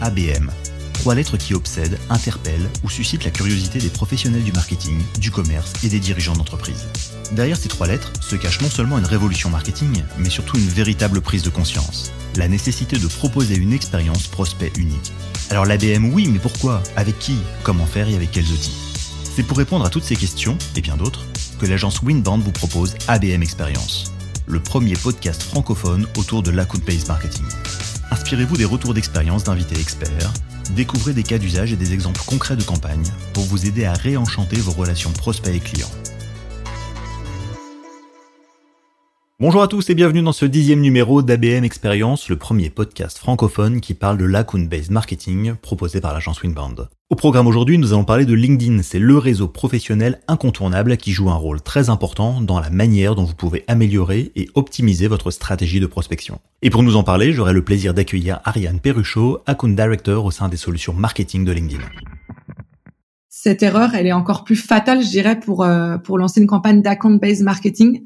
ABM. 0.00 0.50
Trois 0.92 1.14
lettres 1.14 1.36
qui 1.36 1.54
obsèdent, 1.54 1.98
interpellent 2.10 2.68
ou 2.82 2.90
suscitent 2.90 3.24
la 3.24 3.30
curiosité 3.30 3.78
des 3.78 3.88
professionnels 3.88 4.42
du 4.42 4.52
marketing, 4.52 5.00
du 5.20 5.30
commerce 5.30 5.72
et 5.84 5.88
des 5.88 6.00
dirigeants 6.00 6.34
d'entreprise. 6.34 6.86
Derrière 7.32 7.56
ces 7.56 7.68
trois 7.68 7.86
lettres 7.86 8.12
se 8.20 8.34
cache 8.34 8.60
non 8.60 8.68
seulement 8.68 8.98
une 8.98 9.04
révolution 9.04 9.48
marketing, 9.48 10.02
mais 10.18 10.30
surtout 10.30 10.56
une 10.56 10.68
véritable 10.68 11.20
prise 11.20 11.42
de 11.42 11.50
conscience. 11.50 12.12
La 12.36 12.48
nécessité 12.48 12.98
de 12.98 13.06
proposer 13.06 13.54
une 13.54 13.72
expérience 13.72 14.26
prospect 14.26 14.72
unique. 14.76 15.12
Alors 15.50 15.66
l'ABM 15.66 16.12
oui, 16.12 16.26
mais 16.26 16.40
pourquoi? 16.40 16.82
Avec 16.96 17.18
qui? 17.18 17.36
Comment 17.62 17.86
faire 17.86 18.08
et 18.08 18.16
avec 18.16 18.32
quels 18.32 18.50
outils? 18.50 18.74
C'est 19.36 19.44
pour 19.44 19.56
répondre 19.56 19.84
à 19.84 19.90
toutes 19.90 20.04
ces 20.04 20.16
questions, 20.16 20.58
et 20.74 20.80
bien 20.80 20.96
d'autres, 20.96 21.24
que 21.60 21.66
l'agence 21.66 22.02
Winband 22.02 22.38
vous 22.38 22.52
propose 22.52 22.96
ABM 23.06 23.42
Experience, 23.42 24.12
le 24.46 24.58
premier 24.58 24.94
podcast 24.94 25.44
francophone 25.44 26.08
autour 26.16 26.42
de 26.42 26.50
l'account-based 26.50 27.06
marketing. 27.06 27.46
Inspirez-vous 28.10 28.56
des 28.56 28.64
retours 28.64 28.94
d'expérience 28.94 29.44
d'invités 29.44 29.78
experts, 29.78 30.32
découvrez 30.70 31.12
des 31.12 31.22
cas 31.22 31.38
d'usage 31.38 31.72
et 31.72 31.76
des 31.76 31.92
exemples 31.92 32.22
concrets 32.26 32.56
de 32.56 32.62
campagne 32.62 33.04
pour 33.34 33.44
vous 33.44 33.66
aider 33.66 33.84
à 33.84 33.92
réenchanter 33.92 34.56
vos 34.56 34.72
relations 34.72 35.10
prospects 35.12 35.54
et 35.54 35.60
clients. 35.60 35.90
Bonjour 39.40 39.62
à 39.62 39.68
tous 39.68 39.88
et 39.88 39.94
bienvenue 39.94 40.22
dans 40.22 40.32
ce 40.32 40.46
dixième 40.46 40.80
numéro 40.80 41.22
d'ABM 41.22 41.62
Experience, 41.62 42.28
le 42.28 42.34
premier 42.34 42.70
podcast 42.70 43.18
francophone 43.18 43.80
qui 43.80 43.94
parle 43.94 44.18
de 44.18 44.24
l'account-based 44.24 44.90
marketing 44.90 45.54
proposé 45.54 46.00
par 46.00 46.12
l'agence 46.12 46.42
Winband. 46.42 46.74
Au 47.08 47.14
programme 47.14 47.46
aujourd'hui, 47.46 47.78
nous 47.78 47.92
allons 47.92 48.04
parler 48.04 48.26
de 48.26 48.34
LinkedIn. 48.34 48.82
C'est 48.82 48.98
le 48.98 49.16
réseau 49.16 49.46
professionnel 49.46 50.18
incontournable 50.26 50.96
qui 50.96 51.12
joue 51.12 51.30
un 51.30 51.36
rôle 51.36 51.60
très 51.60 51.88
important 51.88 52.40
dans 52.40 52.58
la 52.58 52.70
manière 52.70 53.14
dont 53.14 53.22
vous 53.22 53.36
pouvez 53.36 53.62
améliorer 53.68 54.32
et 54.34 54.48
optimiser 54.56 55.06
votre 55.06 55.30
stratégie 55.30 55.78
de 55.78 55.86
prospection. 55.86 56.40
Et 56.62 56.70
pour 56.70 56.82
nous 56.82 56.96
en 56.96 57.04
parler, 57.04 57.32
j'aurai 57.32 57.52
le 57.52 57.62
plaisir 57.62 57.94
d'accueillir 57.94 58.40
Ariane 58.42 58.80
Perruchot, 58.80 59.38
Account 59.46 59.68
Director 59.68 60.24
au 60.24 60.32
sein 60.32 60.48
des 60.48 60.56
solutions 60.56 60.94
marketing 60.94 61.44
de 61.44 61.52
LinkedIn 61.52 61.84
cette 63.40 63.62
erreur, 63.62 63.94
elle 63.94 64.08
est 64.08 64.12
encore 64.12 64.42
plus 64.42 64.56
fatale, 64.56 65.00
je 65.00 65.10
dirais, 65.10 65.38
pour 65.38 65.62
euh, 65.62 65.96
pour 65.96 66.18
lancer 66.18 66.40
une 66.40 66.48
campagne 66.48 66.82
d'account-based 66.82 67.44
marketing. 67.44 68.02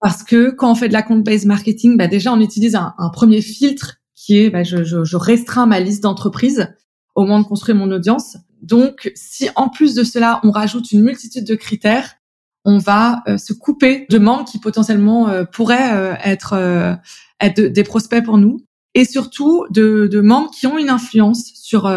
Parce 0.00 0.22
que 0.22 0.50
quand 0.50 0.70
on 0.70 0.74
fait 0.74 0.88
de 0.88 0.92
la 0.92 1.02
compte-based 1.02 1.46
marketing, 1.46 1.96
bah 1.96 2.08
déjà 2.08 2.32
on 2.32 2.40
utilise 2.40 2.74
un, 2.74 2.94
premier 3.12 3.40
filtre 3.40 3.96
qui 4.14 4.38
est 4.38 4.50
bah, 4.50 4.62
je, 4.62 4.84
je, 4.84 5.04
je, 5.04 5.16
restreins 5.16 5.66
ma 5.66 5.80
liste 5.80 6.02
d'entreprises 6.02 6.74
au 7.14 7.22
moment 7.22 7.40
de 7.40 7.46
construire 7.46 7.76
mon 7.76 7.90
audience. 7.90 8.36
Donc 8.62 9.10
si 9.14 9.48
en 9.56 9.68
plus 9.68 9.94
de 9.94 10.04
cela 10.04 10.40
on 10.42 10.50
rajoute 10.50 10.92
une 10.92 11.02
multitude 11.02 11.46
de 11.46 11.54
critères, 11.54 12.16
on 12.64 12.78
va 12.78 13.22
euh, 13.28 13.38
se 13.38 13.52
couper 13.52 14.06
de 14.10 14.18
membres 14.18 14.44
qui 14.44 14.58
potentiellement 14.58 15.28
euh, 15.28 15.44
pourraient 15.44 15.92
euh, 15.94 16.14
être, 16.24 16.98
être 17.40 17.60
des 17.60 17.84
prospects 17.84 18.24
pour 18.24 18.38
nous 18.38 18.60
et 18.94 19.04
surtout 19.04 19.66
de, 19.70 20.08
de 20.10 20.20
membres 20.20 20.50
qui 20.50 20.66
ont 20.66 20.78
une 20.78 20.90
influence 20.90 21.50
sur 21.54 21.92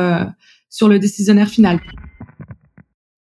sur 0.70 0.88
le 0.90 1.00
décisionnaire 1.00 1.48
final. 1.48 1.80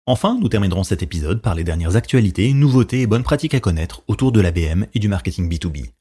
Enfin, 0.08 0.38
nous 0.40 0.50
terminerons 0.50 0.84
cet 0.84 1.02
épisode 1.02 1.42
par 1.42 1.56
les 1.56 1.64
dernières 1.64 1.96
actualités, 1.96 2.54
nouveautés 2.54 3.02
et 3.02 3.08
bonnes 3.08 3.24
pratiques 3.24 3.56
à 3.56 3.60
connaître 3.60 4.04
autour 4.08 4.32
de 4.32 4.40
l'ABM 4.40 4.86
et 4.94 5.00
du 5.00 5.08
marketing 5.08 5.50
B2B. 5.50 5.94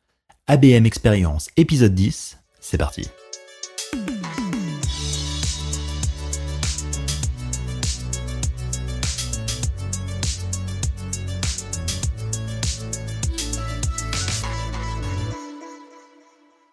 ABM 0.46 0.84
Experience 0.84 1.48
épisode 1.56 1.94
10, 1.94 2.36
c'est 2.60 2.76
parti. 2.76 3.08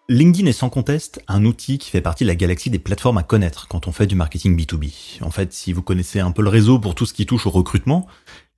LinkedIn 0.09 0.47
est 0.47 0.53
sans 0.53 0.69
conteste 0.69 1.21
un 1.27 1.45
outil 1.45 1.77
qui 1.77 1.89
fait 1.89 2.01
partie 2.01 2.25
de 2.25 2.27
la 2.27 2.35
galaxie 2.35 2.69
des 2.69 2.79
plateformes 2.79 3.17
à 3.17 3.23
connaître 3.23 3.67
quand 3.69 3.87
on 3.87 3.91
fait 3.91 4.07
du 4.07 4.15
marketing 4.15 4.57
B2B. 4.57 5.21
En 5.21 5.31
fait, 5.31 5.53
si 5.53 5.71
vous 5.71 5.81
connaissez 5.81 6.19
un 6.19 6.31
peu 6.31 6.41
le 6.41 6.49
réseau 6.49 6.79
pour 6.79 6.95
tout 6.95 7.05
ce 7.05 7.13
qui 7.13 7.25
touche 7.25 7.47
au 7.47 7.49
recrutement, 7.49 8.07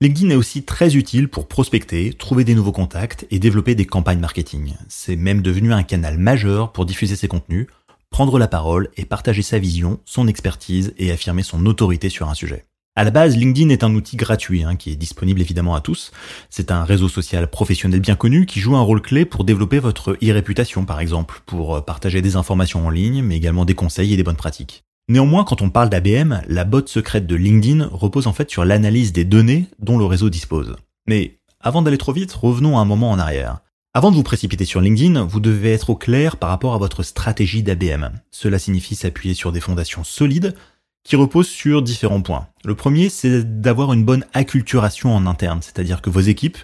LinkedIn 0.00 0.30
est 0.30 0.36
aussi 0.36 0.64
très 0.64 0.96
utile 0.96 1.28
pour 1.28 1.46
prospecter, 1.46 2.12
trouver 2.12 2.42
des 2.44 2.54
nouveaux 2.54 2.72
contacts 2.72 3.26
et 3.30 3.38
développer 3.38 3.74
des 3.74 3.86
campagnes 3.86 4.18
marketing. 4.18 4.74
C'est 4.88 5.16
même 5.16 5.42
devenu 5.42 5.72
un 5.72 5.84
canal 5.84 6.18
majeur 6.18 6.72
pour 6.72 6.86
diffuser 6.86 7.14
ses 7.14 7.28
contenus, 7.28 7.68
prendre 8.10 8.38
la 8.38 8.48
parole 8.48 8.90
et 8.96 9.04
partager 9.04 9.42
sa 9.42 9.58
vision, 9.58 10.00
son 10.04 10.26
expertise 10.26 10.92
et 10.98 11.12
affirmer 11.12 11.42
son 11.42 11.66
autorité 11.66 12.08
sur 12.08 12.28
un 12.28 12.34
sujet. 12.34 12.64
À 12.96 13.02
la 13.02 13.10
base, 13.10 13.36
LinkedIn 13.36 13.70
est 13.70 13.82
un 13.82 13.92
outil 13.92 14.16
gratuit 14.16 14.62
hein, 14.62 14.76
qui 14.76 14.92
est 14.92 14.96
disponible 14.96 15.40
évidemment 15.40 15.74
à 15.74 15.80
tous. 15.80 16.12
C'est 16.48 16.70
un 16.70 16.84
réseau 16.84 17.08
social 17.08 17.50
professionnel 17.50 17.98
bien 17.98 18.14
connu 18.14 18.46
qui 18.46 18.60
joue 18.60 18.76
un 18.76 18.82
rôle 18.82 19.02
clé 19.02 19.24
pour 19.24 19.42
développer 19.42 19.80
votre 19.80 20.12
e-réputation 20.22 20.84
par 20.84 21.00
exemple, 21.00 21.42
pour 21.44 21.74
euh, 21.74 21.80
partager 21.80 22.22
des 22.22 22.36
informations 22.36 22.86
en 22.86 22.90
ligne, 22.90 23.20
mais 23.20 23.36
également 23.36 23.64
des 23.64 23.74
conseils 23.74 24.12
et 24.12 24.16
des 24.16 24.22
bonnes 24.22 24.36
pratiques. 24.36 24.84
Néanmoins, 25.08 25.42
quand 25.42 25.60
on 25.60 25.70
parle 25.70 25.90
d'ABM, 25.90 26.42
la 26.46 26.62
botte 26.62 26.88
secrète 26.88 27.26
de 27.26 27.34
LinkedIn 27.34 27.88
repose 27.90 28.28
en 28.28 28.32
fait 28.32 28.48
sur 28.48 28.64
l'analyse 28.64 29.12
des 29.12 29.24
données 29.24 29.66
dont 29.80 29.98
le 29.98 30.04
réseau 30.04 30.30
dispose. 30.30 30.76
Mais 31.08 31.40
avant 31.58 31.82
d'aller 31.82 31.98
trop 31.98 32.12
vite, 32.12 32.32
revenons 32.32 32.78
un 32.78 32.84
moment 32.84 33.10
en 33.10 33.18
arrière. 33.18 33.58
Avant 33.92 34.12
de 34.12 34.16
vous 34.16 34.22
précipiter 34.22 34.64
sur 34.64 34.80
LinkedIn, 34.80 35.24
vous 35.24 35.40
devez 35.40 35.72
être 35.72 35.90
au 35.90 35.96
clair 35.96 36.36
par 36.36 36.50
rapport 36.50 36.74
à 36.74 36.78
votre 36.78 37.02
stratégie 37.02 37.64
d'ABM. 37.64 38.10
Cela 38.30 38.58
signifie 38.58 38.94
s'appuyer 38.94 39.34
sur 39.34 39.50
des 39.50 39.60
fondations 39.60 40.04
solides 40.04 40.54
qui 41.04 41.16
repose 41.16 41.46
sur 41.46 41.82
différents 41.82 42.22
points. 42.22 42.48
Le 42.64 42.74
premier, 42.74 43.08
c'est 43.08 43.60
d'avoir 43.60 43.92
une 43.92 44.04
bonne 44.04 44.24
acculturation 44.32 45.14
en 45.14 45.26
interne, 45.26 45.62
c'est-à-dire 45.62 46.02
que 46.02 46.10
vos 46.10 46.20
équipes 46.20 46.58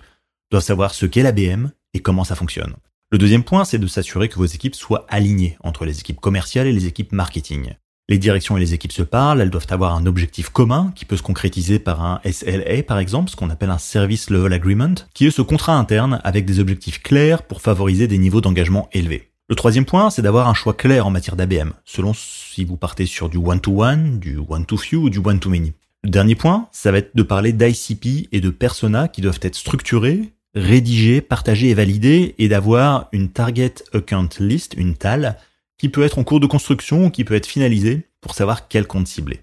doivent 0.51 0.65
savoir 0.65 0.95
ce 0.95 1.07
qu'est 1.07 1.23
l'ABM 1.23 1.71
et 1.95 2.01
comment 2.01 2.25
ça 2.25 2.35
fonctionne. 2.35 2.75
Le 3.13 3.19
deuxième 3.19 3.45
point, 3.45 3.65
c'est 3.65 3.79
de 3.79 3.87
s'assurer 3.87 4.29
que 4.29 4.37
vos 4.37 4.47
équipes 4.47 4.75
soient 4.75 5.05
alignées 5.09 5.59
entre 5.63 5.85
les 5.85 6.01
équipes 6.01 6.21
commerciales 6.21 6.67
et 6.67 6.73
les 6.73 6.87
équipes 6.87 7.13
marketing. 7.13 7.75
Les 8.09 8.19
directions 8.19 8.57
et 8.57 8.61
les 8.61 8.75
équipes 8.75 8.93
se 8.93 9.03
parlent, 9.03 9.41
elles 9.41 9.51
doivent 9.51 9.69
avoir 9.71 9.95
un 9.95 10.07
objectif 10.07 10.49
commun 10.49 10.93
qui 10.97 11.05
peut 11.05 11.17
se 11.17 11.23
concrétiser 11.23 11.79
par 11.79 12.03
un 12.03 12.21
SLA 12.25 12.83
par 12.83 12.99
exemple, 12.99 13.31
ce 13.31 13.37
qu'on 13.37 13.51
appelle 13.51 13.71
un 13.71 13.79
Service 13.79 14.31
Level 14.31 14.53
Agreement, 14.53 14.95
qui 15.15 15.27
est 15.27 15.31
ce 15.31 15.43
contrat 15.43 15.77
interne 15.77 16.21
avec 16.25 16.45
des 16.45 16.59
objectifs 16.59 17.03
clairs 17.03 17.45
pour 17.45 17.61
favoriser 17.61 18.09
des 18.09 18.19
niveaux 18.19 18.41
d'engagement 18.41 18.89
élevés. 18.93 19.30
Le 19.51 19.57
troisième 19.57 19.85
point, 19.85 20.11
c'est 20.11 20.23
d'avoir 20.23 20.47
un 20.47 20.55
choix 20.55 20.75
clair 20.75 21.09
en 21.09 21.11
matière 21.11 21.35
d'ABM, 21.35 21.73
selon 21.85 22.15
si 22.15 22.65
vous 22.65 22.77
partez 22.77 23.05
sur 23.05 23.29
du 23.29 23.37
one-to-one, 23.37 24.21
du 24.21 24.39
one-to-few 24.39 25.03
ou 25.03 25.11
du 25.11 25.19
one-to-many. 25.19 25.73
Le 26.05 26.11
dernier 26.11 26.37
point, 26.37 26.69
ça 26.71 26.93
va 26.93 26.99
être 26.99 27.17
de 27.17 27.23
parler 27.25 27.53
d'ICP 27.53 28.29
et 28.31 28.41
de 28.41 28.51
persona 28.51 29.09
qui 29.09 29.23
doivent 29.23 29.41
être 29.43 29.57
structurés, 29.57 30.33
rédigés, 30.55 31.21
partagés 31.21 31.71
et 31.71 31.75
validés, 31.75 32.37
et 32.39 32.47
d'avoir 32.47 33.09
une 33.11 33.29
target 33.29 33.75
account 33.93 34.29
list, 34.39 34.75
une 34.77 34.95
TAL, 34.95 35.37
qui 35.79 35.89
peut 35.89 36.05
être 36.05 36.21
en 36.21 36.25
cours 36.25 36.39
de 36.39 36.47
construction 36.47 37.07
ou 37.07 37.11
qui 37.11 37.25
peut 37.25 37.35
être 37.35 37.47
finalisée 37.47 38.07
pour 38.21 38.37
savoir 38.37 38.69
quel 38.69 38.87
compte 38.87 39.09
cibler. 39.09 39.41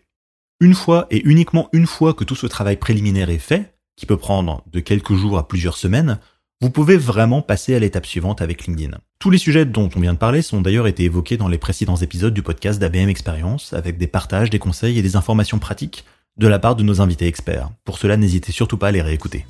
Une 0.62 0.73
fois 0.73 1.07
et 1.12 1.22
uniquement 1.28 1.67
une 1.73 1.85
fois 1.85 2.13
que 2.13 2.23
tout 2.23 2.35
ce 2.35 2.47
travail 2.47 2.78
préliminaire 2.78 3.29
est 3.29 3.40
fait, 3.40 3.73
qui 3.97 4.06
peut 4.06 4.16
prendre 4.16 4.63
de 4.72 4.79
quelques 4.79 5.16
jours 5.16 5.38
à 5.38 5.50
plusieurs 5.50 5.75
semaines, 5.75 6.17
vous 6.59 6.72
pouvez 6.72 6.97
vraiment 6.97 7.44
passer 7.44 7.75
à 7.75 7.79
l'étape 7.79 8.07
suivante 8.07 8.41
avec 8.41 8.66
LinkedIn. 8.66 8.97
Tous 9.19 9.29
les 9.29 9.38
sujets 9.38 9.66
dont 9.66 9.90
on 9.95 10.00
vient 10.00 10.13
de 10.13 10.18
parler 10.18 10.41
sont 10.41 10.59
d'ailleurs 10.59 10.88
été 10.88 11.03
évoqués 11.03 11.38
dans 11.38 11.47
les 11.47 11.59
précédents 11.59 11.97
épisodes 11.97 12.34
du 12.34 12.41
podcast 12.41 12.79
d'ABM 12.79 13.09
Experience, 13.09 13.73
avec 13.73 14.00
des 14.00 14.07
partages, 14.07 14.50
des 14.50 14.57
conseils 14.57 14.97
et 14.97 15.03
des 15.03 15.16
informations 15.16 15.59
pratiques 15.59 16.03
de 16.38 16.47
la 16.47 16.57
part 16.57 16.75
de 16.75 16.81
nos 16.81 17.00
invités 17.00 17.28
experts. 17.28 17.69
Pour 17.85 18.00
cela, 18.00 18.17
n'hésitez 18.17 18.51
surtout 18.51 18.78
pas 18.78 18.88
à 18.88 18.91
les 18.91 19.03
réécouter. 19.03 19.46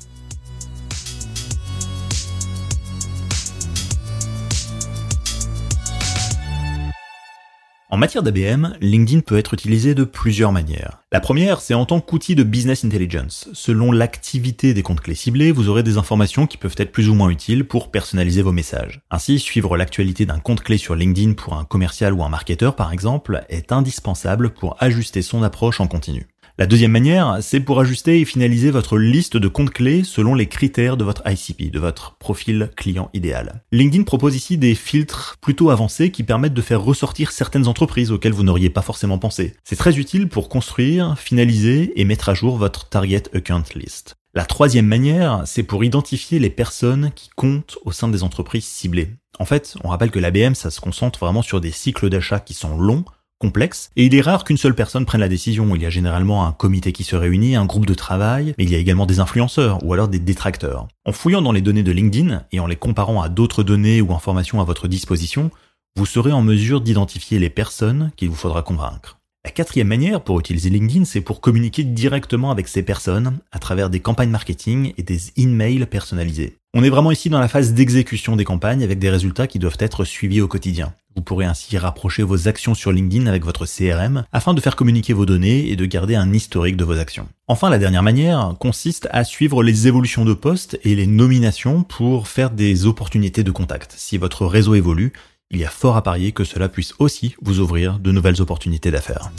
En 7.90 7.96
matière 7.96 8.22
d'ABM, 8.22 8.74
LinkedIn 8.82 9.20
peut 9.20 9.38
être 9.38 9.54
utilisé 9.54 9.94
de 9.94 10.04
plusieurs 10.04 10.52
manières. 10.52 10.98
La 11.10 11.20
première, 11.20 11.62
c'est 11.62 11.72
en 11.72 11.86
tant 11.86 12.00
qu'outil 12.00 12.34
de 12.34 12.42
business 12.42 12.84
intelligence. 12.84 13.48
Selon 13.54 13.92
l'activité 13.92 14.74
des 14.74 14.82
comptes 14.82 15.00
clés 15.00 15.14
ciblés, 15.14 15.52
vous 15.52 15.70
aurez 15.70 15.82
des 15.82 15.96
informations 15.96 16.46
qui 16.46 16.58
peuvent 16.58 16.74
être 16.76 16.92
plus 16.92 17.08
ou 17.08 17.14
moins 17.14 17.30
utiles 17.30 17.66
pour 17.66 17.90
personnaliser 17.90 18.42
vos 18.42 18.52
messages. 18.52 19.00
Ainsi, 19.10 19.38
suivre 19.38 19.78
l'actualité 19.78 20.26
d'un 20.26 20.38
compte 20.38 20.62
clé 20.62 20.76
sur 20.76 20.96
LinkedIn 20.96 21.32
pour 21.32 21.54
un 21.54 21.64
commercial 21.64 22.12
ou 22.12 22.22
un 22.22 22.28
marketeur 22.28 22.76
par 22.76 22.92
exemple 22.92 23.42
est 23.48 23.72
indispensable 23.72 24.50
pour 24.50 24.76
ajuster 24.80 25.22
son 25.22 25.42
approche 25.42 25.80
en 25.80 25.86
continu. 25.86 26.26
La 26.60 26.66
deuxième 26.66 26.90
manière, 26.90 27.38
c'est 27.40 27.60
pour 27.60 27.78
ajuster 27.78 28.20
et 28.20 28.24
finaliser 28.24 28.72
votre 28.72 28.98
liste 28.98 29.36
de 29.36 29.46
comptes 29.46 29.70
clés 29.70 30.02
selon 30.02 30.34
les 30.34 30.48
critères 30.48 30.96
de 30.96 31.04
votre 31.04 31.22
ICP, 31.24 31.70
de 31.70 31.78
votre 31.78 32.16
profil 32.16 32.70
client 32.76 33.10
idéal. 33.14 33.62
LinkedIn 33.70 34.02
propose 34.02 34.34
ici 34.34 34.58
des 34.58 34.74
filtres 34.74 35.36
plutôt 35.40 35.70
avancés 35.70 36.10
qui 36.10 36.24
permettent 36.24 36.54
de 36.54 36.60
faire 36.60 36.82
ressortir 36.82 37.30
certaines 37.30 37.68
entreprises 37.68 38.10
auxquelles 38.10 38.32
vous 38.32 38.42
n'auriez 38.42 38.70
pas 38.70 38.82
forcément 38.82 39.18
pensé. 39.18 39.54
C'est 39.62 39.76
très 39.76 39.98
utile 39.98 40.28
pour 40.28 40.48
construire, 40.48 41.16
finaliser 41.16 41.92
et 41.94 42.04
mettre 42.04 42.28
à 42.28 42.34
jour 42.34 42.56
votre 42.56 42.88
target 42.88 43.22
account 43.32 43.62
list. 43.76 44.16
La 44.34 44.44
troisième 44.44 44.86
manière, 44.86 45.42
c'est 45.46 45.62
pour 45.62 45.84
identifier 45.84 46.40
les 46.40 46.50
personnes 46.50 47.12
qui 47.14 47.30
comptent 47.36 47.78
au 47.84 47.92
sein 47.92 48.08
des 48.08 48.24
entreprises 48.24 48.66
ciblées. 48.66 49.14
En 49.38 49.44
fait, 49.44 49.76
on 49.84 49.90
rappelle 49.90 50.10
que 50.10 50.18
l'ABM, 50.18 50.54
ça 50.54 50.70
se 50.70 50.80
concentre 50.80 51.20
vraiment 51.20 51.42
sur 51.42 51.60
des 51.60 51.70
cycles 51.70 52.10
d'achat 52.10 52.40
qui 52.40 52.54
sont 52.54 52.76
longs, 52.76 53.04
complexe, 53.38 53.90
et 53.96 54.06
il 54.06 54.14
est 54.14 54.20
rare 54.20 54.44
qu'une 54.44 54.56
seule 54.56 54.74
personne 54.74 55.06
prenne 55.06 55.20
la 55.20 55.28
décision. 55.28 55.74
Il 55.74 55.82
y 55.82 55.86
a 55.86 55.90
généralement 55.90 56.46
un 56.46 56.52
comité 56.52 56.92
qui 56.92 57.04
se 57.04 57.16
réunit, 57.16 57.56
un 57.56 57.66
groupe 57.66 57.86
de 57.86 57.94
travail, 57.94 58.54
mais 58.58 58.64
il 58.64 58.70
y 58.70 58.74
a 58.74 58.78
également 58.78 59.06
des 59.06 59.20
influenceurs 59.20 59.78
ou 59.84 59.92
alors 59.92 60.08
des 60.08 60.18
détracteurs. 60.18 60.88
En 61.04 61.12
fouillant 61.12 61.42
dans 61.42 61.52
les 61.52 61.62
données 61.62 61.82
de 61.82 61.92
LinkedIn 61.92 62.44
et 62.52 62.60
en 62.60 62.66
les 62.66 62.76
comparant 62.76 63.22
à 63.22 63.28
d'autres 63.28 63.62
données 63.62 64.00
ou 64.00 64.12
informations 64.12 64.60
à 64.60 64.64
votre 64.64 64.88
disposition, 64.88 65.50
vous 65.96 66.06
serez 66.06 66.32
en 66.32 66.42
mesure 66.42 66.80
d'identifier 66.80 67.38
les 67.38 67.50
personnes 67.50 68.10
qu'il 68.16 68.28
vous 68.28 68.36
faudra 68.36 68.62
convaincre. 68.62 69.17
La 69.48 69.52
quatrième 69.52 69.88
manière 69.88 70.20
pour 70.20 70.38
utiliser 70.38 70.68
LinkedIn, 70.68 71.06
c'est 71.06 71.22
pour 71.22 71.40
communiquer 71.40 71.82
directement 71.82 72.50
avec 72.50 72.68
ces 72.68 72.82
personnes 72.82 73.38
à 73.50 73.58
travers 73.58 73.88
des 73.88 73.98
campagnes 73.98 74.28
marketing 74.28 74.92
et 74.98 75.02
des 75.02 75.32
emails 75.38 75.86
personnalisés. 75.86 76.58
On 76.74 76.84
est 76.84 76.90
vraiment 76.90 77.10
ici 77.10 77.30
dans 77.30 77.40
la 77.40 77.48
phase 77.48 77.72
d'exécution 77.72 78.36
des 78.36 78.44
campagnes 78.44 78.84
avec 78.84 78.98
des 78.98 79.08
résultats 79.08 79.46
qui 79.46 79.58
doivent 79.58 79.78
être 79.80 80.04
suivis 80.04 80.42
au 80.42 80.48
quotidien. 80.48 80.92
Vous 81.16 81.22
pourrez 81.22 81.46
ainsi 81.46 81.78
rapprocher 81.78 82.22
vos 82.22 82.46
actions 82.46 82.74
sur 82.74 82.92
LinkedIn 82.92 83.26
avec 83.26 83.42
votre 83.42 83.64
CRM 83.64 84.24
afin 84.32 84.52
de 84.52 84.60
faire 84.60 84.76
communiquer 84.76 85.14
vos 85.14 85.24
données 85.24 85.70
et 85.70 85.76
de 85.76 85.86
garder 85.86 86.14
un 86.14 86.30
historique 86.34 86.76
de 86.76 86.84
vos 86.84 86.98
actions. 86.98 87.26
Enfin, 87.46 87.70
la 87.70 87.78
dernière 87.78 88.02
manière 88.02 88.54
consiste 88.60 89.08
à 89.12 89.24
suivre 89.24 89.62
les 89.62 89.88
évolutions 89.88 90.26
de 90.26 90.34
postes 90.34 90.78
et 90.84 90.94
les 90.94 91.06
nominations 91.06 91.84
pour 91.84 92.28
faire 92.28 92.50
des 92.50 92.84
opportunités 92.84 93.44
de 93.44 93.50
contact. 93.50 93.94
Si 93.96 94.18
votre 94.18 94.44
réseau 94.44 94.74
évolue, 94.74 95.14
il 95.50 95.60
y 95.60 95.64
a 95.64 95.70
fort 95.70 95.96
à 95.96 96.02
parier 96.02 96.32
que 96.32 96.44
cela 96.44 96.68
puisse 96.68 96.94
aussi 96.98 97.34
vous 97.40 97.60
ouvrir 97.60 97.98
de 97.98 98.12
nouvelles 98.12 98.42
opportunités 98.42 98.90
d'affaires. 98.90 99.30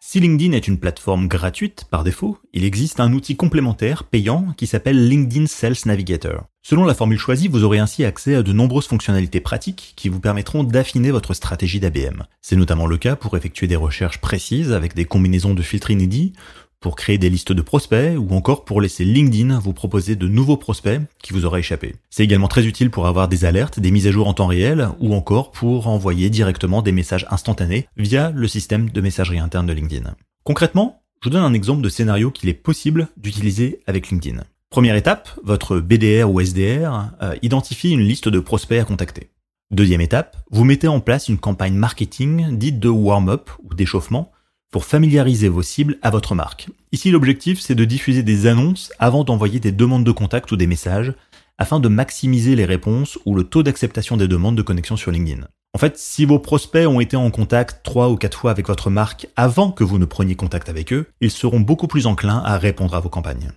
Si 0.00 0.18
LinkedIn 0.18 0.50
est 0.54 0.66
une 0.66 0.80
plateforme 0.80 1.28
gratuite 1.28 1.84
par 1.88 2.02
défaut, 2.02 2.36
il 2.52 2.64
existe 2.64 2.98
un 2.98 3.12
outil 3.12 3.36
complémentaire 3.36 4.02
payant 4.02 4.52
qui 4.56 4.66
s'appelle 4.66 5.08
LinkedIn 5.08 5.46
Sales 5.46 5.76
Navigator. 5.86 6.46
Selon 6.62 6.84
la 6.84 6.94
formule 6.94 7.16
choisie, 7.18 7.46
vous 7.46 7.62
aurez 7.62 7.78
ainsi 7.78 8.04
accès 8.04 8.34
à 8.34 8.42
de 8.42 8.52
nombreuses 8.52 8.88
fonctionnalités 8.88 9.40
pratiques 9.40 9.92
qui 9.94 10.08
vous 10.08 10.18
permettront 10.18 10.64
d'affiner 10.64 11.12
votre 11.12 11.32
stratégie 11.32 11.78
d'ABM. 11.78 12.24
C'est 12.42 12.56
notamment 12.56 12.88
le 12.88 12.98
cas 12.98 13.14
pour 13.14 13.36
effectuer 13.36 13.68
des 13.68 13.76
recherches 13.76 14.20
précises 14.20 14.72
avec 14.72 14.96
des 14.96 15.04
combinaisons 15.04 15.54
de 15.54 15.62
filtres 15.62 15.92
inédits 15.92 16.32
pour 16.80 16.96
créer 16.96 17.18
des 17.18 17.30
listes 17.30 17.52
de 17.52 17.62
prospects 17.62 18.16
ou 18.18 18.34
encore 18.34 18.64
pour 18.64 18.80
laisser 18.80 19.04
LinkedIn 19.04 19.58
vous 19.58 19.72
proposer 19.72 20.16
de 20.16 20.28
nouveaux 20.28 20.56
prospects 20.56 21.00
qui 21.22 21.32
vous 21.32 21.44
auraient 21.44 21.60
échappé. 21.60 21.94
C'est 22.08 22.24
également 22.24 22.48
très 22.48 22.66
utile 22.66 22.90
pour 22.90 23.06
avoir 23.06 23.28
des 23.28 23.44
alertes, 23.44 23.78
des 23.78 23.90
mises 23.90 24.06
à 24.06 24.10
jour 24.10 24.26
en 24.26 24.34
temps 24.34 24.46
réel 24.46 24.88
ou 24.98 25.14
encore 25.14 25.52
pour 25.52 25.88
envoyer 25.88 26.30
directement 26.30 26.82
des 26.82 26.92
messages 26.92 27.26
instantanés 27.30 27.86
via 27.96 28.30
le 28.30 28.48
système 28.48 28.88
de 28.90 29.00
messagerie 29.00 29.38
interne 29.38 29.66
de 29.66 29.72
LinkedIn. 29.74 30.14
Concrètement, 30.42 31.02
je 31.20 31.28
vous 31.28 31.34
donne 31.34 31.44
un 31.44 31.52
exemple 31.52 31.82
de 31.82 31.88
scénario 31.90 32.30
qu'il 32.30 32.48
est 32.48 32.54
possible 32.54 33.08
d'utiliser 33.18 33.80
avec 33.86 34.08
LinkedIn. 34.08 34.42
Première 34.70 34.96
étape, 34.96 35.28
votre 35.44 35.80
BDR 35.80 36.30
ou 36.30 36.40
SDR 36.40 37.10
euh, 37.20 37.34
identifie 37.42 37.90
une 37.90 38.00
liste 38.00 38.28
de 38.28 38.40
prospects 38.40 38.80
à 38.80 38.84
contacter. 38.84 39.28
Deuxième 39.70 40.00
étape, 40.00 40.36
vous 40.50 40.64
mettez 40.64 40.88
en 40.88 41.00
place 41.00 41.28
une 41.28 41.38
campagne 41.38 41.74
marketing 41.74 42.56
dite 42.56 42.80
de 42.80 42.88
warm-up 42.88 43.50
ou 43.62 43.74
d'échauffement 43.74 44.32
pour 44.70 44.84
familiariser 44.84 45.48
vos 45.48 45.62
cibles 45.62 45.98
à 46.02 46.10
votre 46.10 46.34
marque. 46.34 46.68
Ici, 46.92 47.10
l'objectif, 47.10 47.60
c'est 47.60 47.74
de 47.74 47.84
diffuser 47.84 48.22
des 48.22 48.46
annonces 48.46 48.92
avant 48.98 49.24
d'envoyer 49.24 49.60
des 49.60 49.72
demandes 49.72 50.04
de 50.04 50.12
contact 50.12 50.52
ou 50.52 50.56
des 50.56 50.66
messages, 50.66 51.12
afin 51.58 51.80
de 51.80 51.88
maximiser 51.88 52.56
les 52.56 52.64
réponses 52.64 53.18
ou 53.26 53.34
le 53.34 53.44
taux 53.44 53.62
d'acceptation 53.62 54.16
des 54.16 54.28
demandes 54.28 54.56
de 54.56 54.62
connexion 54.62 54.96
sur 54.96 55.10
LinkedIn. 55.10 55.46
En 55.74 55.78
fait, 55.78 55.98
si 55.98 56.24
vos 56.24 56.38
prospects 56.38 56.86
ont 56.86 57.00
été 57.00 57.16
en 57.16 57.30
contact 57.30 57.84
trois 57.84 58.08
ou 58.10 58.16
quatre 58.16 58.38
fois 58.38 58.50
avec 58.50 58.66
votre 58.66 58.90
marque 58.90 59.28
avant 59.36 59.70
que 59.70 59.84
vous 59.84 59.98
ne 59.98 60.04
preniez 60.04 60.34
contact 60.34 60.68
avec 60.68 60.92
eux, 60.92 61.06
ils 61.20 61.30
seront 61.30 61.60
beaucoup 61.60 61.86
plus 61.86 62.06
enclins 62.06 62.42
à 62.44 62.58
répondre 62.58 62.94
à 62.94 63.00
vos 63.00 63.08
campagnes. 63.08 63.52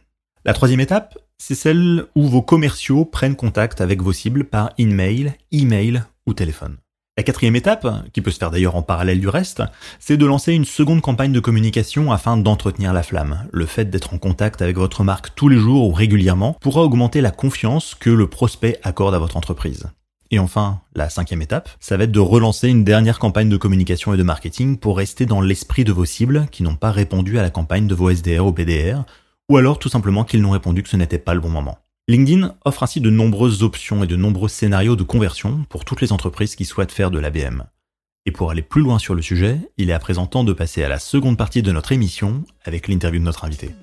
La 0.45 0.53
troisième 0.53 0.81
étape, 0.81 1.17
c'est 1.37 1.55
celle 1.55 2.05
où 2.15 2.27
vos 2.27 2.41
commerciaux 2.41 3.05
prennent 3.05 3.35
contact 3.35 3.81
avec 3.81 4.01
vos 4.01 4.13
cibles 4.13 4.43
par 4.43 4.71
email, 4.77 5.33
email 5.51 6.03
ou 6.27 6.33
téléphone. 6.33 6.77
La 7.15 7.21
quatrième 7.21 7.55
étape, 7.55 7.87
qui 8.11 8.21
peut 8.21 8.31
se 8.31 8.39
faire 8.39 8.49
d'ailleurs 8.49 8.75
en 8.75 8.81
parallèle 8.81 9.19
du 9.19 9.27
reste, 9.27 9.61
c'est 9.99 10.17
de 10.17 10.25
lancer 10.25 10.51
une 10.51 10.65
seconde 10.65 11.01
campagne 11.01 11.31
de 11.31 11.39
communication 11.39 12.11
afin 12.11 12.37
d'entretenir 12.37 12.91
la 12.91 13.03
flamme. 13.03 13.47
Le 13.51 13.67
fait 13.67 13.85
d'être 13.85 14.15
en 14.15 14.17
contact 14.17 14.63
avec 14.63 14.77
votre 14.77 15.03
marque 15.03 15.35
tous 15.35 15.47
les 15.47 15.59
jours 15.59 15.87
ou 15.87 15.91
régulièrement 15.91 16.57
pourra 16.59 16.81
augmenter 16.81 17.21
la 17.21 17.29
confiance 17.29 17.93
que 17.93 18.09
le 18.09 18.25
prospect 18.25 18.79
accorde 18.81 19.13
à 19.13 19.19
votre 19.19 19.37
entreprise. 19.37 19.91
Et 20.31 20.39
enfin, 20.39 20.81
la 20.95 21.07
cinquième 21.07 21.43
étape, 21.43 21.69
ça 21.79 21.97
va 21.97 22.05
être 22.05 22.11
de 22.11 22.19
relancer 22.19 22.67
une 22.67 22.83
dernière 22.83 23.19
campagne 23.19 23.49
de 23.49 23.57
communication 23.57 24.15
et 24.15 24.17
de 24.17 24.23
marketing 24.23 24.79
pour 24.79 24.97
rester 24.97 25.27
dans 25.27 25.39
l'esprit 25.39 25.83
de 25.83 25.91
vos 25.91 26.05
cibles 26.05 26.47
qui 26.51 26.63
n'ont 26.63 26.75
pas 26.75 26.89
répondu 26.89 27.37
à 27.37 27.43
la 27.43 27.51
campagne 27.51 27.85
de 27.85 27.93
vos 27.93 28.09
SDR 28.09 28.43
ou 28.43 28.53
PDR, 28.53 29.03
ou 29.49 29.57
alors 29.57 29.77
tout 29.77 29.89
simplement 29.89 30.23
qu'ils 30.23 30.41
n'ont 30.41 30.49
répondu 30.49 30.81
que 30.81 30.89
ce 30.89 30.97
n'était 30.97 31.19
pas 31.19 31.35
le 31.35 31.41
bon 31.41 31.49
moment. 31.49 31.77
LinkedIn 32.09 32.53
offre 32.65 32.83
ainsi 32.83 32.99
de 32.99 33.09
nombreuses 33.09 33.63
options 33.63 34.03
et 34.03 34.07
de 34.07 34.17
nombreux 34.17 34.49
scénarios 34.49 34.97
de 34.97 35.03
conversion 35.03 35.65
pour 35.69 35.85
toutes 35.85 36.01
les 36.01 36.11
entreprises 36.11 36.57
qui 36.57 36.65
souhaitent 36.65 36.91
faire 36.91 37.11
de 37.11 37.19
l'ABM. 37.19 37.63
Et 38.25 38.31
pour 38.31 38.51
aller 38.51 38.61
plus 38.61 38.81
loin 38.81 38.99
sur 38.99 39.15
le 39.15 39.21
sujet, 39.21 39.57
il 39.77 39.89
est 39.89 39.93
à 39.93 39.99
présent 39.99 40.25
temps 40.25 40.43
de 40.43 40.51
passer 40.51 40.83
à 40.83 40.89
la 40.89 40.99
seconde 40.99 41.37
partie 41.37 41.61
de 41.61 41.71
notre 41.71 41.93
émission 41.93 42.43
avec 42.65 42.89
l'interview 42.89 43.21
de 43.21 43.25
notre 43.25 43.45
invité. 43.45 43.73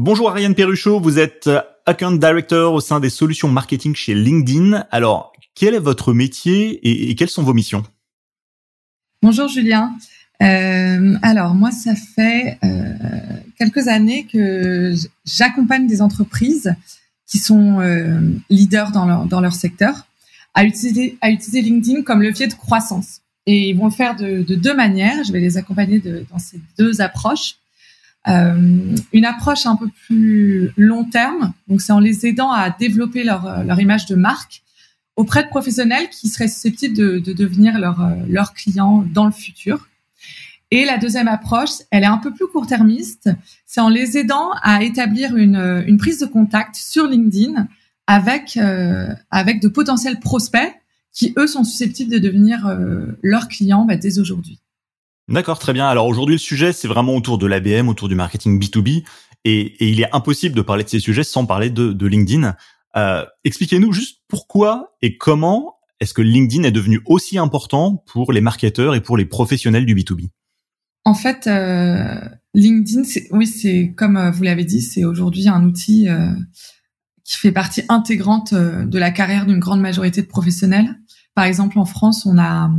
Bonjour 0.00 0.30
Ariane 0.30 0.54
Perruchot, 0.54 1.00
vous 1.00 1.18
êtes 1.18 1.48
euh, 1.48 1.60
Account 1.84 2.12
Director 2.12 2.72
au 2.72 2.78
sein 2.78 3.00
des 3.00 3.10
solutions 3.10 3.48
marketing 3.48 3.96
chez 3.96 4.14
LinkedIn. 4.14 4.86
Alors, 4.92 5.32
quel 5.56 5.74
est 5.74 5.80
votre 5.80 6.12
métier 6.12 7.10
et, 7.10 7.16
quelles 7.16 7.28
sont 7.28 7.42
vos 7.42 7.52
missions? 7.52 7.82
Bonjour 9.22 9.48
Julien. 9.48 9.92
Euh, 10.40 11.16
alors 11.20 11.56
moi, 11.56 11.72
ça 11.72 11.96
fait 11.96 12.58
euh, 12.62 12.94
quelques 13.58 13.88
années 13.88 14.28
que 14.32 14.94
j'accompagne 15.24 15.88
des 15.88 16.00
entreprises 16.00 16.72
qui 17.26 17.38
sont 17.38 17.80
leaders 18.50 18.92
dans 18.92 19.04
leur, 19.04 19.24
dans 19.24 19.40
leur 19.40 19.54
secteur 19.54 20.06
à 20.54 20.62
utiliser, 20.62 21.18
à 21.22 21.30
utiliser 21.30 21.60
LinkedIn 21.60 22.02
comme 22.02 22.22
levier 22.22 22.46
de 22.46 22.54
croissance. 22.54 23.22
Et 23.46 23.70
ils 23.70 23.76
vont 23.76 23.86
le 23.86 23.90
faire 23.90 24.14
de, 24.14 24.44
de 24.44 24.54
deux 24.54 24.76
manières. 24.76 25.24
Je 25.24 25.32
vais 25.32 25.40
les 25.40 25.56
accompagner 25.56 25.98
de, 25.98 26.24
dans 26.30 26.38
ces 26.38 26.60
deux 26.78 27.00
approches. 27.00 27.56
Euh, 28.26 28.96
une 29.12 29.24
approche 29.24 29.64
un 29.66 29.76
peu 29.76 29.88
plus 30.06 30.70
long 30.76 31.04
terme, 31.04 31.52
donc 31.68 31.80
c'est 31.80 31.92
en 31.92 32.00
les 32.00 32.26
aidant 32.26 32.50
à 32.50 32.68
développer 32.70 33.22
leur, 33.24 33.64
leur 33.64 33.80
image 33.80 34.06
de 34.06 34.16
marque 34.16 34.62
auprès 35.16 35.44
de 35.44 35.48
professionnels 35.48 36.08
qui 36.10 36.28
seraient 36.28 36.48
susceptibles 36.48 36.96
de, 36.96 37.18
de 37.18 37.32
devenir 37.32 37.78
leur, 37.78 38.16
leur 38.28 38.54
client 38.54 39.04
dans 39.14 39.24
le 39.24 39.32
futur. 39.32 39.88
Et 40.70 40.84
la 40.84 40.98
deuxième 40.98 41.28
approche, 41.28 41.70
elle 41.90 42.02
est 42.02 42.06
un 42.06 42.18
peu 42.18 42.32
plus 42.32 42.46
court-termiste, 42.46 43.30
c'est 43.64 43.80
en 43.80 43.88
les 43.88 44.18
aidant 44.18 44.50
à 44.62 44.82
établir 44.82 45.36
une, 45.36 45.84
une 45.86 45.96
prise 45.96 46.18
de 46.18 46.26
contact 46.26 46.76
sur 46.76 47.06
LinkedIn 47.06 47.66
avec, 48.06 48.56
euh, 48.56 49.14
avec 49.30 49.60
de 49.60 49.68
potentiels 49.68 50.18
prospects 50.18 50.74
qui, 51.12 51.34
eux, 51.36 51.46
sont 51.46 51.64
susceptibles 51.64 52.10
de 52.10 52.18
devenir 52.18 52.66
euh, 52.66 53.06
leurs 53.22 53.48
clients 53.48 53.84
bah, 53.84 53.96
dès 53.96 54.18
aujourd'hui. 54.18 54.58
D'accord, 55.28 55.58
très 55.58 55.72
bien. 55.72 55.86
Alors 55.86 56.06
aujourd'hui, 56.06 56.36
le 56.36 56.40
sujet, 56.40 56.72
c'est 56.72 56.88
vraiment 56.88 57.14
autour 57.14 57.38
de 57.38 57.46
l'ABM, 57.46 57.88
autour 57.88 58.08
du 58.08 58.14
marketing 58.14 58.60
B2B. 58.60 59.04
Et, 59.44 59.88
il 59.88 60.00
est 60.00 60.14
impossible 60.14 60.54
de 60.54 60.62
parler 60.62 60.84
de 60.84 60.88
ces 60.88 61.00
sujets 61.00 61.24
sans 61.24 61.46
parler 61.46 61.70
de, 61.70 62.06
LinkedIn. 62.06 62.56
Euh, 62.96 63.24
Expliquez-nous 63.44 63.92
juste 63.92 64.22
pourquoi 64.28 64.96
et 65.02 65.16
comment 65.16 65.78
est-ce 66.00 66.14
que 66.14 66.22
LinkedIn 66.22 66.62
est 66.62 66.72
devenu 66.72 67.00
aussi 67.06 67.38
important 67.38 68.02
pour 68.06 68.32
les 68.32 68.40
marketeurs 68.40 68.94
et 68.94 69.00
pour 69.00 69.16
les 69.16 69.24
professionnels 69.24 69.84
du 69.84 69.94
B2B 69.94 70.28
En 71.04 71.14
fait, 71.14 71.46
euh, 71.46 72.20
LinkedIn, 72.54 73.02
oui, 73.32 73.46
c'est 73.46 73.94
comme 73.96 74.16
euh, 74.16 74.30
vous 74.30 74.44
l'avez 74.44 74.64
dit, 74.64 74.80
c'est 74.80 75.04
aujourd'hui 75.04 75.48
un 75.48 75.64
outil 75.64 76.08
euh, 76.08 76.30
qui 77.24 77.36
fait 77.36 77.52
partie 77.52 77.82
intégrante 77.88 78.54
de 78.54 78.98
la 78.98 79.10
carrière 79.10 79.44
d'une 79.44 79.58
grande 79.58 79.80
majorité 79.80 80.22
de 80.22 80.26
professionnels. 80.26 80.94
Par 81.34 81.44
exemple, 81.44 81.78
en 81.78 81.84
France, 81.84 82.26
on 82.26 82.38
a 82.38 82.70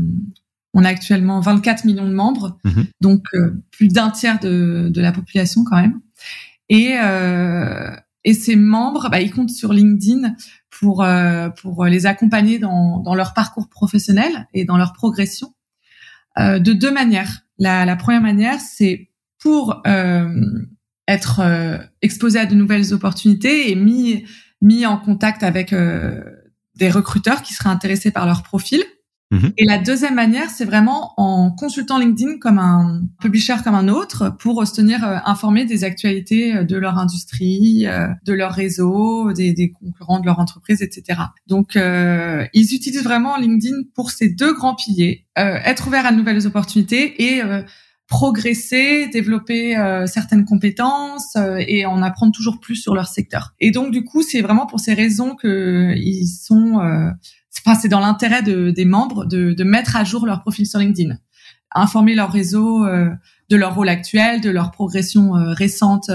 on 0.73 0.83
a 0.83 0.89
actuellement 0.89 1.39
24 1.39 1.85
millions 1.85 2.07
de 2.07 2.13
membres, 2.13 2.59
mhm. 2.63 2.85
donc 3.01 3.23
euh, 3.33 3.51
plus 3.71 3.87
d'un 3.87 4.11
tiers 4.11 4.39
de, 4.39 4.89
de, 4.89 5.01
la 5.01 5.11
population 5.11 5.63
quand 5.63 5.77
même. 5.81 5.99
Et, 6.69 6.95
euh, 6.97 7.89
et 8.23 8.33
ces 8.33 8.55
membres, 8.55 9.09
bah, 9.09 9.21
ils 9.21 9.31
comptent 9.31 9.49
sur 9.49 9.73
LinkedIn 9.73 10.35
pour 10.69 11.03
euh, 11.03 11.49
pour 11.49 11.85
les 11.85 12.05
accompagner 12.05 12.59
dans, 12.59 12.99
dans 12.99 13.15
leur 13.15 13.33
parcours 13.33 13.69
professionnel 13.69 14.47
et 14.53 14.65
dans 14.65 14.77
leur 14.77 14.93
progression 14.93 15.53
euh, 16.37 16.59
de 16.59 16.73
deux 16.73 16.91
manières. 16.91 17.41
La, 17.57 17.85
la 17.85 17.95
première 17.95 18.21
manière, 18.21 18.59
c'est 18.59 19.09
pour 19.39 19.81
euh, 19.87 20.29
être 21.07 21.39
euh, 21.39 21.77
exposé 22.01 22.39
à 22.39 22.45
de 22.45 22.55
nouvelles 22.55 22.93
opportunités 22.93 23.71
et 23.71 23.75
mis 23.75 24.25
mis 24.61 24.85
en 24.85 24.97
contact 24.97 25.41
avec 25.43 25.73
des 25.73 26.89
recruteurs 26.89 27.41
qui 27.41 27.53
seraient 27.53 27.69
intéressés 27.69 28.11
par 28.11 28.25
leur 28.25 28.43
profil. 28.43 28.83
Mhm. 29.31 29.53
Et 29.57 29.65
la 29.65 29.77
deuxième 29.77 30.15
manière, 30.15 30.49
c'est 30.49 30.65
vraiment 30.65 31.13
en 31.17 31.51
consultant 31.51 31.99
LinkedIn 31.99 32.39
comme 32.39 32.57
un 32.57 33.03
publisher 33.21 33.55
comme 33.63 33.75
un 33.75 33.87
autre 33.87 34.35
pour 34.39 34.65
se 34.65 34.73
tenir 34.73 35.05
euh, 35.05 35.17
informé 35.25 35.65
des 35.65 35.83
actualités 35.83 36.55
euh, 36.55 36.63
de 36.63 36.75
leur 36.77 36.97
industrie, 36.97 37.85
euh, 37.85 38.07
de 38.25 38.33
leur 38.33 38.53
réseau, 38.53 39.31
des, 39.33 39.53
des, 39.53 39.71
concurrents 39.71 40.19
de 40.19 40.25
leur 40.25 40.39
entreprise, 40.39 40.81
etc. 40.81 41.19
Donc, 41.47 41.75
euh, 41.75 42.45
ils 42.53 42.73
utilisent 42.73 43.03
vraiment 43.03 43.37
LinkedIn 43.37 43.75
pour 43.93 44.09
ces 44.09 44.29
deux 44.29 44.53
grands 44.53 44.75
piliers 44.75 45.25
être 45.35 45.87
ouvert 45.87 46.05
à 46.05 46.11
de 46.11 46.17
nouvelles 46.17 46.45
opportunités 46.47 47.23
et 47.23 47.41
progresser, 48.09 49.07
développer 49.07 49.77
euh, 49.77 50.07
certaines 50.07 50.43
compétences 50.43 51.35
euh, 51.37 51.63
et 51.67 51.85
en 51.85 52.01
apprendre 52.01 52.33
toujours 52.33 52.59
plus 52.59 52.75
sur 52.75 52.95
leur 52.95 53.07
secteur. 53.07 53.53
Et 53.59 53.69
donc 53.69 53.91
du 53.91 54.03
coup, 54.03 54.23
c'est 54.23 54.41
vraiment 54.41 54.65
pour 54.65 54.79
ces 54.79 54.95
raisons 54.95 55.35
que 55.35 55.93
ils 55.95 56.27
sont, 56.27 56.79
euh, 56.79 57.11
enfin 57.65 57.77
c'est 57.79 57.87
dans 57.87 57.99
l'intérêt 57.99 58.43
de, 58.43 58.69
des 58.71 58.85
membres 58.85 59.25
de, 59.25 59.53
de, 59.53 59.63
mettre 59.63 59.95
à 59.95 60.03
jour 60.03 60.25
leur 60.25 60.41
profil 60.41 60.65
sur 60.65 60.79
LinkedIn, 60.79 61.17
informer 61.73 62.15
leur 62.15 62.31
réseau 62.31 62.85
de 62.85 63.55
leur 63.55 63.75
rôle 63.75 63.89
actuel, 63.89 64.41
de 64.41 64.49
leur 64.49 64.71
progression 64.71 65.31
récente 65.33 66.09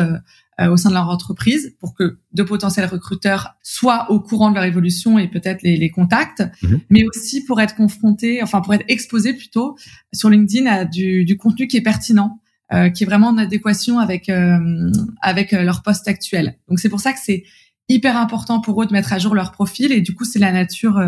euh, 0.60 0.68
au 0.68 0.76
sein 0.76 0.88
de 0.88 0.94
leur 0.94 1.08
entreprise 1.08 1.74
pour 1.80 1.94
que 1.94 2.18
de 2.32 2.42
potentiels 2.44 2.86
recruteurs 2.86 3.56
soient 3.60 4.08
au 4.12 4.20
courant 4.20 4.50
de 4.50 4.54
leur 4.54 4.62
évolution 4.62 5.18
et 5.18 5.26
peut-être 5.26 5.62
les, 5.62 5.76
les 5.76 5.90
contacts, 5.90 6.44
mhm. 6.62 6.80
mais 6.90 7.04
aussi 7.08 7.44
pour 7.44 7.60
être 7.60 7.74
confrontés, 7.74 8.40
enfin 8.40 8.60
pour 8.60 8.72
être 8.72 8.84
exposés 8.86 9.34
plutôt 9.34 9.76
sur 10.12 10.30
LinkedIn 10.30 10.70
à 10.70 10.84
du, 10.84 11.24
du 11.24 11.36
contenu 11.36 11.66
qui 11.66 11.76
est 11.76 11.82
pertinent, 11.82 12.38
euh, 12.72 12.88
qui 12.88 13.02
est 13.02 13.06
vraiment 13.06 13.30
en 13.30 13.38
adéquation 13.38 13.98
avec 13.98 14.28
euh, 14.28 14.92
avec 15.20 15.50
leur 15.50 15.82
poste 15.82 16.06
actuel. 16.06 16.56
Donc 16.68 16.78
c'est 16.78 16.88
pour 16.88 17.00
ça 17.00 17.12
que 17.12 17.18
c'est 17.20 17.42
hyper 17.88 18.16
important 18.16 18.60
pour 18.60 18.82
eux 18.82 18.86
de 18.86 18.92
mettre 18.92 19.12
à 19.12 19.18
jour 19.18 19.34
leur 19.34 19.52
profil 19.52 19.92
et 19.92 20.00
du 20.00 20.14
coup 20.14 20.24
c'est 20.24 20.38
la 20.38 20.52
nature 20.52 21.02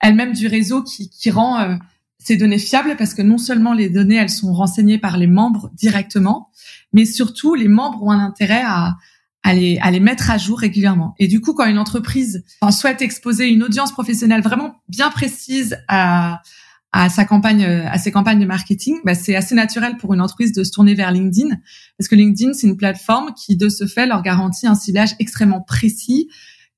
elle-même 0.00 0.32
du 0.32 0.46
réseau 0.46 0.82
qui, 0.82 1.10
qui 1.10 1.30
rend 1.30 1.78
ces 2.18 2.36
données 2.36 2.58
fiables 2.58 2.96
parce 2.96 3.14
que 3.14 3.22
non 3.22 3.38
seulement 3.38 3.72
les 3.72 3.88
données 3.88 4.16
elles 4.16 4.30
sont 4.30 4.52
renseignées 4.52 4.98
par 4.98 5.16
les 5.16 5.26
membres 5.26 5.70
directement, 5.74 6.50
mais 6.92 7.04
surtout 7.04 7.54
les 7.54 7.68
membres 7.68 8.02
ont 8.02 8.10
un 8.10 8.18
intérêt 8.18 8.62
à, 8.64 8.96
à 9.42 9.54
les, 9.54 9.78
à 9.80 9.92
les 9.92 10.00
mettre 10.00 10.30
à 10.30 10.38
jour 10.38 10.58
régulièrement. 10.58 11.14
Et 11.20 11.28
du 11.28 11.40
coup, 11.40 11.54
quand 11.54 11.66
une 11.66 11.78
entreprise 11.78 12.44
souhaite 12.70 13.00
exposer 13.00 13.46
une 13.46 13.62
audience 13.62 13.92
professionnelle 13.92 14.42
vraiment 14.42 14.74
bien 14.88 15.08
précise 15.10 15.78
à, 15.86 16.42
à 16.92 17.08
sa 17.08 17.24
campagne, 17.24 17.64
à 17.64 17.98
ses 17.98 18.10
campagnes 18.10 18.40
de 18.40 18.46
marketing, 18.46 18.96
bah, 19.04 19.14
c'est 19.14 19.36
assez 19.36 19.54
naturel 19.54 19.96
pour 19.98 20.14
une 20.14 20.20
entreprise 20.20 20.52
de 20.52 20.64
se 20.64 20.70
tourner 20.70 20.94
vers 20.94 21.12
LinkedIn, 21.12 21.54
parce 21.98 22.08
que 22.08 22.14
LinkedIn 22.14 22.54
c'est 22.54 22.66
une 22.66 22.76
plateforme 22.76 23.34
qui, 23.34 23.56
de 23.56 23.68
ce 23.68 23.86
fait, 23.86 24.06
leur 24.06 24.22
garantit 24.22 24.66
un 24.66 24.74
ciblage 24.74 25.14
extrêmement 25.18 25.60
précis, 25.60 26.28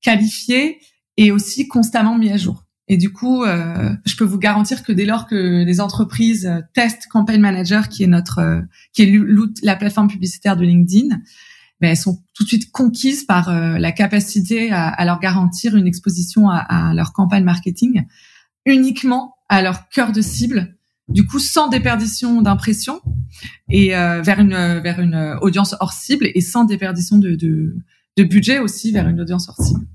qualifié 0.00 0.78
et 1.16 1.30
aussi 1.32 1.68
constamment 1.68 2.18
mis 2.18 2.30
à 2.30 2.36
jour. 2.36 2.64
Et 2.88 2.96
du 2.96 3.12
coup, 3.12 3.44
euh, 3.44 3.94
je 4.06 4.16
peux 4.16 4.24
vous 4.24 4.38
garantir 4.38 4.82
que 4.82 4.92
dès 4.92 5.04
lors 5.04 5.26
que 5.26 5.64
les 5.64 5.80
entreprises 5.80 6.50
testent 6.74 7.06
Campaign 7.10 7.40
Manager, 7.40 7.88
qui 7.88 8.02
est 8.02 8.06
notre, 8.06 8.38
euh, 8.38 8.60
qui 8.94 9.02
est 9.02 9.20
la 9.62 9.76
plateforme 9.76 10.08
publicitaire 10.08 10.56
de 10.56 10.64
LinkedIn, 10.64 11.16
ben, 11.80 11.90
elles 11.90 11.96
sont 11.96 12.18
tout 12.34 12.44
de 12.44 12.48
suite 12.48 12.72
conquises 12.72 13.24
par 13.24 13.50
euh, 13.50 13.78
la 13.78 13.92
capacité 13.92 14.72
à, 14.72 14.88
à, 14.88 15.04
leur 15.04 15.20
garantir 15.20 15.76
une 15.76 15.86
exposition 15.86 16.48
à, 16.48 16.56
à, 16.56 16.94
leur 16.94 17.12
campagne 17.12 17.44
marketing 17.44 18.04
uniquement 18.68 19.34
à 19.48 19.62
leur 19.62 19.88
cœur 19.88 20.12
de 20.12 20.20
cible, 20.20 20.76
du 21.08 21.26
coup 21.26 21.38
sans 21.38 21.68
déperdition 21.68 22.42
d'impression 22.42 23.00
et 23.70 23.96
euh, 23.96 24.22
vers 24.22 24.38
une 24.38 24.80
vers 24.80 25.00
une 25.00 25.38
audience 25.40 25.74
hors 25.80 25.92
cible 25.92 26.28
et 26.34 26.40
sans 26.40 26.64
déperdition 26.64 27.16
de, 27.18 27.34
de, 27.34 28.24
budget 28.24 28.58
aussi 28.58 28.92
vers 28.92 29.08
une 29.08 29.20
audience 29.20 29.48
hors 29.48 29.64
cible. 29.64 29.86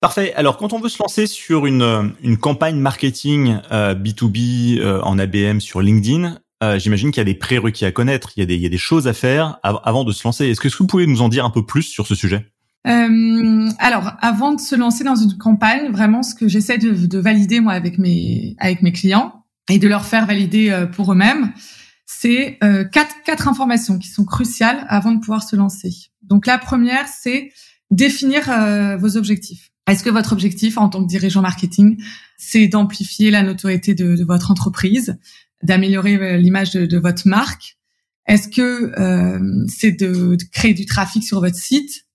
Parfait. 0.00 0.32
Alors, 0.34 0.56
quand 0.56 0.72
on 0.72 0.80
veut 0.80 0.88
se 0.88 1.00
lancer 1.00 1.26
sur 1.26 1.66
une, 1.66 1.82
euh, 1.82 2.08
une 2.22 2.38
campagne 2.38 2.76
marketing 2.76 3.58
euh, 3.70 3.94
B2B 3.94 4.80
euh, 4.80 5.00
en 5.02 5.18
ABM 5.18 5.60
sur 5.60 5.82
LinkedIn, 5.82 6.38
euh, 6.62 6.78
j'imagine 6.78 7.10
qu'il 7.10 7.20
y 7.20 7.22
a 7.22 7.24
des 7.24 7.34
prérequis 7.34 7.84
à 7.84 7.92
connaître, 7.92 8.32
il 8.36 8.40
y 8.40 8.42
a 8.42 8.46
des, 8.46 8.54
il 8.54 8.62
y 8.62 8.66
a 8.66 8.70
des 8.70 8.78
choses 8.78 9.06
à 9.06 9.12
faire 9.12 9.58
avant 9.62 10.04
de 10.04 10.12
se 10.12 10.24
lancer. 10.24 10.46
Est-ce 10.46 10.60
que 10.60 10.68
vous 10.76 10.86
pouvez 10.86 11.06
nous 11.06 11.22
en 11.22 11.28
dire 11.28 11.44
un 11.44 11.50
peu 11.50 11.64
plus 11.64 11.82
sur 11.82 12.06
ce 12.06 12.14
sujet? 12.14 12.46
Euh, 12.86 13.68
alors, 13.78 14.12
avant 14.20 14.54
de 14.54 14.60
se 14.60 14.74
lancer 14.74 15.04
dans 15.04 15.16
une 15.16 15.36
campagne, 15.36 15.90
vraiment, 15.90 16.22
ce 16.22 16.34
que 16.34 16.48
j'essaie 16.48 16.78
de, 16.78 17.06
de, 17.06 17.18
valider 17.18 17.60
moi 17.60 17.72
avec 17.74 17.98
mes 17.98 18.56
avec 18.58 18.82
mes 18.82 18.92
clients 18.92 19.44
et 19.68 19.78
de 19.78 19.86
leur 19.86 20.06
faire 20.06 20.26
valider 20.26 20.86
pour 20.92 21.12
eux-mêmes, 21.12 21.52
c'est 22.06 22.58
euh, 22.64 22.84
quatre 22.84 23.14
quatre 23.24 23.48
informations 23.48 23.98
qui 23.98 24.08
sont 24.08 24.24
cruciales 24.24 24.86
avant 24.88 25.12
de 25.12 25.20
pouvoir 25.20 25.42
se 25.42 25.56
lancer. 25.56 25.90
Donc, 26.22 26.46
la 26.46 26.58
première, 26.58 27.06
c'est 27.06 27.52
définir 27.90 28.44
vos 28.98 29.16
objectifs. 29.16 29.70
Est-ce 29.90 30.04
que 30.04 30.10
votre 30.10 30.32
objectif 30.32 30.78
en 30.78 30.88
tant 30.88 31.02
que 31.02 31.08
dirigeant 31.08 31.42
marketing, 31.42 32.00
c'est 32.36 32.68
d'amplifier 32.68 33.32
la 33.32 33.42
notoriété 33.42 33.94
de, 33.94 34.22
votre 34.24 34.52
entreprise, 34.52 35.18
d'améliorer 35.64 36.14
euh, 36.14 36.36
l'image 36.36 36.72
de, 36.72 36.98
votre 36.98 37.26
marque? 37.26 37.76
Est-ce 38.26 38.48
que 38.48 38.92
euh, 39.00 39.64
c'est 39.66 39.90
de, 39.90 40.36
créer 40.52 40.74
du 40.74 40.86
trafic 40.86 41.24
sur 41.24 41.40
votre 41.40 41.56
site? 41.56 42.06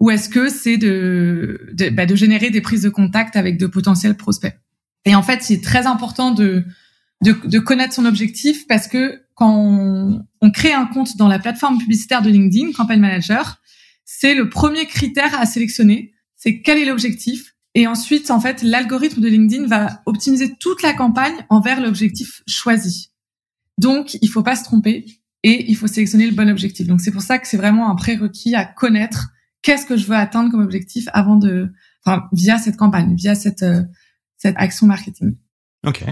Ou 0.00 0.10
est-ce 0.10 0.28
que 0.28 0.48
c'est 0.48 0.76
de, 0.76 1.60
bah, 1.92 2.06
de, 2.06 2.14
générer 2.14 2.50
des 2.50 2.60
prises 2.60 2.82
de 2.82 2.88
contact 2.88 3.36
avec 3.36 3.58
de 3.58 3.66
potentiels 3.66 4.16
prospects? 4.16 4.56
Et 5.04 5.14
en 5.14 5.22
fait, 5.22 5.42
c'est 5.42 5.60
très 5.60 5.86
important 5.86 6.32
de, 6.32 6.64
de, 7.22 7.58
connaître 7.58 7.94
son 7.94 8.04
objectif 8.04 8.66
parce 8.66 8.88
que 8.88 9.22
quand 9.34 9.54
on, 9.54 10.24
on 10.40 10.50
crée 10.50 10.72
un 10.72 10.86
compte 10.86 11.16
dans 11.16 11.28
la 11.28 11.38
plateforme 11.38 11.78
publicitaire 11.78 12.22
de 12.22 12.30
LinkedIn, 12.30 12.72
Campaign 12.72 13.00
Manager, 13.00 13.60
c'est 14.04 14.34
le 14.34 14.48
premier 14.48 14.86
critère 14.86 15.38
à 15.38 15.46
sélectionner 15.46 16.14
c'est 16.44 16.60
quel 16.60 16.76
est 16.76 16.84
l'objectif. 16.84 17.54
Et 17.74 17.86
ensuite, 17.86 18.30
en 18.30 18.38
fait, 18.38 18.62
l'algorithme 18.62 19.22
de 19.22 19.28
LinkedIn 19.28 19.66
va 19.66 20.02
optimiser 20.04 20.54
toute 20.60 20.82
la 20.82 20.92
campagne 20.92 21.34
envers 21.48 21.80
l'objectif 21.80 22.42
choisi. 22.46 23.12
Donc, 23.78 24.18
il 24.20 24.28
faut 24.28 24.42
pas 24.42 24.54
se 24.54 24.62
tromper 24.62 25.06
et 25.42 25.70
il 25.70 25.74
faut 25.74 25.86
sélectionner 25.86 26.26
le 26.26 26.34
bon 26.34 26.50
objectif. 26.50 26.86
Donc, 26.86 27.00
c'est 27.00 27.10
pour 27.10 27.22
ça 27.22 27.38
que 27.38 27.48
c'est 27.48 27.56
vraiment 27.56 27.90
un 27.90 27.94
prérequis 27.94 28.54
à 28.54 28.66
connaître 28.66 29.30
qu'est-ce 29.64 29.86
que 29.86 29.96
je 29.96 30.06
veux 30.06 30.14
atteindre 30.14 30.52
comme 30.52 30.62
objectif 30.62 31.08
avant 31.12 31.34
de, 31.34 31.72
enfin, 32.04 32.28
via 32.32 32.58
cette 32.58 32.76
campagne, 32.76 33.16
via 33.16 33.34
cette 33.34 33.64
euh, 33.64 33.82
cette 34.36 34.54
action 34.56 34.86
marketing. 34.86 35.36
Ok. 35.84 36.04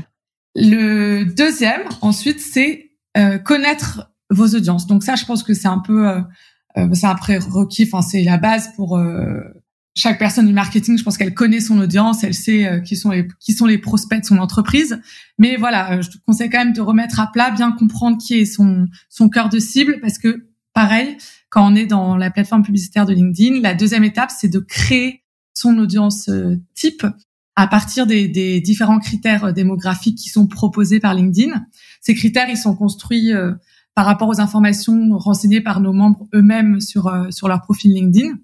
Le 0.57 1.25
deuxième, 1.25 1.83
ensuite, 2.01 2.41
c'est 2.41 2.91
euh, 3.17 3.39
connaître 3.39 4.11
vos 4.31 4.49
audiences. 4.49 4.87
Donc 4.87 5.05
ça, 5.05 5.15
je 5.15 5.25
pense 5.25 5.45
que 5.45 5.55
c'est 5.55 5.69
un 5.69 5.79
peu, 5.79 6.09
euh, 6.09 6.21
euh 6.79 6.89
c'est 6.95 7.07
un 7.07 7.15
prérequis. 7.15 7.89
Enfin, 7.91 8.03
c'est 8.03 8.25
la 8.25 8.39
base 8.39 8.75
pour 8.75 8.99
chaque 9.95 10.19
personne 10.19 10.47
du 10.47 10.53
marketing, 10.53 10.97
je 10.97 11.05
pense 11.05 11.19
qu'elle 11.19 11.35
connaît 11.35 11.61
son 11.61 11.79
audience, 11.79 12.25
elle 12.25 12.35
sait 12.35 12.67
euh, 12.67 12.81
qui 12.81 12.97
sont 12.97 13.11
les 13.11 13.29
qui 13.41 13.53
sont 13.53 13.67
les 13.67 13.79
prospects 13.79 14.21
de 14.21 14.25
son 14.25 14.39
entreprise. 14.39 15.01
Mais 15.39 15.57
voilà, 15.57 15.93
euh, 15.93 16.03
je 16.03 16.11
te 16.11 16.17
conseille 16.27 16.49
quand 16.49 16.59
même 16.59 16.73
de 16.73 16.81
remettre 16.81 17.21
à 17.21 17.31
plat, 17.31 17.51
bien 17.51 17.73
comprendre 17.73 18.19
qui 18.19 18.39
est 18.39 18.45
son 18.47 18.87
son 19.11 19.29
cœur 19.29 19.49
de 19.49 19.59
cible, 19.59 19.99
parce 20.01 20.19
que 20.19 20.47
pareil, 20.75 21.17
quand 21.51 21.71
on 21.71 21.75
est 21.75 21.87
dans 21.87 22.17
la 22.17 22.31
plateforme 22.31 22.63
publicitaire 22.63 23.07
de 23.07 23.13
LinkedIn, 23.13 23.61
la 23.61 23.75
deuxième 23.75 24.05
étape, 24.05 24.31
c'est 24.31 24.49
de 24.49 24.59
créer 24.59 25.23
son 25.55 25.79
audience 25.79 26.29
euh, 26.29 26.57
type 26.75 27.07
à 27.55 27.67
partir 27.67 28.07
des, 28.07 28.61
différents 28.63 28.99
critères 28.99 29.53
démographiques 29.53 30.17
qui 30.17 30.31
sont 30.31 30.47
proposés 30.47 31.01
par 31.01 31.13
LinkedIn. 31.13 31.53
Ces 32.01 32.15
critères, 32.15 32.49
ils 32.49 32.57
sont 32.57 32.75
construits 32.75 33.31
par 33.95 34.07
rapport 34.07 34.29
aux 34.29 34.41
informations 34.41 35.19
renseignées 35.19 35.61
par 35.61 35.81
nos 35.81 35.93
membres 35.93 36.27
eux-mêmes 36.35 36.81
sur 36.81 37.11
leur 37.11 37.61
profil 37.61 37.93
LinkedIn. 37.93 38.39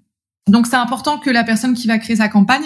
Donc 0.47 0.65
c'est 0.65 0.75
important 0.75 1.19
que 1.19 1.29
la 1.29 1.43
personne 1.43 1.73
qui 1.73 1.87
va 1.87 1.99
créer 1.99 2.15
sa 2.15 2.27
campagne, 2.27 2.63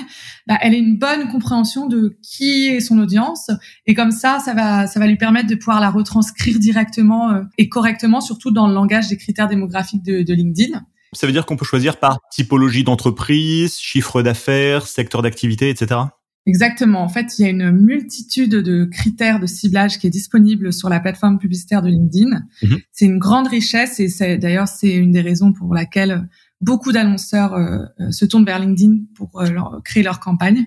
bah, 0.47 0.57
elle 0.61 0.73
ait 0.73 0.79
une 0.79 0.97
bonne 0.97 1.29
compréhension 1.29 1.87
de 1.87 2.17
qui 2.21 2.67
est 2.67 2.79
son 2.79 2.97
audience 2.97 3.51
et 3.85 3.93
comme 3.93 4.11
ça, 4.11 4.39
ça 4.39 4.53
va, 4.53 4.87
ça 4.87 4.99
va 4.99 5.07
lui 5.07 5.17
permettre 5.17 5.49
de 5.49 5.55
pouvoir 5.55 5.81
la 5.81 5.89
retranscrire 5.89 6.59
directement 6.59 7.31
euh, 7.31 7.41
et 7.57 7.67
correctement, 7.69 8.21
surtout 8.21 8.51
dans 8.51 8.67
le 8.67 8.73
langage 8.73 9.09
des 9.09 9.17
critères 9.17 9.47
démographiques 9.47 10.03
de, 10.03 10.23
de 10.23 10.33
LinkedIn. 10.33 10.81
Ça 11.13 11.27
veut 11.27 11.33
dire 11.33 11.45
qu'on 11.45 11.57
peut 11.57 11.65
choisir 11.65 11.97
par 11.97 12.17
typologie 12.31 12.83
d'entreprise, 12.83 13.77
chiffre 13.77 14.21
d'affaires, 14.21 14.87
secteur 14.87 15.21
d'activité, 15.21 15.69
etc. 15.69 15.99
Exactement. 16.45 17.01
En 17.01 17.09
fait, 17.09 17.39
il 17.39 17.43
y 17.43 17.45
a 17.45 17.49
une 17.49 17.71
multitude 17.71 18.51
de 18.51 18.83
critères 18.83 19.39
de 19.39 19.47
ciblage 19.47 19.97
qui 19.97 20.07
est 20.07 20.09
disponible 20.09 20.73
sur 20.73 20.89
la 20.89 20.99
plateforme 20.99 21.39
publicitaire 21.39 21.81
de 21.81 21.87
LinkedIn. 21.87 22.43
Mhm. 22.63 22.79
C'est 22.91 23.05
une 23.05 23.17
grande 23.17 23.47
richesse 23.47 23.99
et 23.99 24.09
c'est 24.09 24.37
d'ailleurs 24.37 24.67
c'est 24.67 24.93
une 24.93 25.13
des 25.13 25.21
raisons 25.21 25.53
pour 25.53 25.73
laquelle 25.73 26.27
beaucoup 26.59 26.91
d'annonceurs 26.91 27.53
euh, 27.53 27.85
euh, 27.99 28.11
se 28.11 28.25
tournent 28.25 28.45
vers 28.45 28.59
LinkedIn 28.59 29.03
pour 29.15 29.41
euh, 29.41 29.79
créer 29.85 30.03
leur 30.03 30.19
campagne. 30.19 30.65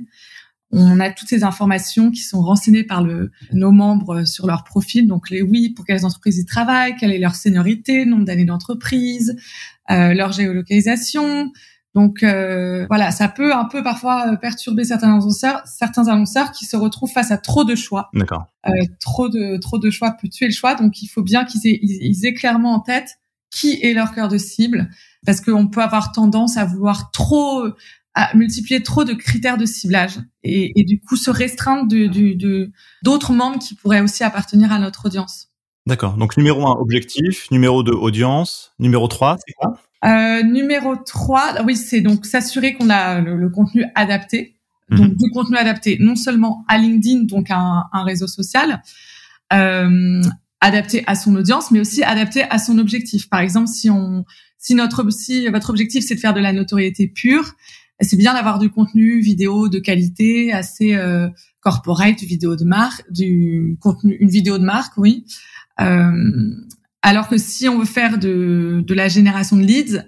On 0.73 0.99
a 0.99 1.11
toutes 1.11 1.29
ces 1.29 1.45
informations 1.45 2.11
qui 2.11 2.23
sont 2.23 2.41
renseignées 2.41 2.83
par 2.83 3.03
le, 3.03 3.31
nos 3.53 3.71
membres 3.71 4.25
sur 4.25 4.47
leur 4.47 4.65
profil. 4.65 5.07
Donc 5.07 5.31
les 5.31 5.43
oui, 5.43 5.71
pour 5.71 5.85
quelles 5.85 6.05
entreprises 6.05 6.39
ils 6.39 6.47
travaillent, 6.47 6.97
quelle 6.97 7.13
est 7.13 7.19
leur 7.19 7.37
seniorité, 7.37 8.05
nombre 8.05 8.25
d'années 8.25 8.45
d'entreprise, 8.45 9.37
leur 9.89 10.33
géolocalisation. 10.33 11.53
Donc 11.97 12.19
voilà, 12.23 13.11
ça 13.11 13.27
peut 13.27 13.55
un 13.55 13.65
peu 13.65 13.83
parfois 13.83 14.37
perturber 14.37 14.85
certains 14.85 15.15
annonceurs, 15.15 15.63
certains 15.67 16.09
annonceurs 16.09 16.53
qui 16.53 16.67
se 16.67 16.77
retrouvent 16.77 17.11
face 17.11 17.31
à 17.31 17.39
trop 17.39 17.65
de 17.65 17.75
choix. 17.75 18.11
D'accord. 18.13 18.45
trop 19.01 19.31
de 19.31 19.57
trop 19.57 19.79
de 19.79 19.89
choix 19.89 20.11
peut 20.13 20.29
tuer 20.29 20.47
le 20.47 20.53
choix. 20.53 20.75
Donc 20.75 21.03
il 21.03 21.09
faut 21.09 21.23
bien 21.23 21.47
qu'ils 21.47 21.67
aient, 21.67 21.81
ils 21.83 22.27
aient 22.27 22.35
clairement 22.35 22.75
en 22.75 22.81
tête 22.81 23.19
qui 23.51 23.81
est 23.83 23.95
leur 23.95 24.13
cœur 24.13 24.29
de 24.29 24.37
cible, 24.37 24.91
parce 25.25 25.41
qu'on 25.41 25.69
peut 25.69 25.81
avoir 25.81 26.13
tendance 26.13 26.59
à 26.59 26.67
vouloir 26.67 27.11
trop 27.13 27.65
à 28.15 28.35
multiplier 28.37 28.83
trop 28.83 29.05
de 29.05 29.15
critères 29.15 29.57
de 29.57 29.67
ciblage 29.67 30.19
et, 30.43 30.79
et 30.79 30.85
du 30.85 31.01
coup 31.01 31.17
se 31.17 31.31
restreindre 31.31 31.87
de 31.87 32.71
d'autres 33.03 33.33
membres 33.33 33.59
qui 33.59 33.75
pourraient 33.75 34.01
aussi 34.01 34.23
appartenir 34.23 34.71
à 34.71 34.79
notre 34.79 35.07
audience. 35.07 35.49
D'accord. 35.87 36.17
Donc 36.17 36.37
numéro 36.37 36.67
un, 36.67 36.73
objectif. 36.73 37.51
Numéro 37.51 37.83
deux, 37.83 37.93
audience. 37.93 38.75
Numéro 38.79 39.07
trois, 39.07 39.37
c'est 39.47 39.53
quoi? 39.53 39.79
Euh, 40.05 40.43
Numéro 40.43 40.97
trois, 40.97 41.63
oui, 41.65 41.77
c'est 41.77 42.01
donc 42.01 42.27
s'assurer 42.27 42.75
qu'on 42.75 42.91
a 42.91 43.21
le, 43.21 43.49
contenu 43.49 43.85
adapté. 43.95 44.57
Donc 44.91 45.11
mhm. 45.11 45.17
du 45.17 45.31
contenu 45.31 45.57
adapté 45.57 45.97
non 45.99 46.15
seulement 46.15 46.65
à 46.69 46.79
LinkedIn, 46.79 47.25
donc 47.25 47.51
un, 47.51 47.85
un 47.93 48.05
réseau 48.05 48.29
social, 48.29 48.83
euh, 49.53 50.23
adapté 50.61 51.03
à 51.07 51.15
son 51.15 51.35
audience, 51.35 51.71
mais 51.71 51.81
aussi 51.81 52.03
adapté 52.03 52.43
à 52.43 52.59
son 52.59 52.79
objectif. 52.79 53.29
Par 53.29 53.41
exemple, 53.41 53.69
si 53.69 53.91
on, 53.91 54.25
si 54.59 54.75
notre, 54.75 55.09
si 55.11 55.49
votre 55.49 55.71
objectif 55.71 56.05
c'est 56.07 56.15
de 56.15 56.21
faire 56.21 56.35
de 56.35 56.41
la 56.41 56.53
notoriété 56.53 57.09
pure, 57.09 57.55
c'est 58.01 58.17
bien 58.17 58.35
d'avoir 58.35 58.59
du 58.59 58.71
contenu 58.71 59.21
vidéo 59.21 59.69
de 59.69 59.79
qualité, 59.79 60.53
assez 60.53 60.95
euh, 60.95 61.29
corporate, 61.61 62.21
vidéo 62.21 62.57
de 62.57 62.65
marque, 62.65 63.11
du 63.11 63.77
contenu, 63.81 64.17
une 64.21 64.29
vidéo 64.29 64.59
de 64.59 64.65
marque, 64.65 64.97
oui. 64.99 65.25
Euh, 65.81 66.51
alors 67.07 67.29
que 67.29 67.39
si 67.39 67.69
on 67.69 67.79
veut 67.79 67.85
faire 67.85 68.19
de, 68.19 68.83
de 68.85 68.95
la 68.95 69.07
génération 69.07 69.57
de 69.57 69.63
leads, 69.63 70.03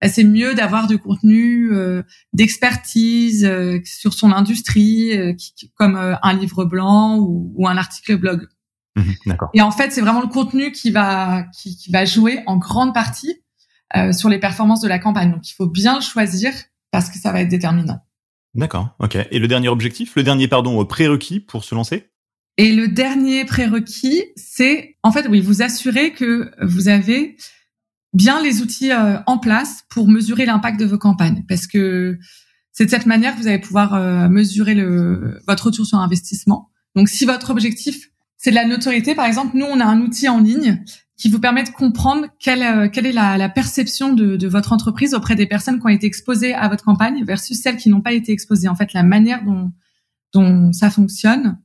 bah, 0.00 0.08
c'est 0.08 0.22
mieux 0.22 0.54
d'avoir 0.54 0.86
du 0.86 0.98
contenu 0.98 1.72
euh, 1.72 2.04
d'expertise 2.32 3.44
euh, 3.44 3.80
sur 3.84 4.14
son 4.14 4.30
industrie, 4.30 5.18
euh, 5.18 5.32
comme 5.74 5.96
un 5.96 6.32
livre 6.32 6.64
blanc 6.64 7.18
ou, 7.18 7.52
ou 7.56 7.66
un 7.66 7.76
article 7.76 8.18
blog. 8.18 8.46
Mmh 8.94 9.32
Et 9.54 9.62
en 9.62 9.72
fait, 9.72 9.90
c'est 9.90 10.00
vraiment 10.00 10.20
le 10.20 10.28
contenu 10.28 10.70
qui 10.70 10.92
va 10.92 11.42
qui, 11.58 11.76
qui 11.76 11.90
va 11.90 12.04
jouer 12.04 12.44
en 12.46 12.56
grande 12.56 12.94
partie 12.94 13.42
sur 14.12 14.28
les 14.28 14.38
performances 14.38 14.80
de 14.80 14.88
la 14.88 15.00
campagne. 15.00 15.32
Donc, 15.32 15.48
il 15.48 15.54
faut 15.54 15.68
bien 15.68 15.96
le 15.96 16.00
choisir 16.00 16.52
parce 16.92 17.10
que 17.10 17.18
ça 17.18 17.32
va 17.32 17.40
être 17.40 17.48
déterminant. 17.48 17.98
D'accord, 18.54 18.90
ok. 19.00 19.16
Et 19.30 19.38
le 19.40 19.48
dernier 19.48 19.68
objectif, 19.68 20.14
le 20.14 20.22
dernier, 20.22 20.46
pardon, 20.46 20.84
prérequis 20.84 21.40
pour 21.40 21.64
se 21.64 21.74
lancer? 21.74 22.10
Et 22.56 22.72
le 22.72 22.88
dernier 22.88 23.44
prérequis, 23.44 24.22
c'est 24.36 24.96
en 25.02 25.10
fait, 25.10 25.26
oui, 25.28 25.40
vous 25.40 25.62
assurer 25.62 26.12
que 26.12 26.50
vous 26.62 26.88
avez 26.88 27.36
bien 28.12 28.40
les 28.40 28.62
outils 28.62 28.92
euh, 28.92 29.18
en 29.26 29.38
place 29.38 29.84
pour 29.90 30.08
mesurer 30.08 30.46
l'impact 30.46 30.78
de 30.78 30.84
vos 30.84 30.98
campagnes, 30.98 31.44
parce 31.48 31.66
que 31.66 32.18
c'est 32.72 32.86
de 32.86 32.90
cette 32.90 33.06
manière 33.06 33.34
que 33.34 33.40
vous 33.40 33.48
allez 33.48 33.58
pouvoir 33.58 33.94
euh, 33.94 34.28
mesurer 34.28 34.74
le, 34.74 35.40
votre 35.48 35.66
retour 35.66 35.84
sur 35.84 35.98
investissement. 35.98 36.70
Donc, 36.94 37.08
si 37.08 37.24
votre 37.24 37.50
objectif 37.50 38.10
c'est 38.36 38.50
de 38.50 38.56
la 38.56 38.66
notoriété, 38.66 39.14
par 39.14 39.24
exemple, 39.24 39.56
nous 39.56 39.64
on 39.64 39.80
a 39.80 39.84
un 39.86 40.00
outil 40.00 40.28
en 40.28 40.38
ligne 40.38 40.84
qui 41.16 41.30
vous 41.30 41.38
permet 41.38 41.62
de 41.62 41.70
comprendre 41.70 42.26
quelle, 42.38 42.62
euh, 42.62 42.88
quelle 42.88 43.06
est 43.06 43.12
la, 43.12 43.38
la 43.38 43.48
perception 43.48 44.12
de, 44.12 44.36
de, 44.36 44.48
votre 44.48 44.72
entreprise 44.72 45.14
auprès 45.14 45.34
des 45.34 45.46
personnes 45.46 45.80
qui 45.80 45.86
ont 45.86 45.88
été 45.88 46.06
exposées 46.06 46.52
à 46.52 46.68
votre 46.68 46.84
campagne 46.84 47.24
versus 47.24 47.60
celles 47.60 47.78
qui 47.78 47.88
n'ont 47.88 48.02
pas 48.02 48.12
été 48.12 48.32
exposées. 48.32 48.68
En 48.68 48.74
fait, 48.74 48.92
la 48.92 49.02
manière 49.02 49.44
dont, 49.44 49.72
dont 50.34 50.72
ça 50.72 50.90
fonctionne, 50.90 51.58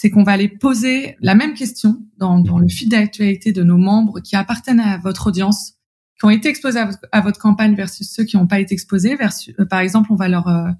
c'est 0.00 0.10
qu'on 0.10 0.22
va 0.22 0.30
aller 0.30 0.46
poser 0.46 1.16
la 1.20 1.34
même 1.34 1.54
question 1.54 2.06
dans, 2.18 2.38
dans 2.38 2.60
le 2.60 2.68
fil 2.68 2.88
d'actualité 2.88 3.50
de 3.50 3.64
nos 3.64 3.78
membres 3.78 4.20
qui 4.20 4.36
appartiennent 4.36 4.78
à 4.78 4.96
votre 4.98 5.26
audience, 5.26 5.72
qui 6.20 6.24
ont 6.24 6.30
été 6.30 6.48
exposés 6.48 6.78
à 7.10 7.20
votre, 7.20 7.40
campagne 7.40 7.74
versus 7.74 8.08
ceux 8.08 8.22
qui 8.22 8.36
n'ont 8.36 8.46
pas 8.46 8.60
été 8.60 8.74
exposés. 8.74 9.16
Versus, 9.16 9.52
euh, 9.58 9.64
par 9.64 9.80
exemple, 9.80 10.12
on 10.12 10.14
va 10.14 10.28
leur 10.28 10.46
euh, 10.46 10.70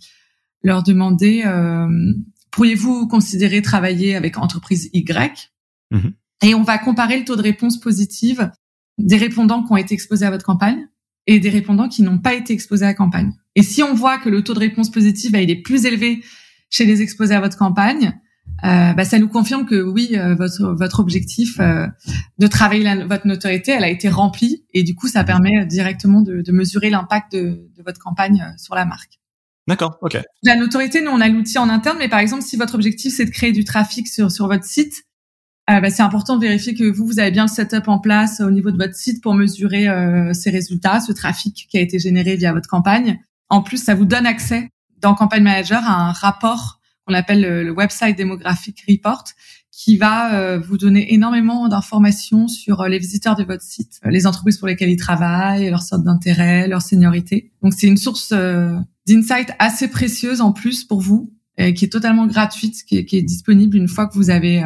leur 0.63 0.85
demander 0.85 1.43
euh, 1.45 1.89
pourriez-vous 2.53 3.09
considérer 3.09 3.61
travailler 3.61 4.15
avec 4.15 4.39
entreprise 4.39 4.89
Y? 4.93 5.51
Mhm. 5.91 6.13
Et 6.45 6.55
on 6.55 6.63
va 6.63 6.79
comparer 6.79 7.19
le 7.19 7.25
taux 7.25 7.35
de 7.35 7.43
réponse 7.43 7.81
positive 7.81 8.53
des 8.99 9.17
répondants 9.17 9.65
qui 9.65 9.73
ont 9.73 9.77
été 9.77 9.95
exposés 9.95 10.27
à 10.27 10.31
votre 10.31 10.45
campagne 10.45 10.87
et 11.27 11.41
des 11.41 11.51
répondants 11.51 11.89
qui 11.89 12.03
n'ont 12.03 12.21
pas 12.21 12.35
été 12.35 12.53
exposés 12.53 12.85
à 12.85 12.89
la 12.91 12.95
campagne. 12.95 13.33
Et 13.57 13.65
si 13.65 13.83
on 13.83 13.95
voit 13.95 14.19
que 14.19 14.29
le 14.29 14.45
taux 14.45 14.55
de 14.55 14.61
réponse 14.61 14.93
positive 14.93 15.35
il 15.35 15.51
est 15.51 15.61
plus 15.61 15.87
élevé 15.87 16.23
chez 16.71 16.85
les 16.85 17.03
exposés 17.03 17.35
à 17.35 17.41
votre 17.41 17.59
campagne, 17.59 18.15
euh, 18.65 18.93
bah, 18.93 19.05
ça 19.05 19.19
nous 19.19 19.29
confirme 19.29 19.67
que 19.67 19.81
oui, 19.81 20.11
euh, 20.15 20.35
votre 20.35 20.75
votre 20.75 21.01
objectif 21.01 21.61
euh, 21.61 21.87
de 22.39 22.47
travailler 22.47 23.05
votre 23.05 23.27
notoriété, 23.27 23.73
elle 23.73 23.85
a 23.85 23.89
été 23.89 24.09
remplie 24.09 24.65
et 24.75 24.83
du 24.83 24.95
coup, 24.95 25.09
ça 25.09 25.25
permet 25.25 25.65
directement 25.67 26.23
de, 26.23 26.43
de 26.43 26.53
mesurer 26.53 26.91
l'impact 26.91 27.33
de, 27.33 27.69
de, 27.77 27.83
votre 27.85 28.01
campagne 28.01 28.55
sur 28.57 28.75
la 28.75 28.85
marque. 28.85 29.21
D'accord, 29.69 29.99
ok. 30.03 30.19
La 30.43 30.57
notoriété, 30.57 31.03
nous 31.03 31.11
on 31.11 31.21
a 31.21 31.29
l'outil 31.29 31.59
en 31.59 31.69
interne, 31.69 31.99
mais 31.99 32.09
par 32.09 32.19
exemple, 32.19 32.43
si 32.43 32.57
votre 32.57 32.75
objectif 32.75 33.15
c'est 33.15 33.27
de 33.27 33.31
créer 33.31 33.53
du 33.53 33.65
trafic 33.65 34.09
sur 34.09 34.31
sur 34.31 34.49
votre 34.49 34.65
site, 34.65 35.05
euh, 35.71 35.81
bah, 35.81 35.91
c'est 35.91 36.03
important 36.03 36.37
de 36.37 36.41
vérifier 36.41 36.75
que 36.75 36.85
vous, 36.91 37.07
vous 37.07 37.21
avez 37.21 37.31
bien 37.31 37.45
le 37.45 37.51
setup 37.51 37.89
en 37.89 37.99
place 37.99 38.41
au 38.41 38.51
niveau 38.51 38.71
de 38.71 38.79
votre 38.79 38.95
site 38.95 39.23
pour 39.23 39.35
mesurer 39.35 39.89
euh, 39.89 40.33
ces 40.33 40.51
résultats, 40.51 41.01
ce 41.01 41.13
trafic 41.13 41.67
qui 41.71 41.77
a 41.77 41.81
été 41.81 41.99
généré 41.99 42.37
via 42.37 42.53
votre 42.53 42.69
campagne. 42.69 43.21
En 43.51 43.63
plus, 43.63 43.83
ça 43.83 43.95
vous 43.95 44.07
donne 44.07 44.27
accès 44.27 44.71
dans 45.01 45.15
Campaign 45.15 45.43
Manager 45.43 45.83
à 45.85 46.09
un 46.09 46.13
rapport 46.13 46.78
qu'on 47.09 47.15
appelle 47.15 47.41
le, 47.41 47.71
Website 47.73 48.19
Demographic 48.19 48.85
Report 48.89 49.25
qui 49.73 49.97
va 49.97 50.35
euh, 50.35 50.59
vous 50.59 50.77
donner 50.77 51.15
énormément 51.15 51.69
d'informations 51.69 52.49
sur 52.49 52.85
les 52.85 52.99
visiteurs 52.99 53.37
de 53.37 53.45
votre 53.45 53.63
site, 53.63 54.01
les 54.05 54.27
entreprises 54.27 54.59
pour 54.59 54.69
lesquelles 54.69 54.91
ils 54.91 54.97
travaillent, 54.97 55.71
leur 55.71 55.83
sorte 55.83 56.05
d'intérêt, 56.05 56.69
leur 56.69 56.83
seniorité. 56.83 57.53
Donc 57.63 57.73
c'est 57.75 57.87
une 57.87 57.97
source 57.97 58.33
d'insight 59.07 59.51
assez 59.59 59.89
précieuse 59.89 60.41
en 60.41 60.53
plus 60.53 60.85
pour 60.85 61.01
vous, 61.01 61.33
qui 61.57 61.85
est 61.85 61.93
totalement 61.93 62.27
gratuite, 62.27 62.85
qui 62.87 62.99
est, 62.99 63.05
qui 63.05 63.17
est, 63.17 63.23
disponible 63.23 63.77
une 63.77 63.89
fois 63.89 64.07
que 64.07 64.15
vous 64.15 64.31
avez 64.31 64.63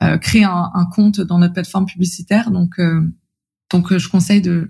euh, 0.00 0.16
créer 0.16 0.44
un, 0.44 0.70
un, 0.74 0.86
compte 0.86 1.20
dans 1.20 1.38
notre 1.38 1.54
plateforme 1.54 1.86
publicitaire. 1.86 2.52
Donc, 2.52 2.78
euh, 2.78 3.02
donc 3.70 3.90
euh, 3.90 3.98
je 3.98 4.08
conseille 4.08 4.40
de, 4.40 4.68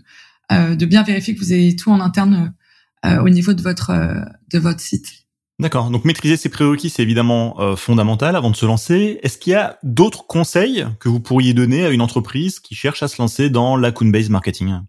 de 0.50 0.86
bien 0.86 1.02
vérifier 1.02 1.34
que 1.34 1.40
vous 1.40 1.52
avez 1.52 1.76
tout 1.76 1.90
en 1.90 2.00
interne 2.00 2.54
au 3.04 3.28
niveau 3.28 3.52
de 3.52 3.62
votre, 3.62 3.92
de 4.50 4.58
votre 4.58 4.80
site. 4.80 5.27
D'accord. 5.60 5.90
Donc 5.90 6.04
maîtriser 6.04 6.36
ces 6.36 6.48
prérequis, 6.48 6.88
c'est 6.88 7.02
évidemment 7.02 7.60
euh, 7.60 7.74
fondamental 7.74 8.36
avant 8.36 8.50
de 8.50 8.56
se 8.56 8.64
lancer. 8.64 9.18
Est-ce 9.22 9.38
qu'il 9.38 9.52
y 9.52 9.56
a 9.56 9.78
d'autres 9.82 10.26
conseils 10.26 10.86
que 11.00 11.08
vous 11.08 11.20
pourriez 11.20 11.52
donner 11.52 11.84
à 11.84 11.90
une 11.90 12.00
entreprise 12.00 12.60
qui 12.60 12.74
cherche 12.74 13.02
à 13.02 13.08
se 13.08 13.20
lancer 13.20 13.50
dans 13.50 13.76
l'account-based 13.76 14.30
marketing? 14.30 14.80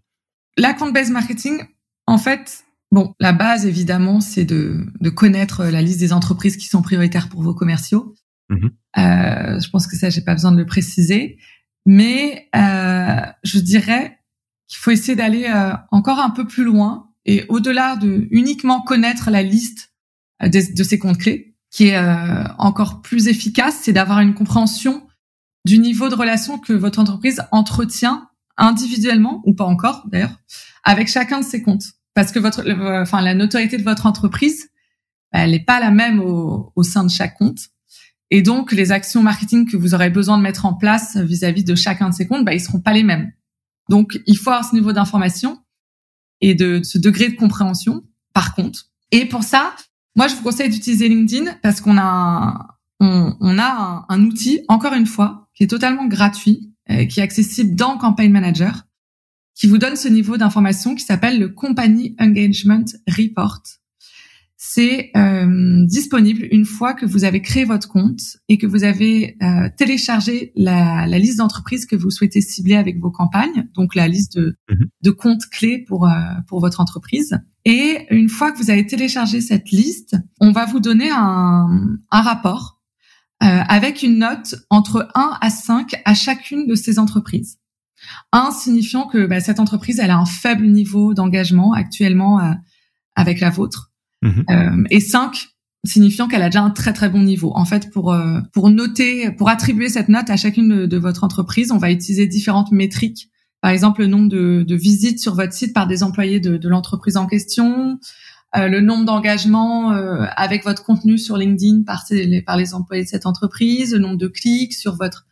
L'account-based 0.56 1.12
marketing, 1.12 1.64
en 2.06 2.18
fait, 2.18 2.64
bon, 2.92 3.14
la 3.18 3.32
base 3.32 3.66
évidemment, 3.66 4.20
c'est 4.20 4.44
de, 4.44 4.86
de 5.00 5.10
connaître 5.10 5.64
la 5.64 5.82
liste 5.82 5.98
des 5.98 6.12
entreprises 6.12 6.56
qui 6.56 6.66
sont 6.66 6.82
prioritaires 6.82 7.28
pour 7.28 7.42
vos 7.42 7.54
commerciaux. 7.54 8.14
Mmh 8.48 8.68
euh, 8.98 9.60
je 9.60 9.70
pense 9.70 9.86
que 9.86 9.94
ça, 9.96 10.10
j'ai 10.10 10.22
pas 10.22 10.34
besoin 10.34 10.50
de 10.50 10.56
le 10.56 10.66
préciser. 10.66 11.38
Mais 11.86 12.48
euh, 12.56 13.20
je 13.44 13.60
dirais 13.60 14.18
qu'il 14.66 14.78
faut 14.78 14.90
essayer 14.90 15.14
d'aller 15.14 15.44
euh, 15.46 15.72
encore 15.92 16.18
un 16.18 16.30
peu 16.30 16.44
plus 16.46 16.64
loin 16.64 17.10
et 17.24 17.44
au-delà 17.48 17.96
de 17.96 18.26
uniquement 18.30 18.82
connaître 18.82 19.30
la 19.30 19.42
liste 19.42 19.89
de, 20.48 20.74
de 20.74 20.82
ces 20.82 20.98
comptes 20.98 21.18
clés, 21.18 21.54
qui 21.70 21.88
est 21.88 21.96
euh, 21.96 22.44
encore 22.58 23.02
plus 23.02 23.28
efficace, 23.28 23.78
c'est 23.82 23.92
d'avoir 23.92 24.20
une 24.20 24.34
compréhension 24.34 25.06
du 25.64 25.78
niveau 25.78 26.08
de 26.08 26.14
relation 26.14 26.58
que 26.58 26.72
votre 26.72 26.98
entreprise 26.98 27.42
entretient 27.52 28.28
individuellement 28.56 29.42
ou 29.44 29.54
pas 29.54 29.64
encore 29.64 30.04
d'ailleurs 30.10 30.36
avec 30.82 31.08
chacun 31.08 31.40
de 31.40 31.44
ses 31.44 31.62
comptes, 31.62 31.84
parce 32.14 32.32
que 32.32 32.38
votre, 32.38 32.64
enfin 33.02 33.20
la 33.20 33.34
notoriété 33.34 33.76
de 33.76 33.82
votre 33.82 34.06
entreprise, 34.06 34.70
elle 35.32 35.50
n'est 35.50 35.64
pas 35.64 35.80
la 35.80 35.90
même 35.90 36.20
au, 36.20 36.72
au 36.74 36.82
sein 36.82 37.04
de 37.04 37.10
chaque 37.10 37.36
compte. 37.36 37.60
Et 38.30 38.42
donc, 38.42 38.72
les 38.72 38.92
actions 38.92 39.22
marketing 39.22 39.68
que 39.68 39.76
vous 39.76 39.94
aurez 39.94 40.08
besoin 40.08 40.38
de 40.38 40.42
mettre 40.42 40.64
en 40.64 40.74
place 40.74 41.16
vis-à-vis 41.16 41.64
de 41.64 41.74
chacun 41.74 42.08
de 42.08 42.14
ces 42.14 42.26
comptes, 42.26 42.44
bah, 42.44 42.54
ils 42.54 42.60
seront 42.60 42.80
pas 42.80 42.92
les 42.92 43.02
mêmes. 43.02 43.32
Donc, 43.88 44.20
il 44.26 44.36
faut 44.36 44.50
avoir 44.50 44.64
ce 44.64 44.74
niveau 44.74 44.92
d'information 44.92 45.58
et 46.40 46.54
de, 46.54 46.80
ce 46.84 46.96
degré 46.96 47.28
de 47.28 47.36
compréhension 47.36 48.04
par 48.32 48.54
compte. 48.54 48.86
Et 49.10 49.26
pour 49.26 49.42
ça, 49.42 49.74
moi, 50.20 50.28
je 50.28 50.34
vous 50.34 50.42
conseille 50.42 50.68
d'utiliser 50.68 51.08
LinkedIn 51.08 51.50
parce 51.62 51.80
qu'on 51.80 51.96
a 51.96 52.02
un, 52.02 52.66
on, 53.00 53.34
on 53.40 53.58
a 53.58 54.04
un, 54.06 54.22
outil, 54.26 54.60
encore 54.68 54.92
une 54.92 55.06
fois, 55.06 55.48
qui 55.54 55.62
est 55.62 55.66
totalement 55.66 56.06
gratuit, 56.08 56.74
euh, 56.90 57.06
qui 57.06 57.20
est 57.20 57.22
accessible 57.22 57.74
dans 57.74 57.96
Campaign 57.96 58.30
Manager, 58.30 58.82
qui 59.54 59.66
vous 59.66 59.78
donne 59.78 59.96
ce 59.96 60.08
niveau 60.08 60.36
d'information 60.36 60.94
qui 60.94 61.04
s'appelle 61.04 61.40
le 61.40 61.48
Company 61.48 62.16
Engagement 62.18 62.84
Report 63.08 63.62
c'est 64.62 65.10
euh, 65.16 65.86
disponible 65.86 66.46
une 66.50 66.66
fois 66.66 66.92
que 66.92 67.06
vous 67.06 67.24
avez 67.24 67.40
créé 67.40 67.64
votre 67.64 67.88
compte 67.88 68.20
et 68.50 68.58
que 68.58 68.66
vous 68.66 68.84
avez 68.84 69.38
euh, 69.42 69.70
téléchargé 69.78 70.52
la, 70.54 71.06
la 71.06 71.18
liste 71.18 71.38
d'entreprises 71.38 71.86
que 71.86 71.96
vous 71.96 72.10
souhaitez 72.10 72.42
cibler 72.42 72.74
avec 72.74 73.00
vos 73.00 73.10
campagnes, 73.10 73.70
donc 73.74 73.94
la 73.94 74.06
liste 74.06 74.36
de, 74.36 74.58
mhm. 74.68 74.90
de 75.00 75.10
comptes 75.12 75.46
clés 75.50 75.82
pour 75.88 76.06
euh, 76.06 76.12
pour 76.46 76.60
votre 76.60 76.80
entreprise. 76.82 77.38
Et 77.64 78.06
une 78.10 78.28
fois 78.28 78.52
que 78.52 78.58
vous 78.58 78.70
avez 78.70 78.86
téléchargé 78.86 79.40
cette 79.40 79.70
liste, 79.70 80.16
on 80.40 80.52
va 80.52 80.64
vous 80.64 80.80
donner 80.80 81.10
un, 81.10 81.98
un 82.10 82.22
rapport 82.22 82.80
euh, 83.42 83.46
avec 83.68 84.02
une 84.02 84.18
note 84.18 84.54
entre 84.70 85.08
1 85.14 85.38
à 85.40 85.50
5 85.50 86.00
à 86.04 86.14
chacune 86.14 86.66
de 86.66 86.74
ces 86.74 86.98
entreprises. 86.98 87.58
1 88.32 88.50
signifiant 88.52 89.06
que 89.06 89.26
bah, 89.26 89.40
cette 89.40 89.60
entreprise 89.60 89.98
elle 89.98 90.10
a 90.10 90.16
un 90.16 90.26
faible 90.26 90.66
niveau 90.66 91.12
d'engagement 91.14 91.72
actuellement 91.72 92.40
euh, 92.40 92.52
avec 93.14 93.40
la 93.40 93.50
vôtre 93.50 93.90
Mhm. 94.22 94.44
Euh, 94.50 94.84
et 94.90 95.00
5 95.00 95.48
signifiant 95.84 96.28
qu'elle 96.28 96.42
a 96.42 96.50
déjà 96.50 96.62
un 96.62 96.70
très 96.70 96.92
très 96.92 97.08
bon 97.08 97.22
niveau. 97.22 97.52
En 97.54 97.64
fait, 97.64 97.90
pour 97.90 98.12
euh, 98.12 98.40
pour 98.52 98.68
noter, 98.68 99.30
pour 99.32 99.48
attribuer 99.48 99.88
cette 99.88 100.08
note 100.08 100.28
à 100.28 100.36
chacune 100.36 100.86
de, 100.86 100.96
votre 100.98 101.24
entreprise, 101.24 101.72
on 101.72 101.78
va 101.78 101.90
utiliser 101.90 102.26
différentes 102.26 102.70
métriques. 102.70 103.30
Par 103.60 103.70
exemple, 103.70 104.00
le 104.00 104.06
nombre 104.06 104.28
de, 104.28 104.64
de 104.66 104.74
visites 104.74 105.20
sur 105.20 105.34
votre 105.34 105.52
site 105.52 105.74
par 105.74 105.86
des 105.86 106.02
employés 106.02 106.40
de, 106.40 106.56
de 106.56 106.68
l'entreprise 106.68 107.16
en 107.16 107.26
question, 107.26 107.98
euh, 108.56 108.66
le 108.66 108.80
nombre 108.80 109.04
d'engagements 109.04 109.92
euh, 109.92 110.24
avec 110.36 110.64
votre 110.64 110.82
contenu 110.82 111.18
sur 111.18 111.36
LinkedIn 111.36 111.84
par, 111.84 112.04
les, 112.10 112.42
par 112.42 112.56
les 112.56 112.74
employés 112.74 113.04
de 113.04 113.08
cette 113.08 113.26
entreprise, 113.26 113.92
le 113.92 114.00
nombre 114.00 114.16
de 114.16 114.26
clics 114.26 114.74
sur 114.74 114.96
votre 114.96 115.26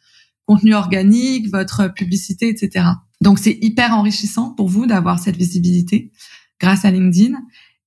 contenu 0.46 0.74
organique, 0.74 1.50
votre 1.50 1.88
publicité, 1.92 2.48
etc. 2.48 2.86
Donc, 3.20 3.38
c'est 3.38 3.58
hyper 3.60 3.92
enrichissant 3.92 4.50
pour 4.50 4.68
vous 4.68 4.86
d'avoir 4.86 5.18
cette 5.18 5.36
visibilité 5.36 6.12
grâce 6.60 6.84
à 6.84 6.90
LinkedIn. 6.90 7.36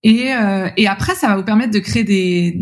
Et, 0.03 0.33
euh, 0.33 0.69
et 0.75 0.87
après, 0.87 1.15
ça 1.15 1.27
va 1.27 1.37
vous 1.37 1.45
permettre 1.45 1.71
de 1.71 1.79
créer 1.79 2.03
des, 2.03 2.59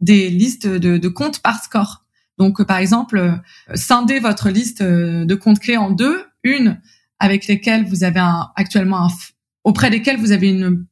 des 0.00 0.30
listes 0.30 0.66
de, 0.66 0.96
de 0.96 1.08
comptes 1.08 1.40
par 1.40 1.62
score. 1.62 2.06
Donc, 2.38 2.62
par 2.64 2.78
exemple, 2.78 3.40
scinder 3.74 4.20
votre 4.20 4.48
liste 4.48 4.82
de 4.82 5.34
comptes 5.34 5.58
clés 5.58 5.76
en 5.76 5.90
deux, 5.90 6.24
une 6.42 6.80
avec 7.18 7.46
lesquelles 7.46 7.86
vous 7.86 8.04
avez 8.04 8.20
un, 8.20 8.48
actuellement 8.56 9.06
un, 9.06 9.08
auprès 9.64 9.90
desquels 9.90 10.18
vous 10.18 10.32
avez 10.32 10.50
une 10.50 10.86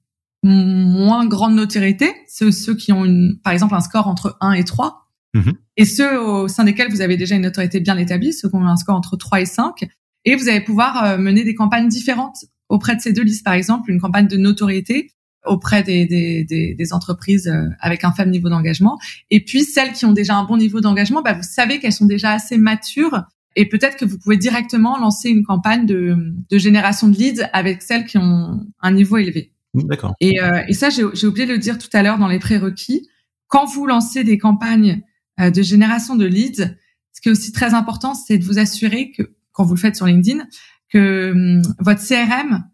moins 0.45 1.27
grande 1.27 1.55
notoriété, 1.55 2.13
ceux, 2.29 2.51
ceux 2.51 2.75
qui 2.75 2.93
ont 2.93 3.05
une, 3.05 3.39
par 3.43 3.53
exemple 3.53 3.75
un 3.75 3.81
score 3.81 4.07
entre 4.09 4.37
1 4.41 4.53
et 4.53 4.65
3, 4.65 5.09
mhm. 5.35 5.55
et 5.77 5.85
ceux 5.85 6.21
au 6.21 6.49
sein 6.49 6.65
desquels 6.65 6.91
vous 6.91 7.01
avez 7.01 7.17
déjà 7.17 7.35
une 7.35 7.43
notoriété 7.43 7.81
bien 7.81 7.97
établie, 7.97 8.33
ceux 8.33 8.51
qui 8.51 8.57
ont 8.57 8.67
un 8.67 8.77
score 8.77 8.97
entre 8.97 9.17
3 9.17 9.41
et 9.41 9.47
5, 9.47 9.89
et 10.27 10.37
vous 10.37 10.49
allez 10.49 10.61
pouvoir 10.61 11.05
euh, 11.05 11.19
mener 11.19 11.45
des 11.45 11.55
campagnes 11.55 11.89
différentes 11.89 12.45
auprès 12.69 12.95
de 12.95 13.01
ces 13.01 13.13
deux 13.13 13.23
listes, 13.23 13.45
par 13.45 13.55
exemple 13.55 13.91
une 13.91 14.01
campagne 14.01 14.29
de 14.29 14.37
notoriété 14.37 15.11
auprès 15.47 15.83
des, 15.83 16.07
des, 16.07 16.45
des, 16.45 16.75
des 16.75 16.93
entreprises 16.93 17.49
euh, 17.49 17.69
avec 17.81 18.05
un 18.05 18.13
faible 18.13 18.31
niveau 18.31 18.49
d'engagement, 18.51 18.99
et 19.31 19.43
puis 19.45 19.65
celles 19.65 19.93
qui 19.93 20.05
ont 20.05 20.13
déjà 20.13 20.37
un 20.37 20.45
bon 20.45 20.59
niveau 20.59 20.81
d'engagement, 20.81 21.23
bah, 21.23 21.33
vous 21.33 21.43
savez 21.43 21.79
qu'elles 21.79 21.93
sont 21.93 22.07
déjà 22.07 22.33
assez 22.33 22.59
matures 22.59 23.23
et 23.57 23.69
peut-être 23.69 23.97
que 23.97 24.05
vous 24.05 24.19
pouvez 24.19 24.37
directement 24.37 24.99
lancer 24.99 25.29
une 25.29 25.45
campagne 25.45 25.87
de, 25.87 26.17
de 26.51 26.59
génération 26.59 27.09
de 27.09 27.17
leads 27.17 27.49
avec 27.53 27.83
celles 27.83 28.05
qui 28.05 28.19
ont 28.19 28.67
un 28.81 28.93
niveau 28.93 29.17
élevé. 29.17 29.53
D'accord. 29.75 30.15
Et, 30.21 30.41
euh, 30.41 30.63
et 30.69 30.73
ça, 30.73 30.89
j'ai 30.91 31.27
oublié 31.27 31.47
de 31.47 31.53
le 31.53 31.59
dire 31.59 31.79
tout 31.79 31.89
à 31.93 32.03
l'heure 32.03 32.19
dans 32.19 32.29
les 32.29 32.39
prérequis. 32.39 33.09
Quand 33.49 33.67
vous 33.67 33.87
lancez 33.87 34.25
des 34.25 34.39
campagnes 34.39 35.03
euh, 35.41 35.51
de 35.51 35.63
génération 35.63 36.17
de 36.17 36.27
leads, 36.27 36.77
ce 37.13 37.21
qui 37.21 37.29
est 37.29 37.33
aussi 37.33 37.53
très 37.53 37.75
important, 37.75 38.15
c'est 38.15 38.39
de 38.39 38.45
vous 38.45 38.59
assurer 38.59 39.11
que 39.11 39.35
quand 39.53 39.65
vous 39.65 39.75
le 39.75 39.81
faites 39.81 39.97
sur 39.97 40.07
LinkedIn, 40.07 40.47
que 40.91 41.33
hum, 41.33 41.63
votre 41.81 42.07
CRM 42.07 42.65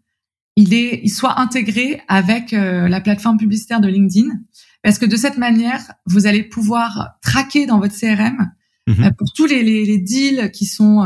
il 0.55 0.73
est, 0.73 0.99
il 1.03 1.09
soit 1.09 1.39
intégré 1.39 2.01
avec 2.07 2.53
euh, 2.53 2.87
la 2.87 3.01
plateforme 3.01 3.37
publicitaire 3.37 3.79
de 3.79 3.87
LinkedIn, 3.87 4.29
parce 4.83 4.99
que 4.99 5.05
de 5.05 5.15
cette 5.15 5.37
manière, 5.37 5.93
vous 6.05 6.27
allez 6.27 6.43
pouvoir 6.43 7.15
traquer 7.21 7.65
dans 7.65 7.79
votre 7.79 7.97
CRM 7.97 8.51
mhm. 8.87 9.13
pour 9.17 9.31
tous 9.33 9.45
les, 9.45 9.63
les, 9.63 9.85
les, 9.85 9.97
deals 9.97 10.51
qui 10.51 10.65
sont 10.65 11.05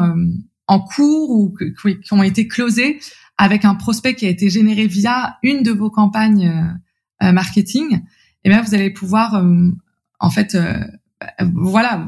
en 0.67 0.79
cours 0.79 1.29
ou 1.29 1.55
qui 2.03 2.13
ont 2.13 2.23
été 2.23 2.47
closés 2.47 2.99
avec 3.37 3.65
un 3.65 3.75
prospect 3.75 4.15
qui 4.15 4.25
a 4.25 4.29
été 4.29 4.49
généré 4.49 4.87
via 4.87 5.37
une 5.43 5.63
de 5.63 5.71
vos 5.71 5.89
campagnes 5.89 6.47
euh, 6.47 7.27
euh, 7.27 7.31
marketing, 7.31 8.01
eh 8.43 8.49
bien 8.49 8.61
vous 8.61 8.73
allez 8.73 8.89
pouvoir 8.89 9.35
euh, 9.35 9.69
en 10.19 10.29
fait 10.29 10.57
voilà 11.53 12.07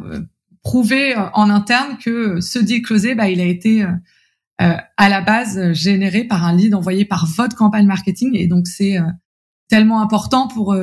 prouver 0.64 1.16
en 1.34 1.50
interne 1.50 1.98
que 1.98 2.40
ce 2.42 2.60
deal 2.60 2.82
closé 2.82 3.16
bah, 3.16 3.30
il 3.30 3.42
a 3.42 3.46
été 3.46 3.86
à 4.60 5.10
la 5.10 5.22
base 5.22 5.74
généré 5.74 6.24
par 6.24 6.46
un 6.46 6.56
lead 6.56 6.74
envoyé 6.74 7.06
par 7.06 7.26
votre 7.26 7.56
campagne 7.56 7.86
marketing 7.86 8.36
et 8.36 8.48
donc 8.48 8.68
c'est 8.68 8.98
tellement 9.68 10.02
important 10.02 10.48
pour 10.48 10.76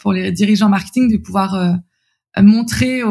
pour 0.00 0.12
les 0.12 0.30
dirigeants 0.32 0.68
marketing 0.68 1.10
de 1.10 1.16
pouvoir 1.16 1.78
montrer 2.42 3.02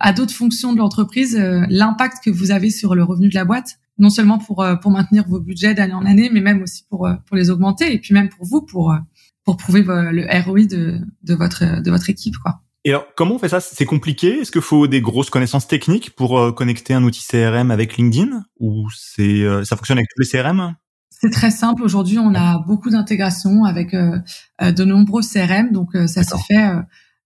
à 0.00 0.12
d'autres 0.12 0.34
fonctions 0.34 0.72
de 0.72 0.78
l'entreprise 0.78 1.36
l'impact 1.68 2.24
que 2.24 2.30
vous 2.30 2.50
avez 2.50 2.70
sur 2.70 2.94
le 2.94 3.04
revenu 3.04 3.28
de 3.28 3.34
la 3.34 3.44
boîte 3.44 3.78
non 4.00 4.10
seulement 4.10 4.38
pour 4.38 4.62
euh, 4.62 4.74
pour 4.74 4.90
maintenir 4.90 5.28
vos 5.28 5.38
budgets 5.38 5.74
d'année 5.74 5.94
en 5.94 6.04
année, 6.04 6.30
mais 6.32 6.40
même 6.40 6.62
aussi 6.62 6.84
pour 6.88 7.06
euh, 7.06 7.14
pour 7.26 7.36
les 7.36 7.50
augmenter 7.50 7.92
et 7.92 7.98
puis 7.98 8.14
même 8.14 8.28
pour 8.30 8.44
vous 8.44 8.62
pour 8.62 8.90
euh, 8.90 8.96
pour 9.44 9.56
prouver 9.56 9.84
le 9.86 10.26
ROI 10.44 10.64
de 10.64 10.98
de 11.22 11.34
votre 11.34 11.80
de 11.80 11.90
votre 11.90 12.10
équipe 12.10 12.36
quoi. 12.42 12.60
Et 12.86 12.90
alors, 12.90 13.04
comment 13.14 13.34
on 13.34 13.38
fait 13.38 13.50
ça? 13.50 13.60
C'est 13.60 13.84
compliqué? 13.84 14.40
Est-ce 14.40 14.50
qu'il 14.50 14.62
faut 14.62 14.86
des 14.86 15.02
grosses 15.02 15.28
connaissances 15.28 15.68
techniques 15.68 16.16
pour 16.16 16.54
connecter 16.54 16.94
un 16.94 17.04
outil 17.04 17.22
CRM 17.22 17.70
avec 17.70 17.98
LinkedIn? 17.98 18.42
Ou 18.58 18.88
c'est 18.96 19.44
ça 19.64 19.76
fonctionne 19.76 19.98
avec 19.98 20.08
tous 20.16 20.22
les 20.22 20.42
CRM 20.42 20.74
C'est 21.10 21.28
très 21.28 21.50
simple. 21.50 21.82
Aujourd'hui, 21.82 22.18
on 22.18 22.34
a 22.34 22.58
beaucoup 22.66 22.88
d'intégrations 22.88 23.64
avec 23.64 23.92
de 23.92 24.84
nombreux 24.84 25.20
CRM, 25.20 25.72
donc 25.72 25.90
ça 26.06 26.24
se 26.24 26.34
fait. 26.48 26.72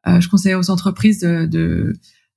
Je 0.06 0.28
conseille 0.28 0.54
aux 0.54 0.70
entreprises 0.70 1.20
de, 1.20 1.46
de 1.46 1.92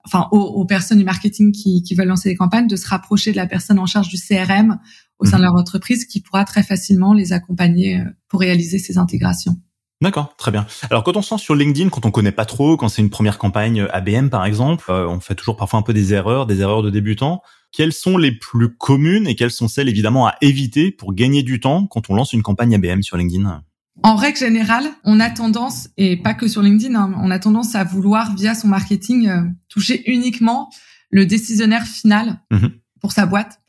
enfin 0.07 0.29
aux, 0.31 0.65
personnes 0.65 0.99
du 0.99 1.03
marketing 1.03 1.51
qui, 1.51 1.83
qui, 1.83 1.93
veulent 1.93 2.07
lancer 2.07 2.29
des 2.29 2.35
campagnes, 2.35 2.67
de 2.67 2.75
se 2.75 2.87
rapprocher 2.87 3.31
de 3.31 3.35
la 3.35 3.45
personne 3.45 3.77
en 3.77 3.85
charge 3.85 4.07
du 4.07 4.17
CRM 4.17 4.79
au 5.19 5.25
sein 5.25 5.37
de 5.37 5.41
mhm. 5.41 5.49
leur 5.49 5.55
entreprise 5.55 6.05
qui 6.05 6.21
pourra 6.21 6.45
très 6.45 6.63
facilement 6.63 7.13
les 7.13 7.33
accompagner 7.33 7.99
euh, 7.99 8.05
pour 8.29 8.39
réaliser 8.39 8.79
ces 8.79 8.97
intégrations. 8.97 9.57
D'accord, 9.99 10.35
très 10.37 10.51
bien. 10.51 10.67
Alors 10.91 11.03
quand 11.03 11.17
on 11.17 11.21
se 11.21 11.33
lance 11.33 11.41
sur 11.41 11.55
LinkedIn, 11.55 11.89
quand 11.89 12.05
on 12.05 12.11
connaît 12.11 12.31
pas 12.31 12.45
trop, 12.45 12.77
quand 12.77 12.87
c'est 12.87 13.01
une 13.01 13.09
première 13.09 13.39
campagne 13.39 13.87
ABM 13.91 14.29
par 14.29 14.45
exemple, 14.45 14.85
euh, 14.89 15.07
on 15.07 15.19
fait 15.19 15.35
toujours 15.35 15.57
parfois 15.57 15.79
un 15.79 15.83
peu 15.83 15.93
des 15.93 16.13
erreurs, 16.13 16.45
des 16.45 16.61
erreurs 16.61 16.83
de 16.83 16.91
débutants. 16.91 17.41
Quelles 17.71 17.93
sont 17.93 18.17
les 18.17 18.31
plus 18.31 18.75
communes 18.77 19.27
et 19.27 19.35
quelles 19.35 19.51
sont 19.51 19.67
celles 19.67 19.89
évidemment 19.89 20.27
à 20.27 20.35
éviter 20.41 20.91
pour 20.91 21.13
gagner 21.13 21.43
du 21.43 21.59
temps 21.59 21.87
quand 21.87 22.09
on 22.09 22.15
lance 22.15 22.31
une 22.31 22.43
campagne 22.43 22.75
ABM 22.75 23.01
sur 23.01 23.17
LinkedIn? 23.17 23.63
En 24.03 24.15
règle 24.15 24.37
générale, 24.37 24.89
on 25.03 25.19
a 25.19 25.29
tendance, 25.29 25.89
et 25.97 26.17
pas 26.17 26.33
que 26.33 26.47
sur 26.47 26.61
LinkedIn, 26.61 26.95
hein, 26.95 27.13
on 27.21 27.31
a 27.31 27.39
tendance 27.39 27.75
à 27.75 27.83
vouloir, 27.83 28.35
via 28.35 28.53
son 28.55 28.67
marketing, 28.67 29.27
euh, 29.27 29.43
toucher 29.69 30.03
uniquement 30.09 30.69
le 31.09 31.25
décisionnaire 31.25 31.85
final 31.85 32.39
mhm. 32.51 32.71
pour 33.01 33.11
sa 33.11 33.25
boîte. 33.25 33.59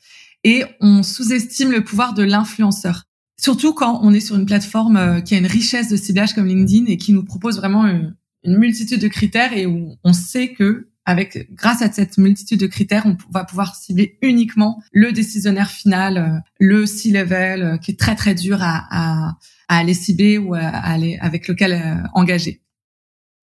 Et 0.45 0.65
on 0.81 1.03
sous-estime 1.03 1.71
le 1.71 1.83
pouvoir 1.83 2.15
de 2.15 2.23
l'influenceur. 2.23 3.05
Surtout 3.41 3.73
quand 3.73 4.01
on 4.03 4.13
est 4.13 4.21
sur 4.21 4.37
une 4.37 4.47
plateforme 4.47 4.97
euh, 4.97 5.21
qui 5.21 5.35
a 5.35 5.39
une 5.39 5.47
richesse 5.47 5.89
de 5.89 5.97
ciblage 5.97 6.35
comme 6.35 6.47
LinkedIn 6.47 6.87
et 6.87 6.97
qui 6.97 7.13
nous 7.13 7.25
propose 7.25 7.57
vraiment 7.57 7.87
une, 7.87 8.15
multitude 8.45 9.01
de 9.01 9.09
critères 9.09 9.53
et 9.53 9.67
où 9.67 9.97
on 10.05 10.13
sait 10.15 10.55
que 10.55 10.88
avec 11.09 11.49
grâce 11.55 11.81
à 11.81 11.91
cette 11.91 12.19
multitude 12.19 12.61
de 12.61 12.67
critères, 12.67 13.07
on 13.07 13.17
va 13.31 13.45
pouvoir 13.45 13.75
cibler 13.75 14.19
uniquement 14.21 14.83
le 14.93 15.11
décisionnaire 15.11 15.71
final, 15.71 16.19
euh, 16.19 16.39
le 16.61 16.85
C-level, 16.85 17.79
qui 17.81 17.93
est 17.93 17.99
très 17.99 18.15
très 18.15 18.35
dur 18.35 18.59
à, 18.61 18.85
à 18.91 19.39
à 19.69 19.79
aller 19.79 19.95
cibler 19.95 20.37
ou 20.39 20.55
à 20.55 20.61
aller 20.61 21.19
avec 21.21 21.49
lequel 21.49 21.73
euh, 21.73 22.07
engager. 22.15 22.63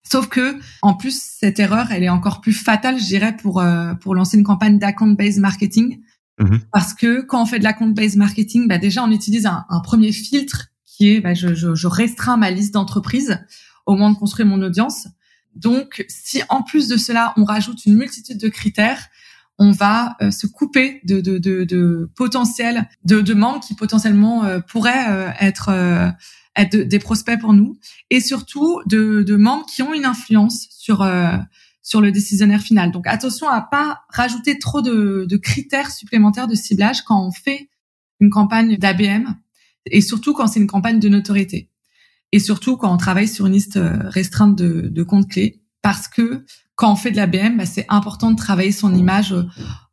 Sauf 0.08 0.28
que, 0.28 0.56
en 0.82 0.94
plus, 0.94 1.20
cette 1.20 1.58
erreur, 1.58 1.90
elle 1.90 2.04
est 2.04 2.08
encore 2.08 2.40
plus 2.40 2.52
fatale, 2.52 3.00
je 3.00 3.04
dirais, 3.04 3.36
pour 3.36 3.60
euh, 3.60 3.94
pour 3.94 4.14
lancer 4.14 4.36
une 4.36 4.44
campagne 4.44 4.78
d'account-based 4.78 5.40
marketing, 5.40 6.00
mhm. 6.38 6.60
parce 6.72 6.94
que 6.94 7.22
quand 7.22 7.42
on 7.42 7.46
fait 7.46 7.58
de 7.58 7.64
l'account-based 7.64 8.16
marketing, 8.16 8.68
bah 8.68 8.78
déjà 8.78 9.02
on 9.02 9.10
utilise 9.10 9.46
un, 9.46 9.64
un 9.68 9.80
premier 9.80 10.12
filtre 10.12 10.68
qui 10.84 11.14
est, 11.14 11.20
bah, 11.20 11.34
je, 11.34 11.54
je, 11.54 11.74
je 11.74 11.86
restreins 11.88 12.36
ma 12.36 12.52
liste 12.52 12.74
d'entreprises 12.74 13.40
au 13.86 13.92
moment 13.94 14.10
de 14.10 14.16
construire 14.16 14.46
mon 14.46 14.62
audience. 14.62 15.08
Donc, 15.56 16.04
si 16.08 16.42
en 16.48 16.62
plus 16.62 16.86
de 16.86 16.96
cela, 16.96 17.32
on 17.36 17.44
rajoute 17.44 17.84
une 17.86 17.96
multitude 17.96 18.38
de 18.38 18.48
critères, 18.48 19.08
on 19.58 19.70
va 19.70 20.16
euh, 20.20 20.30
se 20.30 20.46
couper 20.46 21.00
de, 21.04 21.20
de, 21.20 21.38
de, 21.38 21.64
de 21.64 22.10
potentiels 22.14 22.88
de, 23.04 23.34
membres 23.34 23.60
qui 23.60 23.74
potentiellement 23.74 24.44
euh, 24.44 24.60
pourraient 24.60 25.08
euh, 25.08 25.30
être 25.40 26.14
être 26.56 26.76
des 26.76 26.98
prospects 26.98 27.38
pour 27.38 27.52
nous 27.52 27.78
et 28.08 28.20
surtout 28.20 28.80
de, 28.86 29.22
de 29.22 29.36
membres 29.36 29.66
qui 29.66 29.82
ont 29.82 29.92
une 29.92 30.06
influence 30.06 30.68
sur 30.70 31.06
sur 31.82 32.00
le 32.00 32.12
décisionnaire 32.12 32.60
final. 32.60 32.90
Donc 32.92 33.06
attention 33.06 33.48
à 33.48 33.60
pas 33.60 34.00
rajouter 34.08 34.58
trop 34.58 34.80
de, 34.80 35.26
de 35.28 35.36
critères 35.36 35.90
supplémentaires 35.90 36.48
de 36.48 36.54
ciblage 36.54 37.02
quand 37.02 37.26
on 37.26 37.30
fait 37.30 37.68
une 38.20 38.30
campagne 38.30 38.76
d'ABM 38.76 39.34
et 39.86 40.00
surtout 40.00 40.32
quand 40.32 40.46
c'est 40.46 40.60
une 40.60 40.66
campagne 40.66 40.98
de 40.98 41.08
notoriété 41.08 41.68
et 42.32 42.38
surtout 42.38 42.76
quand 42.76 42.92
on 42.92 42.96
travaille 42.96 43.28
sur 43.28 43.46
une 43.46 43.52
liste 43.52 43.78
restreinte 43.82 44.56
de, 44.56 44.88
de 44.88 45.02
comptes 45.02 45.28
clés 45.28 45.62
parce 45.86 46.08
que 46.08 46.44
quand 46.74 46.92
on 46.92 46.96
fait 46.96 47.10
de 47.10 47.16
la 47.16 47.26
BM, 47.26 47.56
bah, 47.56 47.66
c'est 47.66 47.86
important 47.88 48.30
de 48.30 48.36
travailler 48.36 48.72
son 48.72 48.94
image 48.94 49.32
euh, 49.32 49.44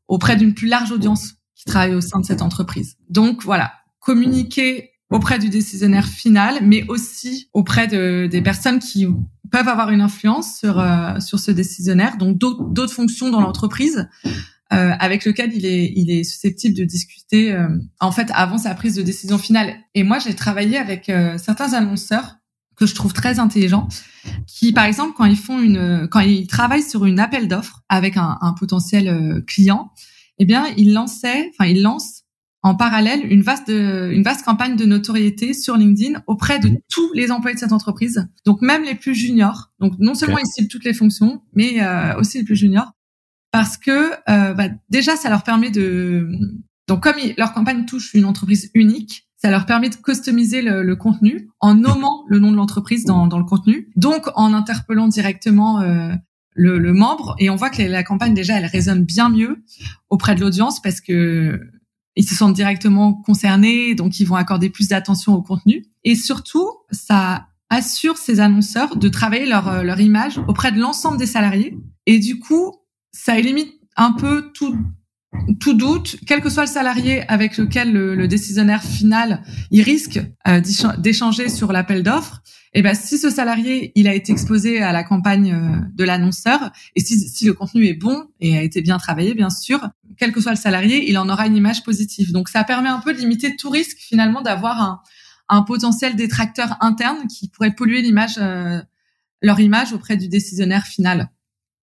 auprès 0.07 0.35
d'une 0.35 0.53
plus 0.53 0.67
large 0.67 0.91
audience 0.91 1.35
qui 1.55 1.65
travaille 1.65 1.95
au 1.95 2.01
sein 2.01 2.19
de 2.19 2.25
cette 2.25 2.41
entreprise. 2.41 2.97
Donc 3.09 3.43
voilà, 3.43 3.71
communiquer 3.99 4.91
auprès 5.09 5.39
du 5.39 5.49
décisionnaire 5.49 6.05
final, 6.05 6.59
mais 6.63 6.83
aussi 6.89 7.49
auprès 7.53 7.87
de, 7.87 8.27
des 8.27 8.41
personnes 8.41 8.79
qui 8.79 9.07
peuvent 9.51 9.67
avoir 9.67 9.91
une 9.91 10.01
influence 10.01 10.57
sur 10.57 10.79
euh, 10.79 11.19
sur 11.19 11.39
ce 11.39 11.51
décisionnaire, 11.51 12.17
donc 12.17 12.37
d'autres 12.37 12.93
fonctions 12.93 13.29
dans 13.29 13.41
l'entreprise 13.41 14.09
euh, 14.73 14.91
avec 14.99 15.25
lequel 15.25 15.53
il 15.53 15.65
est 15.65 15.93
il 15.95 16.11
est 16.11 16.23
susceptible 16.23 16.75
de 16.75 16.83
discuter 16.83 17.55
en 17.99 18.11
fait 18.11 18.29
avant 18.33 18.57
sa 18.57 18.73
prise 18.75 18.95
de 18.95 19.01
décision 19.01 19.37
finale. 19.37 19.75
Et 19.93 20.03
moi, 20.03 20.19
j'ai 20.19 20.35
travaillé 20.35 20.77
avec 20.77 21.11
certains 21.37 21.73
annonceurs 21.73 22.37
que 22.75 22.85
je 22.85 22.95
trouve 22.95 23.13
très 23.13 23.39
intelligent, 23.39 23.87
qui 24.47 24.73
par 24.73 24.85
exemple 24.85 25.13
quand 25.15 25.25
ils 25.25 25.37
font 25.37 25.59
une, 25.59 26.07
quand 26.09 26.21
ils 26.21 26.47
travaillent 26.47 26.83
sur 26.83 27.05
une 27.05 27.19
appel 27.19 27.47
d'offres 27.47 27.83
avec 27.89 28.17
un, 28.17 28.37
un, 28.41 28.53
potentiel 28.53 29.07
euh, 29.07 29.41
client, 29.41 29.91
eh 30.39 30.45
bien 30.45 30.65
ils 30.77 30.93
lançaient, 30.93 31.51
enfin 31.53 31.69
ils 31.69 31.81
lancent 31.81 32.23
en 32.61 32.75
parallèle 32.75 33.21
une 33.29 33.41
vaste 33.41 33.67
de, 33.67 34.09
une 34.13 34.23
vaste 34.23 34.45
campagne 34.45 34.77
de 34.77 34.85
notoriété 34.85 35.53
sur 35.53 35.75
LinkedIn 35.75 36.23
auprès 36.27 36.59
de 36.59 36.71
tous 36.89 37.11
les 37.13 37.29
employés 37.29 37.55
de 37.55 37.59
cette 37.59 37.73
entreprise, 37.73 38.27
donc 38.45 38.61
même 38.61 38.83
les 38.83 38.95
plus 38.95 39.13
juniors. 39.13 39.71
Donc 39.79 39.93
non 39.99 40.15
seulement 40.15 40.37
ils 40.37 40.47
ciblent 40.47 40.69
toutes 40.69 40.85
les 40.85 40.93
fonctions, 40.93 41.41
mais 41.53 41.83
euh, 41.83 42.17
aussi 42.17 42.39
les 42.39 42.45
plus 42.45 42.55
juniors, 42.55 42.91
parce 43.53 43.77
que 43.77 44.11
euh, 44.29 44.53
bah, 44.55 44.67
déjà 44.89 45.15
ça 45.15 45.29
leur 45.29 45.43
permet 45.43 45.69
de 45.69 46.27
donc 46.87 47.03
comme 47.03 47.15
leur 47.37 47.53
campagne 47.53 47.85
touche 47.85 48.13
une 48.15 48.25
entreprise 48.25 48.71
unique, 48.73 49.29
ça 49.37 49.51
leur 49.51 49.67
permet 49.67 49.89
de 49.89 49.95
customiser 49.95 50.63
le, 50.63 50.95
contenu 50.95 51.49
en 51.59 51.75
nommant 51.75 52.25
le 52.27 52.39
nom 52.39 52.51
de 52.51 52.57
l'entreprise 52.57 53.05
dans, 53.05 53.25
le 53.25 53.43
contenu, 53.43 53.89
donc 53.95 54.27
en 54.35 54.53
interpellant 54.53 55.07
directement 55.07 55.81
euh, 55.81 56.13
le, 56.55 56.93
membre. 56.93 57.35
Et 57.39 57.49
on 57.51 57.55
voit 57.55 57.69
que 57.69 57.81
la, 57.83 58.03
campagne 58.03 58.33
déjà, 58.33 58.57
elle 58.57 58.65
résonne 58.65 59.03
bien 59.03 59.29
mieux 59.29 59.63
auprès 60.09 60.33
de 60.33 60.41
l'audience 60.41 60.81
parce 60.81 60.99
que 60.99 61.61
ils 62.15 62.27
se 62.27 62.35
sentent 62.35 62.55
directement 62.55 63.13
concernés, 63.13 63.95
donc 63.95 64.19
ils 64.19 64.25
vont 64.25 64.35
accorder 64.35 64.69
plus 64.69 64.87
d'attention 64.87 65.35
au 65.35 65.41
contenu. 65.43 65.85
Et 66.03 66.15
surtout, 66.15 66.69
ça 66.91 67.47
assure 67.69 68.17
ces 68.17 68.39
annonceurs 68.39 68.97
de 68.97 69.09
travailler 69.09 69.45
leur, 69.45 69.83
leur 69.83 69.99
image 69.99 70.39
auprès 70.47 70.71
de 70.71 70.79
l'ensemble 70.79 71.17
des 71.17 71.25
salariés. 71.27 71.77
Et 72.05 72.19
du 72.19 72.39
coup, 72.39 72.73
ça 73.13 73.39
élimine 73.39 73.69
un 73.95 74.11
peu 74.11 74.51
tout 74.53 74.77
tout 75.59 75.73
doute, 75.73 76.17
quel 76.27 76.41
que 76.41 76.49
soit 76.49 76.63
le 76.63 76.69
salarié 76.69 77.27
avec 77.27 77.57
lequel 77.57 77.91
le, 77.91 78.27
décisionnaire 78.27 78.83
final 78.83 79.41
il 79.71 79.81
risque 79.81 80.21
euh, 80.47 80.61
d'échanger 80.99 81.49
sur 81.49 81.71
l'appel 81.71 82.03
d'offres, 82.03 82.43
et 82.75 82.79
eh 82.79 82.81
ben 82.81 82.95
si 82.95 83.17
ce 83.17 83.29
salarié 83.31 83.91
il 83.95 84.07
a 84.07 84.13
été 84.13 84.31
exposé 84.31 84.81
à 84.81 84.91
la 84.91 85.03
campagne 85.03 85.53
euh, 85.53 85.77
de 85.93 86.03
l'annonceur 86.03 86.71
et 86.95 87.01
si, 87.01 87.19
si, 87.19 87.45
le 87.45 87.53
contenu 87.53 87.85
est 87.85 87.93
bon 87.93 88.25
et 88.39 88.57
a 88.57 88.61
été 88.61 88.81
bien 88.81 88.97
travaillé 88.97 89.33
bien 89.33 89.49
sûr, 89.49 89.89
quel 90.17 90.31
que 90.31 90.41
soit 90.41 90.51
le 90.51 90.57
salarié, 90.57 91.09
il 91.09 91.17
en 91.17 91.29
aura 91.29 91.47
une 91.47 91.55
image 91.55 91.83
positive. 91.83 92.31
Donc 92.31 92.49
ça 92.49 92.63
permet 92.63 92.89
un 92.89 92.99
peu 92.99 93.13
de 93.13 93.19
limiter 93.19 93.55
tout 93.55 93.69
risque 93.69 93.97
finalement 93.99 94.41
d'avoir 94.41 94.81
un, 94.81 95.01
un 95.49 95.61
potentiel 95.63 96.15
détracteur 96.15 96.77
interne 96.81 97.27
qui 97.27 97.49
pourrait 97.49 97.75
polluer 97.75 98.01
l'image 98.01 98.37
euh, 98.37 98.81
leur 99.41 99.59
image 99.59 99.93
auprès 99.93 100.17
du 100.17 100.29
décisionnaire 100.29 100.85
final. 100.85 101.29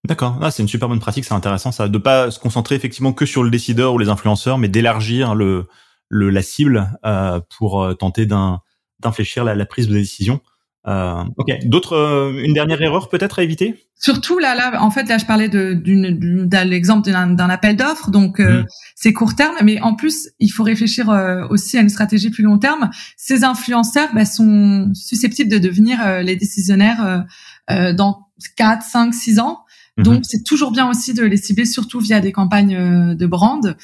D'accord, 0.07 0.39
ah, 0.41 0.51
c'est 0.51 0.63
une 0.63 0.69
super 0.69 0.89
bonne 0.89 1.01
pratique, 1.01 1.25
c'est 1.25 1.35
intéressant 1.35 1.73
ça, 1.73 1.89
de 1.89 1.99
pas 1.99 2.31
se 2.31 2.39
concentrer 2.39 2.75
effectivement 2.75 3.13
que 3.13 3.27
sur 3.27 3.43
le 3.43 3.51
décideur 3.51 3.93
ou 3.93 3.99
les 3.99 4.09
influenceurs, 4.09 4.57
mais 4.57 4.69
d'élargir 4.69 5.35
le, 5.35 5.67
le 6.09 6.31
la 6.31 6.43
cible 6.43 6.91
euh, 7.05 7.41
pour 7.59 7.83
euh, 7.83 7.95
tenter 7.95 8.27
d'infléchir 8.27 9.45
la, 9.45 9.55
la, 9.55 9.67
prise 9.67 9.89
de 9.89 9.95
décision. 9.95 10.41
Euh, 10.87 11.23
ok, 11.37 11.67
d'autres, 11.67 11.95
euh, 11.95 12.43
une 12.43 12.55
dernière 12.55 12.81
erreur 12.81 13.11
peut-être 13.11 13.39
à 13.39 13.43
éviter? 13.43 13.87
Surtout 13.97 14.39
là, 14.39 14.55
là, 14.55 14.83
en 14.83 14.91
fait, 14.91 15.07
là, 15.09 15.19
je 15.19 15.27
parlais 15.27 15.51
de, 15.51 15.75
d'une, 15.75 16.47
d'un 16.49 16.65
l'exemple 16.65 17.11
d'un, 17.11 17.37
appel 17.51 17.77
d'offres, 17.77 18.11
donc 18.11 18.41
euh, 18.41 18.63
mmh. 18.63 18.67
c'est 18.95 19.13
court 19.13 19.35
terme, 19.35 19.57
mais 19.63 19.79
en 19.83 19.95
plus, 19.95 20.31
il 20.39 20.49
faut 20.49 20.63
réfléchir 20.63 21.09
aussi 21.51 21.77
à 21.77 21.83
une 21.83 21.91
stratégie 21.91 22.31
plus 22.31 22.43
long 22.43 22.59
terme. 22.59 22.89
Ces 23.19 23.45
influenceurs 23.45 24.09
bah, 24.15 24.25
sont 24.25 24.91
susceptibles 24.95 25.51
de 25.51 25.59
devenir 25.59 26.23
les 26.23 26.37
décisionnaires 26.37 27.27
dans 27.69 28.29
4, 28.57 28.83
5, 28.83 29.13
6 29.13 29.39
ans. 29.39 29.61
Mhm. 30.01 30.05
Donc, 30.05 30.25
c'est 30.25 30.43
toujours 30.43 30.73
bien 30.73 30.89
aussi 30.89 31.15
de 31.15 31.23
les 31.23 31.37
cibler, 31.37 31.65
surtout 31.65 32.01
via 32.01 32.21
des 32.21 32.33
campagnes 32.33 32.77
euh, 32.77 33.15
de 33.15 33.27
brand, 33.27 33.77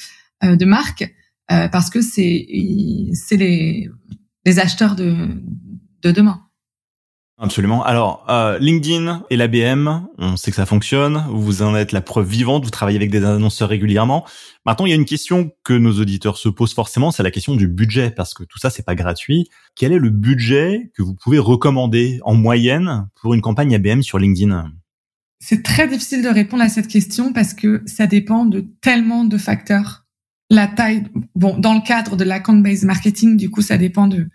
euh, 0.44 0.56
de 0.56 0.64
marque, 0.64 1.14
euh, 1.50 1.68
parce 1.68 1.90
que 1.90 2.00
c'est 2.00 2.46
c'est 3.12 3.36
les, 3.36 3.88
les 4.44 4.58
acheteurs 4.58 4.96
de, 4.96 5.14
de 6.02 6.10
demain. 6.10 6.42
Absolument. 7.38 7.84
Alors, 7.84 8.24
euh, 8.30 8.58
LinkedIn 8.58 9.24
et 9.28 9.36
l'ABM, 9.36 10.06
on 10.16 10.38
sait 10.38 10.50
que 10.50 10.56
ça 10.56 10.64
fonctionne. 10.64 11.26
Vous 11.28 11.60
en 11.60 11.76
êtes 11.76 11.92
la 11.92 12.00
preuve 12.00 12.26
vivante. 12.26 12.64
Vous 12.64 12.70
travaillez 12.70 12.96
avec 12.96 13.10
des 13.10 13.22
annonceurs 13.22 13.68
régulièrement. 13.68 14.24
Maintenant, 14.64 14.86
il 14.86 14.88
y 14.88 14.92
a 14.92 14.96
une 14.96 15.04
question 15.04 15.50
que 15.62 15.74
nos 15.74 16.00
auditeurs 16.00 16.38
se 16.38 16.48
posent 16.48 16.72
forcément, 16.72 17.10
c'est 17.10 17.22
la 17.22 17.30
question 17.30 17.54
du 17.54 17.68
budget, 17.68 18.10
parce 18.10 18.32
que 18.32 18.42
tout 18.42 18.58
ça, 18.58 18.70
c'est 18.70 18.86
pas 18.86 18.94
gratuit. 18.94 19.50
Quel 19.74 19.92
est 19.92 19.98
le 19.98 20.08
budget 20.08 20.90
que 20.94 21.02
vous 21.02 21.14
pouvez 21.14 21.38
recommander 21.38 22.20
en 22.24 22.34
moyenne 22.34 23.06
pour 23.20 23.34
une 23.34 23.42
campagne 23.42 23.74
ABM 23.74 24.00
sur 24.00 24.18
LinkedIn? 24.18 24.72
C'est 25.38 25.62
très 25.62 25.86
difficile 25.88 26.22
de 26.22 26.28
répondre 26.28 26.62
à 26.62 26.68
cette 26.68 26.88
question 26.88 27.32
parce 27.32 27.54
que 27.54 27.82
ça 27.86 28.06
dépend 28.06 28.44
de 28.46 28.66
tellement 28.80 29.24
de 29.24 29.38
facteurs. 29.38 30.06
La 30.50 30.66
taille, 30.66 31.04
bon, 31.34 31.58
dans 31.58 31.74
le 31.74 31.80
cadre 31.80 32.16
de 32.16 32.24
l'account-based 32.24 32.84
marketing, 32.84 33.36
du 33.36 33.50
coup, 33.50 33.62
ça 33.62 33.78
dépend 33.78 34.06
de, 34.06 34.28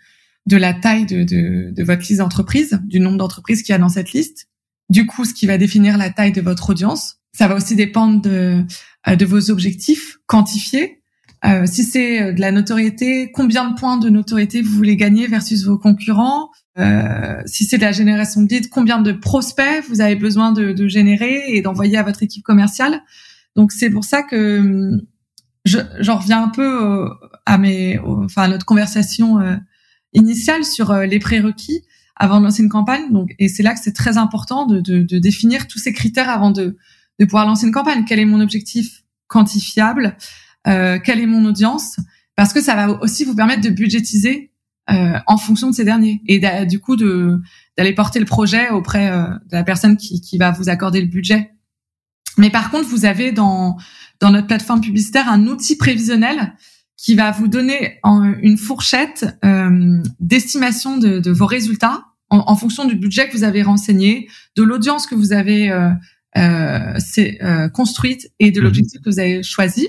de 0.46 0.56
la 0.56 0.74
taille 0.74 1.06
de, 1.06 1.24
de, 1.24 1.70
de 1.72 1.84
votre 1.84 2.02
liste 2.02 2.18
d'entreprise, 2.18 2.80
du 2.84 3.00
nombre 3.00 3.18
d'entreprises 3.18 3.62
qu'il 3.62 3.72
y 3.72 3.76
a 3.76 3.78
dans 3.78 3.88
cette 3.88 4.12
liste. 4.12 4.48
Du 4.90 5.06
coup, 5.06 5.24
ce 5.24 5.32
qui 5.32 5.46
va 5.46 5.58
définir 5.58 5.96
la 5.96 6.10
taille 6.10 6.32
de 6.32 6.40
votre 6.40 6.70
audience. 6.70 7.16
Ça 7.32 7.48
va 7.48 7.54
aussi 7.54 7.76
dépendre 7.76 8.20
de, 8.20 8.62
euh, 9.08 9.16
de 9.16 9.24
vos 9.24 9.50
objectifs 9.50 10.18
quantifiés. 10.26 11.02
Euh, 11.44 11.66
si 11.66 11.82
c'est 11.82 12.22
euh, 12.22 12.32
de 12.32 12.40
la 12.40 12.52
notoriété, 12.52 13.30
combien 13.32 13.70
de 13.70 13.74
points 13.74 13.96
de 13.96 14.10
notoriété 14.10 14.60
vous 14.60 14.72
voulez 14.72 14.96
gagner 14.96 15.26
versus 15.26 15.64
vos 15.64 15.78
concurrents? 15.78 16.50
Euh, 16.78 17.42
si 17.46 17.64
c'est 17.64 17.76
de 17.76 17.82
la 17.82 17.92
génération 17.92 18.42
de 18.42 18.48
leads, 18.48 18.68
combien 18.70 19.00
de 19.00 19.12
prospects 19.12 19.84
vous 19.88 20.00
avez 20.00 20.16
besoin 20.16 20.52
de, 20.52 20.72
de 20.72 20.88
générer 20.88 21.42
et 21.48 21.62
d'envoyer 21.62 21.98
à 21.98 22.02
votre 22.02 22.22
équipe 22.22 22.44
commerciale? 22.44 23.02
Donc 23.56 23.72
c'est 23.72 23.90
pour 23.90 24.04
ça 24.04 24.22
que 24.22 24.60
hum, 24.60 25.02
j'en 25.64 26.18
reviens 26.18 26.44
un 26.44 26.48
peu 26.48 27.08
à 27.46 27.58
mes, 27.58 27.98
enfin 27.98 28.48
notre 28.48 28.66
conversation 28.66 29.38
euh, 29.40 29.56
initiale 30.12 30.64
sur 30.64 30.90
euh, 30.90 31.06
les 31.06 31.18
prérequis 31.18 31.82
avant 32.16 32.38
de 32.40 32.44
lancer 32.44 32.62
une 32.62 32.68
campagne. 32.68 33.12
Donc 33.12 33.34
et 33.38 33.48
c'est 33.48 33.62
là 33.62 33.74
que 33.74 33.80
c'est 33.82 33.92
très 33.92 34.16
important 34.16 34.66
de, 34.66 34.80
de, 34.80 35.02
de, 35.02 35.18
définir 35.18 35.68
tous 35.68 35.78
ces 35.78 35.92
critères 35.92 36.30
avant 36.30 36.50
de, 36.50 36.76
de 37.18 37.24
pouvoir 37.24 37.46
lancer 37.46 37.66
une 37.66 37.72
campagne. 37.72 38.04
Quel 38.06 38.18
est 38.18 38.24
mon 38.24 38.40
objectif 38.40 39.02
quantifiable? 39.26 40.16
Euh, 40.66 40.98
Quelle 41.04 41.20
est 41.20 41.26
mon 41.26 41.44
audience? 41.44 41.96
Parce 42.36 42.52
que 42.52 42.62
ça 42.62 42.74
va 42.74 42.88
aussi 43.02 43.24
vous 43.24 43.34
permettre 43.34 43.62
de 43.62 43.70
budgétiser 43.70 44.51
euh, 44.90 45.18
en 45.26 45.36
fonction 45.36 45.70
de 45.70 45.74
ces 45.74 45.84
derniers 45.84 46.20
et 46.26 46.40
du 46.66 46.80
coup 46.80 46.96
de 46.96 47.40
d'aller 47.76 47.94
porter 47.94 48.18
le 48.18 48.24
projet 48.24 48.70
auprès 48.70 49.10
euh, 49.10 49.28
de 49.28 49.56
la 49.56 49.64
personne 49.64 49.96
qui, 49.96 50.20
qui 50.20 50.38
va 50.38 50.50
vous 50.50 50.68
accorder 50.68 51.00
le 51.00 51.06
budget. 51.06 51.52
Mais 52.38 52.50
par 52.50 52.70
contre, 52.70 52.88
vous 52.88 53.04
avez 53.04 53.32
dans 53.32 53.76
dans 54.20 54.30
notre 54.30 54.46
plateforme 54.46 54.80
publicitaire 54.80 55.28
un 55.28 55.46
outil 55.46 55.76
prévisionnel 55.76 56.54
qui 56.96 57.14
va 57.14 57.32
vous 57.32 57.48
donner 57.48 57.98
en, 58.02 58.22
une 58.42 58.56
fourchette 58.56 59.26
euh, 59.44 60.00
d'estimation 60.20 60.98
de, 60.98 61.18
de, 61.18 61.30
vos 61.32 61.46
résultats 61.46 62.04
en, 62.30 62.44
en, 62.46 62.54
fonction 62.54 62.84
du 62.84 62.94
budget 62.94 63.28
que 63.28 63.36
vous 63.36 63.42
avez 63.42 63.62
renseigné, 63.62 64.28
de 64.56 64.62
l'audience 64.62 65.06
que 65.06 65.16
vous 65.16 65.32
avez 65.32 65.70
euh, 66.36 66.96
euh, 67.42 67.68
construite 67.68 68.32
et 68.38 68.50
de 68.50 68.60
mmh. 68.60 68.64
l'objectif 68.64 69.00
que 69.02 69.10
vous 69.10 69.18
avez 69.18 69.42
choisi. 69.42 69.88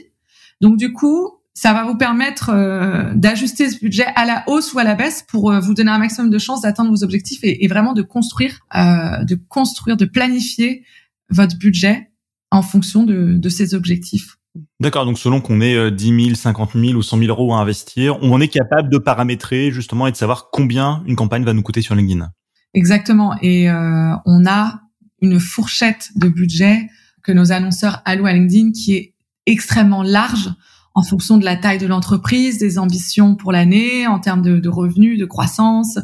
Donc 0.59 0.77
du 0.77 0.91
coup, 0.91 1.29
ça 1.53 1.73
va 1.73 1.83
vous 1.83 1.95
permettre 1.95 2.49
euh, 2.49 3.13
d'ajuster 3.13 3.69
ce 3.69 3.79
budget 3.79 4.07
à 4.15 4.25
la 4.25 4.43
hausse 4.47 4.73
ou 4.73 4.79
à 4.79 4.83
la 4.83 4.95
baisse 4.95 5.23
pour 5.27 5.51
euh, 5.51 5.59
vous 5.59 5.73
donner 5.73 5.91
un 5.91 5.99
maximum 5.99 6.29
de 6.29 6.37
chances 6.39 6.61
d'atteindre 6.61 6.89
vos 6.89 7.03
objectifs 7.03 7.43
et, 7.43 7.63
et, 7.63 7.67
vraiment 7.67 7.93
de 7.93 8.01
construire, 8.01 8.59
euh, 8.75 9.23
de 9.23 9.35
construire, 9.49 9.95
de 9.95 10.05
planifier 10.05 10.83
votre 11.29 11.57
budget 11.57 12.09
en 12.51 12.61
fonction 12.61 13.03
de, 13.03 13.37
de 13.37 13.49
ces 13.49 13.75
objectifs. 13.75 14.37
D'accord, 14.79 15.05
donc 15.05 15.17
selon 15.17 15.41
qu'on 15.41 15.61
ait 15.61 15.91
10 15.91 16.25
000, 16.25 16.35
50 16.35 16.73
000 16.73 16.93
ou 16.93 17.01
100 17.01 17.17
000 17.17 17.29
euros 17.29 17.53
à 17.53 17.57
investir, 17.57 18.21
on 18.21 18.39
est 18.39 18.47
capable 18.47 18.89
de 18.89 18.99
paramétrer 18.99 19.71
justement 19.71 20.05
et 20.05 20.11
de 20.11 20.17
savoir 20.17 20.49
combien 20.51 21.03
une 21.07 21.15
campagne 21.15 21.43
va 21.43 21.53
nous 21.53 21.63
coûter 21.63 21.81
sur 21.81 21.95
LinkedIn. 21.95 22.29
Exactement, 22.75 23.35
et 23.41 23.69
euh, 23.69 24.15
on 24.25 24.45
a 24.45 24.81
une 25.21 25.39
fourchette 25.39 26.11
de 26.15 26.27
budget 26.27 26.87
que 27.23 27.31
nos 27.31 27.51
annonceurs 27.51 28.01
allouent 28.05 28.27
à 28.27 28.33
LinkedIn 28.33 28.71
qui 28.71 28.95
est 28.95 29.13
extrêmement 29.45 30.03
large 30.03 30.49
en 30.95 31.01
fonction 31.01 31.37
de 31.37 31.45
la 31.45 31.55
taille 31.55 31.79
de 31.79 31.87
l'entreprise, 31.87 32.59
des 32.59 32.77
ambitions 32.77 33.35
pour 33.35 33.51
l'année, 33.51 34.05
en 34.07 34.19
termes 34.19 34.41
de, 34.41 34.59
de, 34.59 34.69
revenus, 34.69 35.19
de 35.19 35.25
croissance. 35.25 35.99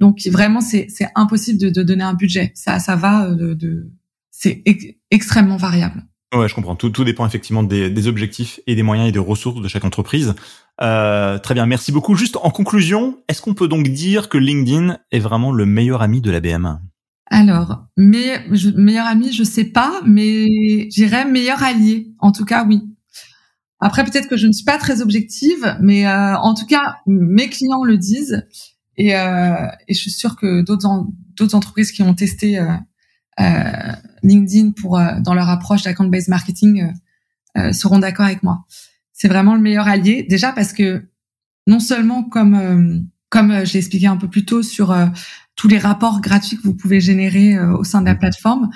Donc 0.00 0.20
vraiment, 0.30 0.60
c'est 0.60 0.88
impossible 1.14 1.58
de, 1.60 1.70
de, 1.70 1.82
donner 1.82 2.04
un 2.04 2.14
budget. 2.14 2.52
Ça, 2.54 2.78
ça 2.78 2.96
va 2.96 3.26
euh, 3.26 3.34
de, 3.34 3.54
de 3.54 3.90
c'est 4.30 4.64
extrêmement 5.10 5.56
variable. 5.56 6.02
Ouais, 6.34 6.48
je 6.48 6.54
comprends. 6.54 6.74
Tout, 6.76 6.90
tout 6.90 7.04
dépend 7.04 7.26
effectivement 7.26 7.62
des, 7.62 7.90
des, 7.90 8.08
objectifs 8.08 8.58
et 8.66 8.74
des 8.74 8.82
moyens 8.82 9.08
et 9.08 9.12
des 9.12 9.18
ressources 9.18 9.60
de 9.60 9.68
chaque 9.68 9.84
entreprise. 9.84 10.34
Euh, 10.80 11.38
très 11.38 11.54
bien, 11.54 11.66
merci 11.66 11.92
beaucoup. 11.92 12.14
Juste 12.14 12.38
en 12.42 12.50
conclusion, 12.50 13.18
est-ce 13.28 13.42
qu'on 13.42 13.54
peut 13.54 13.68
donc 13.68 13.88
dire 13.88 14.28
que 14.30 14.38
LinkedIn 14.38 14.98
est 15.10 15.18
vraiment 15.18 15.52
le 15.52 15.66
meilleur 15.66 16.00
ami 16.00 16.22
de 16.22 16.30
la 16.30 16.40
BM 16.40 16.80
Alors, 17.26 17.84
meilleur 17.98 19.06
ami, 19.06 19.30
je 19.30 19.44
sais 19.44 19.66
pas, 19.66 20.00
mais 20.06 20.88
j'irais 20.90 21.26
meilleur 21.26 21.62
allié. 21.62 22.08
En 22.18 22.32
tout 22.32 22.46
cas, 22.46 22.64
oui. 22.66 22.82
Après, 23.84 24.04
peut-être 24.04 24.28
que 24.28 24.36
je 24.36 24.46
ne 24.46 24.52
suis 24.52 24.64
pas 24.64 24.78
très 24.78 25.02
objective, 25.02 25.76
mais 25.80 26.06
euh, 26.06 26.36
en 26.36 26.54
tout 26.54 26.66
cas, 26.66 26.98
mes 27.06 27.48
clients 27.48 27.82
le 27.82 27.98
disent. 27.98 28.46
Et, 28.96 29.16
euh, 29.16 29.66
et 29.88 29.94
je 29.94 29.98
suis 29.98 30.12
sûre 30.12 30.36
que 30.36 30.62
d'autres 30.62 31.54
entreprises 31.56 31.90
qui 31.90 32.02
ont 32.02 32.14
testé 32.14 32.60
euh, 32.60 32.72
euh 33.40 33.92
LinkedIn 34.22 34.70
pour 34.70 34.98
euh, 34.98 35.18
dans 35.18 35.34
leur 35.34 35.48
approche 35.48 35.82
d'account-based 35.82 36.28
marketing 36.28 36.92
euh, 37.58 37.72
seront 37.72 37.98
d'accord 37.98 38.26
avec 38.26 38.44
moi. 38.44 38.66
C'est 39.12 39.26
vraiment 39.26 39.56
le 39.56 39.60
meilleur 39.60 39.88
allié. 39.88 40.24
Déjà 40.28 40.52
parce 40.52 40.72
que 40.72 41.04
non 41.66 41.80
seulement 41.80 42.22
comme 42.22 43.08
comme 43.30 43.64
je 43.64 43.72
l'ai 43.72 43.78
expliqué 43.78 44.06
un 44.06 44.16
peu 44.16 44.28
plus 44.28 44.44
tôt 44.44 44.62
sur 44.62 44.94
tous 45.56 45.66
les 45.66 45.78
rapports 45.78 46.20
gratuits 46.20 46.56
que 46.56 46.62
vous 46.62 46.74
pouvez 46.74 47.00
générer 47.00 47.58
au 47.58 47.82
sein 47.82 48.00
de 48.00 48.06
la 48.06 48.14
plateforme, 48.14 48.70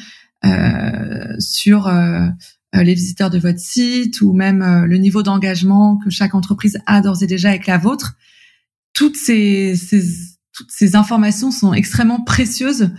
sur 1.39 1.89
les 2.83 2.95
visiteurs 2.95 3.31
de 3.31 3.39
votre 3.39 3.59
site 3.59 4.21
ou 4.21 4.33
même 4.33 4.63
euh, 4.63 4.87
le 4.87 4.97
niveau 4.97 5.23
d'engagement 5.23 5.99
que 5.99 6.11
chaque 6.11 6.35
entreprise 6.35 6.79
a 6.87 7.01
d'ores 7.01 7.23
et 7.23 7.27
déjà 7.27 7.51
avec 7.51 7.67
la 7.67 7.79
vôtre. 7.79 8.15
Toutes 8.93 9.17
ces, 9.17 9.77
ces 9.77 10.03
toutes 10.53 10.71
ces 10.71 10.97
informations 10.97 11.51
sont 11.51 11.75
extrêmement 11.75 12.23
précieuses 12.23 12.91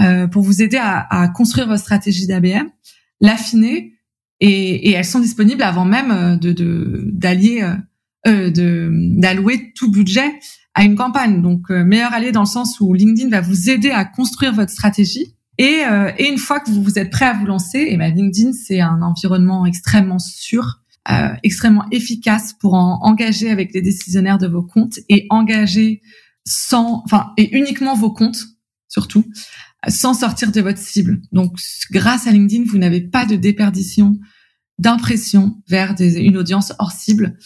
euh, 0.00 0.26
pour 0.26 0.42
vous 0.42 0.62
aider 0.62 0.78
à, 0.78 1.06
à 1.10 1.28
construire 1.28 1.66
votre 1.66 1.82
stratégie 1.82 2.26
d'ABM, 2.26 2.68
l'affiner 3.20 3.98
et, 4.40 4.88
et, 4.88 4.92
elles 4.92 5.04
sont 5.04 5.20
disponibles 5.20 5.62
avant 5.62 5.84
même 5.84 6.38
de 6.38 7.04
d'allier 7.12 7.70
euh, 8.26 8.50
de 8.50 8.90
d'allouer 9.20 9.72
tout 9.74 9.90
budget 9.90 10.32
à 10.74 10.84
une 10.84 10.96
campagne. 10.96 11.42
Donc 11.42 11.68
meilleur 11.68 12.14
allié 12.14 12.32
dans 12.32 12.40
le 12.40 12.46
sens 12.46 12.80
où 12.80 12.94
LinkedIn 12.94 13.28
va 13.28 13.42
vous 13.42 13.68
aider 13.68 13.90
à 13.90 14.06
construire 14.06 14.54
votre 14.54 14.72
stratégie 14.72 15.36
et, 15.62 15.84
euh, 15.84 16.10
et 16.18 16.28
une 16.28 16.38
fois 16.38 16.58
que 16.58 16.72
vous, 16.72 16.82
vous 16.82 16.98
êtes 16.98 17.10
prêt 17.10 17.26
à 17.26 17.34
vous 17.34 17.46
lancer, 17.46 17.86
et 17.88 17.96
ben 17.96 18.12
LinkedIn 18.12 18.52
c'est 18.52 18.80
un 18.80 19.00
environnement 19.00 19.64
extrêmement 19.64 20.18
sûr, 20.18 20.80
euh, 21.08 21.28
extrêmement 21.44 21.84
efficace 21.92 22.52
pour 22.52 22.74
en 22.74 22.98
engager 23.02 23.48
avec 23.48 23.72
les 23.72 23.80
décisionnaires 23.80 24.38
de 24.38 24.48
vos 24.48 24.64
comptes 24.64 24.98
et 25.08 25.26
engager 25.30 26.02
sans, 26.44 27.02
enfin 27.04 27.32
et 27.36 27.56
uniquement 27.56 27.94
vos 27.94 28.10
comptes 28.10 28.44
surtout, 28.88 29.24
sans 29.86 30.14
sortir 30.14 30.50
de 30.50 30.60
votre 30.60 30.78
cible. 30.78 31.22
Donc 31.30 31.54
grâce 31.92 32.26
à 32.26 32.32
LinkedIn, 32.32 32.64
vous 32.66 32.78
n'avez 32.78 33.00
pas 33.00 33.24
de 33.24 33.36
déperdition 33.36 34.18
d'impression 34.78 35.62
vers 35.68 35.94
des, 35.94 36.18
une 36.18 36.36
audience 36.36 36.72
hors 36.80 36.90
cible 36.90 37.38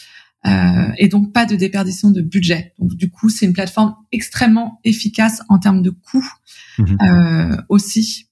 euh, 0.46 0.92
et 0.98 1.09
donc 1.09 1.32
pas 1.32 1.46
de 1.46 1.56
déperdition 1.56 2.11
de 2.11 2.20
budget. 2.20 2.72
Donc 2.78 2.94
du 2.94 3.11
coup, 3.11 3.28
c'est 3.28 3.46
une 3.46 3.52
plateforme 3.52 3.94
extrêmement 4.12 4.80
efficace 4.85 5.42
en 5.48 5.59
termes 5.59 5.82
de 5.82 5.90
coûts 5.90 6.30
mhm. 6.78 6.98
euh, 7.02 7.56
aussi, 7.68 8.28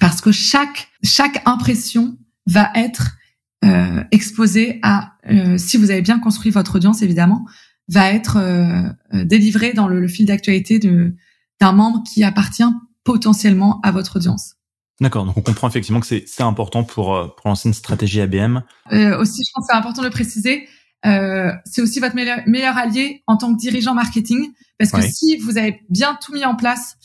parce 0.00 0.20
que 0.20 0.32
chaque 0.32 0.88
chaque 1.02 1.42
impression 1.46 2.16
va 2.46 2.70
être 2.74 3.16
euh, 3.64 4.04
exposée 4.12 4.78
à, 4.82 5.14
euh, 5.30 5.58
si 5.58 5.76
vous 5.76 5.90
avez 5.90 6.02
bien 6.02 6.20
construit 6.20 6.50
votre 6.50 6.76
audience 6.76 7.02
évidemment, 7.02 7.44
va 7.88 8.12
être 8.12 8.36
euh, 8.36 8.82
euh, 9.14 9.24
délivrée 9.24 9.72
dans 9.72 9.88
le, 9.88 10.00
le 10.00 10.08
fil 10.08 10.26
d'actualité 10.26 10.78
de 10.78 11.14
d'un 11.60 11.72
membre 11.72 12.04
qui 12.04 12.22
appartient 12.22 12.62
potentiellement 13.02 13.80
à 13.82 13.90
votre 13.90 14.16
audience. 14.16 14.54
D'accord, 15.00 15.24
donc 15.24 15.36
on 15.36 15.40
comprend 15.40 15.68
effectivement 15.68 15.98
que 15.98 16.06
c'est 16.06 16.42
important 16.42 16.84
pour, 16.84 17.34
pour 17.36 17.48
lancer 17.48 17.68
une 17.68 17.74
stratégie 17.74 18.20
ABM. 18.20 18.62
Euh, 18.92 19.18
aussi, 19.18 19.42
je 19.44 19.50
pense 19.54 19.66
que 19.66 19.72
c'est 19.72 19.76
important 19.76 20.02
de 20.02 20.06
le 20.06 20.12
préciser, 20.12 20.68
euh, 21.06 21.52
c'est 21.64 21.80
aussi 21.80 22.00
votre 22.00 22.16
meilleur, 22.16 22.76
allié 22.76 23.22
en 23.26 23.36
tant 23.36 23.54
que 23.54 23.58
dirigeant 23.58 23.94
marketing, 23.94 24.50
parce 24.78 24.90
que 24.90 25.02
si 25.02 25.36
vous 25.38 25.58
avez 25.58 25.80
bien 25.88 26.18
tout 26.20 26.32
mis 26.32 26.44
en 26.44 26.54
place, 26.54 26.96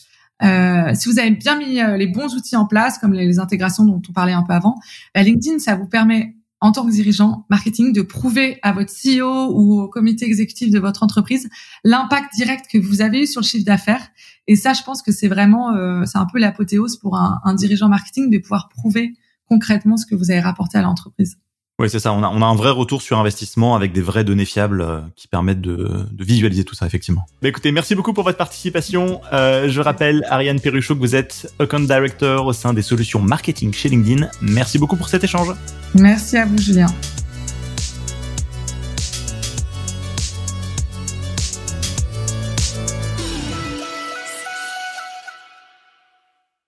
euh, 0.42 0.92
si 0.94 1.08
vous 1.08 1.18
avez 1.18 1.30
bien 1.30 1.56
mis 1.56 1.80
euh, 1.80 1.96
les 1.96 2.06
bons 2.06 2.34
outils 2.34 2.56
en 2.56 2.66
place, 2.66 2.98
comme 2.98 3.12
les, 3.12 3.38
intégrations 3.38 3.84
dont 3.84 4.02
on 4.08 4.12
parlait 4.12 4.32
un 4.32 4.42
peu 4.42 4.52
avant, 4.52 4.76
bah, 5.14 5.22
LinkedIn, 5.22 5.58
ça 5.58 5.76
vous 5.76 5.86
permet 5.86 6.36
en 6.60 6.72
tant 6.72 6.86
que 6.86 6.90
dirigeant 6.90 7.46
marketing 7.50 7.92
de 7.92 8.02
prouver 8.02 8.58
à 8.62 8.72
votre 8.72 8.90
CEO 8.90 9.52
ou 9.52 9.80
au 9.80 9.88
comité 9.88 10.24
exécutif 10.24 10.70
de 10.70 10.78
votre 10.78 11.02
entreprise 11.02 11.48
l'impact 11.84 12.34
direct 12.34 12.66
que 12.70 12.78
vous 12.78 13.02
avez 13.02 13.22
eu 13.22 13.26
sur 13.26 13.42
le 13.42 13.46
chiffre 13.46 13.66
d'affaires. 13.66 14.08
Et 14.46 14.56
ça, 14.56 14.72
je 14.72 14.82
pense 14.82 15.02
que 15.02 15.12
c'est 15.12 15.28
vraiment, 15.28 15.74
euh, 15.74 16.04
c'est 16.06 16.18
un 16.18 16.26
peu 16.26 16.38
l'apothéose 16.38 16.96
pour 16.96 17.16
un, 17.16 17.40
un 17.44 17.54
dirigeant 17.54 17.88
marketing 17.88 18.30
de 18.30 18.38
pouvoir 18.38 18.68
prouver 18.70 19.14
concrètement 19.46 19.96
ce 19.96 20.06
que 20.06 20.14
vous 20.14 20.30
avez 20.30 20.40
rapporté 20.40 20.78
à 20.78 20.82
l'entreprise. 20.82 21.36
Oui, 21.80 21.90
c'est 21.90 21.98
ça. 21.98 22.12
On 22.12 22.22
a, 22.22 22.28
on 22.28 22.40
a 22.40 22.44
un 22.44 22.54
vrai 22.54 22.70
retour 22.70 23.02
sur 23.02 23.18
investissement 23.18 23.74
avec 23.74 23.92
des 23.92 24.00
vraies 24.00 24.22
données 24.22 24.44
fiables 24.44 24.80
euh, 24.80 25.00
qui 25.16 25.26
permettent 25.26 25.60
de, 25.60 26.06
de, 26.12 26.24
visualiser 26.24 26.62
tout 26.62 26.76
ça, 26.76 26.86
effectivement. 26.86 27.26
Bah, 27.42 27.48
écoutez, 27.48 27.72
merci 27.72 27.96
beaucoup 27.96 28.12
pour 28.12 28.22
votre 28.22 28.38
participation. 28.38 29.20
Euh, 29.32 29.68
je 29.68 29.80
rappelle, 29.80 30.24
Ariane 30.30 30.60
Perruchot, 30.60 30.94
que 30.94 31.00
vous 31.00 31.16
êtes 31.16 31.52
Account 31.58 31.80
Director 31.80 32.46
au 32.46 32.52
sein 32.52 32.74
des 32.74 32.82
solutions 32.82 33.20
marketing 33.20 33.72
chez 33.72 33.88
LinkedIn. 33.88 34.28
Merci 34.40 34.78
beaucoup 34.78 34.96
pour 34.96 35.08
cet 35.08 35.24
échange. 35.24 35.48
Merci 35.94 36.36
à 36.36 36.46
vous, 36.46 36.58
Julien. 36.58 36.86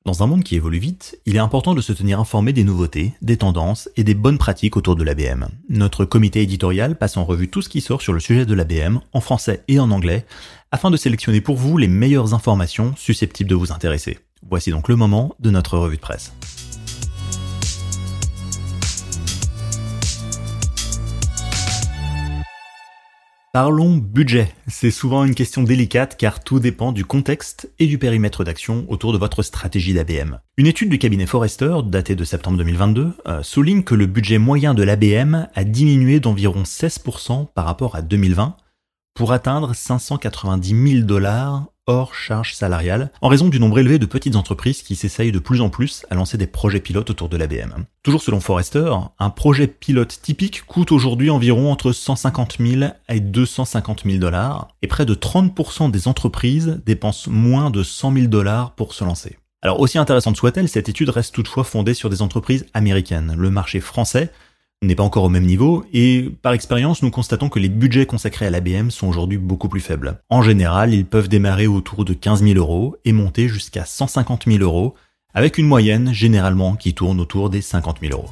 Dans 0.06 0.22
un 0.22 0.28
monde 0.28 0.44
qui 0.44 0.54
évolue 0.54 0.78
vite, 0.78 1.18
il 1.26 1.34
est 1.34 1.40
important 1.40 1.74
de 1.74 1.80
se 1.80 1.92
tenir 1.92 2.20
informé 2.20 2.52
des 2.52 2.62
nouveautés, 2.62 3.14
des 3.22 3.38
tendances 3.38 3.88
et 3.96 4.04
des 4.04 4.14
bonnes 4.14 4.38
pratiques 4.38 4.76
autour 4.76 4.94
de 4.94 5.02
l'ABM. 5.02 5.48
Notre 5.68 6.04
comité 6.04 6.42
éditorial 6.42 6.96
passe 6.96 7.16
en 7.16 7.24
revue 7.24 7.48
tout 7.48 7.60
ce 7.60 7.68
qui 7.68 7.80
sort 7.80 8.00
sur 8.00 8.12
le 8.12 8.20
sujet 8.20 8.46
de 8.46 8.54
l'ABM, 8.54 9.00
en 9.12 9.20
français 9.20 9.64
et 9.66 9.80
en 9.80 9.90
anglais, 9.90 10.24
afin 10.70 10.92
de 10.92 10.96
sélectionner 10.96 11.40
pour 11.40 11.56
vous 11.56 11.76
les 11.76 11.88
meilleures 11.88 12.34
informations 12.34 12.94
susceptibles 12.96 13.50
de 13.50 13.56
vous 13.56 13.72
intéresser. 13.72 14.20
Voici 14.48 14.70
donc 14.70 14.88
le 14.88 14.94
moment 14.94 15.34
de 15.40 15.50
notre 15.50 15.76
revue 15.76 15.96
de 15.96 16.00
presse. 16.00 16.32
Parlons 23.56 23.96
budget. 23.96 24.52
C'est 24.68 24.90
souvent 24.90 25.24
une 25.24 25.34
question 25.34 25.62
délicate 25.62 26.18
car 26.18 26.44
tout 26.44 26.60
dépend 26.60 26.92
du 26.92 27.06
contexte 27.06 27.72
et 27.78 27.86
du 27.86 27.96
périmètre 27.96 28.44
d'action 28.44 28.84
autour 28.88 29.14
de 29.14 29.18
votre 29.18 29.42
stratégie 29.42 29.94
d'ABM. 29.94 30.40
Une 30.58 30.66
étude 30.66 30.90
du 30.90 30.98
cabinet 30.98 31.24
Forrester, 31.24 31.76
datée 31.86 32.16
de 32.16 32.24
septembre 32.24 32.58
2022, 32.58 33.14
euh, 33.26 33.42
souligne 33.42 33.82
que 33.82 33.94
le 33.94 34.04
budget 34.04 34.36
moyen 34.36 34.74
de 34.74 34.82
l'ABM 34.82 35.48
a 35.54 35.64
diminué 35.64 36.20
d'environ 36.20 36.64
16% 36.64 37.46
par 37.54 37.64
rapport 37.64 37.96
à 37.96 38.02
2020 38.02 38.58
pour 39.14 39.32
atteindre 39.32 39.74
590 39.74 40.92
000 40.92 41.06
dollars 41.06 41.64
hors 41.86 42.14
charge 42.14 42.54
salariale, 42.54 43.10
en 43.20 43.28
raison 43.28 43.48
du 43.48 43.60
nombre 43.60 43.78
élevé 43.78 43.98
de 43.98 44.06
petites 44.06 44.36
entreprises 44.36 44.82
qui 44.82 44.96
s'essayent 44.96 45.32
de 45.32 45.38
plus 45.38 45.60
en 45.60 45.68
plus 45.68 46.04
à 46.10 46.14
lancer 46.14 46.36
des 46.36 46.46
projets 46.46 46.80
pilotes 46.80 47.10
autour 47.10 47.28
de 47.28 47.36
l'ABM. 47.36 47.84
Toujours 48.02 48.22
selon 48.22 48.40
Forrester, 48.40 48.92
un 49.18 49.30
projet 49.30 49.66
pilote 49.66 50.20
typique 50.20 50.64
coûte 50.66 50.92
aujourd'hui 50.92 51.30
environ 51.30 51.70
entre 51.70 51.92
150 51.92 52.58
000 52.60 52.90
et 53.08 53.20
250 53.20 54.04
000 54.04 54.18
dollars, 54.18 54.68
et 54.82 54.86
près 54.86 55.06
de 55.06 55.14
30% 55.14 55.90
des 55.90 56.08
entreprises 56.08 56.80
dépensent 56.84 57.30
moins 57.30 57.70
de 57.70 57.82
100 57.82 58.12
000 58.12 58.26
dollars 58.26 58.72
pour 58.72 58.94
se 58.94 59.04
lancer. 59.04 59.38
Alors 59.62 59.80
aussi 59.80 59.98
intéressante 59.98 60.36
soit-elle, 60.36 60.68
cette 60.68 60.88
étude 60.88 61.08
reste 61.08 61.34
toutefois 61.34 61.64
fondée 61.64 61.94
sur 61.94 62.10
des 62.10 62.22
entreprises 62.22 62.66
américaines. 62.74 63.34
Le 63.36 63.50
marché 63.50 63.80
français 63.80 64.30
n'est 64.82 64.94
pas 64.94 65.02
encore 65.02 65.24
au 65.24 65.28
même 65.28 65.46
niveau, 65.46 65.84
et 65.92 66.30
par 66.42 66.52
expérience, 66.52 67.02
nous 67.02 67.10
constatons 67.10 67.48
que 67.48 67.58
les 67.58 67.68
budgets 67.68 68.06
consacrés 68.06 68.46
à 68.46 68.50
l'ABM 68.50 68.90
sont 68.90 69.08
aujourd'hui 69.08 69.38
beaucoup 69.38 69.68
plus 69.68 69.80
faibles. 69.80 70.20
En 70.28 70.42
général, 70.42 70.92
ils 70.92 71.06
peuvent 71.06 71.28
démarrer 71.28 71.66
autour 71.66 72.04
de 72.04 72.12
15 72.12 72.42
000 72.42 72.58
euros 72.58 72.96
et 73.04 73.12
monter 73.12 73.48
jusqu'à 73.48 73.84
150 73.84 74.44
000 74.46 74.58
euros, 74.62 74.94
avec 75.34 75.58
une 75.58 75.66
moyenne 75.66 76.12
généralement 76.12 76.76
qui 76.76 76.94
tourne 76.94 77.20
autour 77.20 77.50
des 77.50 77.62
50 77.62 77.98
000 78.00 78.12
euros. 78.12 78.30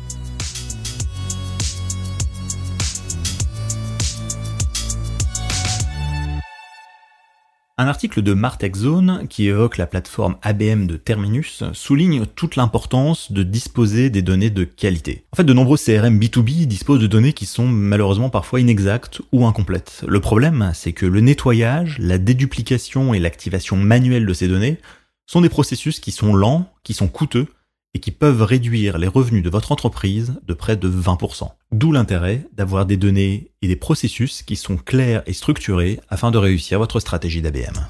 Un 7.77 7.89
article 7.89 8.23
de 8.23 8.35
Martech 8.35 8.77
Zone, 8.77 9.27
qui 9.29 9.49
évoque 9.49 9.79
la 9.79 9.89
plateforme 9.89 10.37
ABM 10.43 10.87
de 10.87 10.97
Terminus, 10.97 11.65
souligne 11.73 12.25
toute 12.25 12.55
l'importance 12.55 13.33
de 13.33 13.43
disposer 13.43 14.11
des 14.11 14.23
données 14.23 14.51
de 14.51 14.63
qualité. 14.63 15.25
En 15.33 15.37
fait, 15.37 15.43
de 15.43 15.53
nombreux 15.53 15.77
CRM 15.77 16.21
B2B 16.21 16.67
disposent 16.67 17.01
de 17.01 17.09
données 17.09 17.33
qui 17.33 17.47
sont 17.47 17.67
malheureusement 17.67 18.31
parfois 18.31 18.61
inexactes 18.61 19.23
ou 19.33 19.45
incomplètes. 19.45 20.05
Le 20.07 20.21
problème, 20.21 20.71
c'est 20.73 20.93
que 20.93 21.05
le 21.05 21.19
nettoyage, 21.19 21.99
la 21.99 22.19
déduplication 22.19 23.13
et 23.13 23.19
l'activation 23.19 23.77
manuelle 23.77 24.27
de 24.27 24.35
ces 24.35 24.47
données 24.47 24.79
sont 25.27 25.41
des 25.41 25.49
processus 25.49 25.99
qui 25.99 26.13
sont 26.13 26.33
lents, 26.33 26.73
qui 26.85 26.95
sont 26.95 27.09
coûteux 27.09 27.49
et 27.95 28.01
qui 28.01 28.11
peuvent 28.11 28.43
réduire 28.43 28.99
les 28.99 29.07
revenus 29.07 29.43
de 29.43 29.51
votre 29.51 29.73
entreprise 29.73 30.35
de 30.47 30.55
près 30.55 30.77
de 30.77 30.89
20%. 30.89 31.49
D'où 31.73 31.93
l'intérêt 31.93 32.47
d'avoir 32.53 32.87
des 32.87 32.97
données 32.97 33.53
et 33.63 33.69
des 33.69 33.77
processus 33.77 34.43
qui 34.43 34.57
sont 34.57 34.77
clairs 34.77 35.23
et 35.27 35.33
structurés 35.33 36.01
afin 36.09 36.31
de 36.31 36.39
réussir 36.39 36.79
votre 36.79 37.01
stratégie 37.01 37.41
d'ABM. 37.41 37.87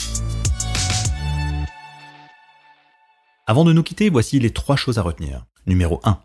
Avant 3.47 3.65
de 3.65 3.73
nous 3.73 3.83
quitter, 3.83 4.09
voici 4.09 4.39
les 4.39 4.51
trois 4.51 4.77
choses 4.77 4.99
à 4.99 5.03
retenir. 5.03 5.45
Numéro 5.67 6.01
1. 6.05 6.19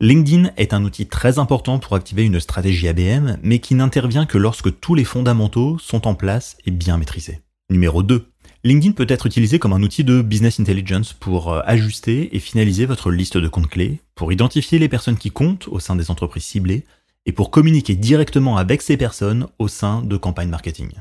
LinkedIn 0.00 0.50
est 0.56 0.74
un 0.74 0.82
outil 0.84 1.06
très 1.06 1.38
important 1.38 1.78
pour 1.78 1.94
activer 1.94 2.24
une 2.24 2.40
stratégie 2.40 2.88
ABM, 2.88 3.38
mais 3.42 3.58
qui 3.58 3.74
n'intervient 3.74 4.26
que 4.26 4.38
lorsque 4.38 4.80
tous 4.80 4.94
les 4.94 5.04
fondamentaux 5.04 5.78
sont 5.78 6.06
en 6.06 6.14
place 6.14 6.56
et 6.66 6.70
bien 6.70 6.98
maîtrisés. 6.98 7.40
Numéro 7.70 8.02
2. 8.02 8.33
LinkedIn 8.66 8.92
peut 8.92 9.06
être 9.10 9.26
utilisé 9.26 9.58
comme 9.58 9.74
un 9.74 9.82
outil 9.82 10.04
de 10.04 10.22
business 10.22 10.58
intelligence 10.58 11.12
pour 11.12 11.52
euh, 11.52 11.60
ajuster 11.66 12.34
et 12.34 12.38
finaliser 12.38 12.86
votre 12.86 13.10
liste 13.10 13.36
de 13.36 13.46
comptes 13.46 13.68
clés, 13.68 14.00
pour 14.14 14.32
identifier 14.32 14.78
les 14.78 14.88
personnes 14.88 15.18
qui 15.18 15.30
comptent 15.30 15.68
au 15.68 15.80
sein 15.80 15.96
des 15.96 16.10
entreprises 16.10 16.44
ciblées 16.44 16.86
et 17.26 17.32
pour 17.32 17.50
communiquer 17.50 17.94
directement 17.94 18.56
avec 18.56 18.80
ces 18.80 18.96
personnes 18.96 19.48
au 19.58 19.68
sein 19.68 20.00
de 20.00 20.16
campagnes 20.16 20.48
marketing. 20.48 20.92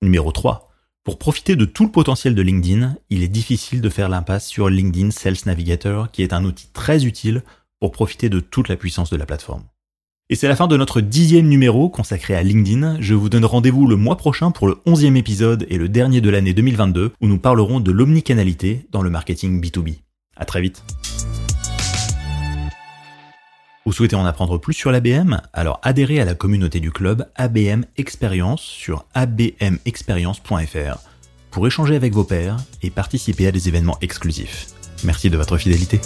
Numéro 0.00 0.30
3. 0.30 0.70
Pour 1.02 1.18
profiter 1.18 1.56
de 1.56 1.64
tout 1.64 1.84
le 1.84 1.90
potentiel 1.90 2.36
de 2.36 2.42
LinkedIn, 2.42 2.94
il 3.10 3.24
est 3.24 3.28
difficile 3.28 3.80
de 3.80 3.88
faire 3.88 4.08
l'impasse 4.08 4.46
sur 4.46 4.68
LinkedIn 4.68 5.10
Sales 5.10 5.36
Navigator 5.44 6.12
qui 6.12 6.22
est 6.22 6.32
un 6.32 6.44
outil 6.44 6.68
très 6.72 7.04
utile 7.04 7.42
pour 7.80 7.90
profiter 7.90 8.28
de 8.28 8.38
toute 8.38 8.68
la 8.68 8.76
puissance 8.76 9.10
de 9.10 9.16
la 9.16 9.26
plateforme. 9.26 9.64
Et 10.28 10.34
c'est 10.34 10.48
la 10.48 10.56
fin 10.56 10.66
de 10.66 10.76
notre 10.76 11.00
dixième 11.00 11.46
numéro 11.46 11.88
consacré 11.88 12.34
à 12.34 12.42
LinkedIn. 12.42 12.96
Je 12.98 13.14
vous 13.14 13.28
donne 13.28 13.44
rendez-vous 13.44 13.86
le 13.86 13.94
mois 13.94 14.16
prochain 14.16 14.50
pour 14.50 14.66
le 14.66 14.78
onzième 14.84 15.16
épisode 15.16 15.64
et 15.68 15.78
le 15.78 15.88
dernier 15.88 16.20
de 16.20 16.28
l'année 16.30 16.52
2022 16.52 17.12
où 17.20 17.28
nous 17.28 17.38
parlerons 17.38 17.78
de 17.78 17.92
l'omnicanalité 17.92 18.88
dans 18.90 19.02
le 19.02 19.10
marketing 19.10 19.62
B2B. 19.62 20.00
À 20.36 20.44
très 20.44 20.60
vite. 20.60 20.82
Vous 23.84 23.92
souhaitez 23.92 24.16
en 24.16 24.26
apprendre 24.26 24.58
plus 24.58 24.74
sur 24.74 24.90
l'ABM 24.90 25.40
Alors 25.52 25.78
adhérez 25.84 26.18
à 26.18 26.24
la 26.24 26.34
communauté 26.34 26.80
du 26.80 26.90
club 26.90 27.28
ABM 27.36 27.84
Experience 27.96 28.62
sur 28.62 29.04
abmexperience.fr 29.14 30.98
pour 31.52 31.68
échanger 31.68 31.94
avec 31.94 32.12
vos 32.12 32.24
pairs 32.24 32.56
et 32.82 32.90
participer 32.90 33.46
à 33.46 33.52
des 33.52 33.68
événements 33.68 33.98
exclusifs. 34.00 34.66
Merci 35.04 35.30
de 35.30 35.36
votre 35.36 35.56
fidélité. 35.56 36.00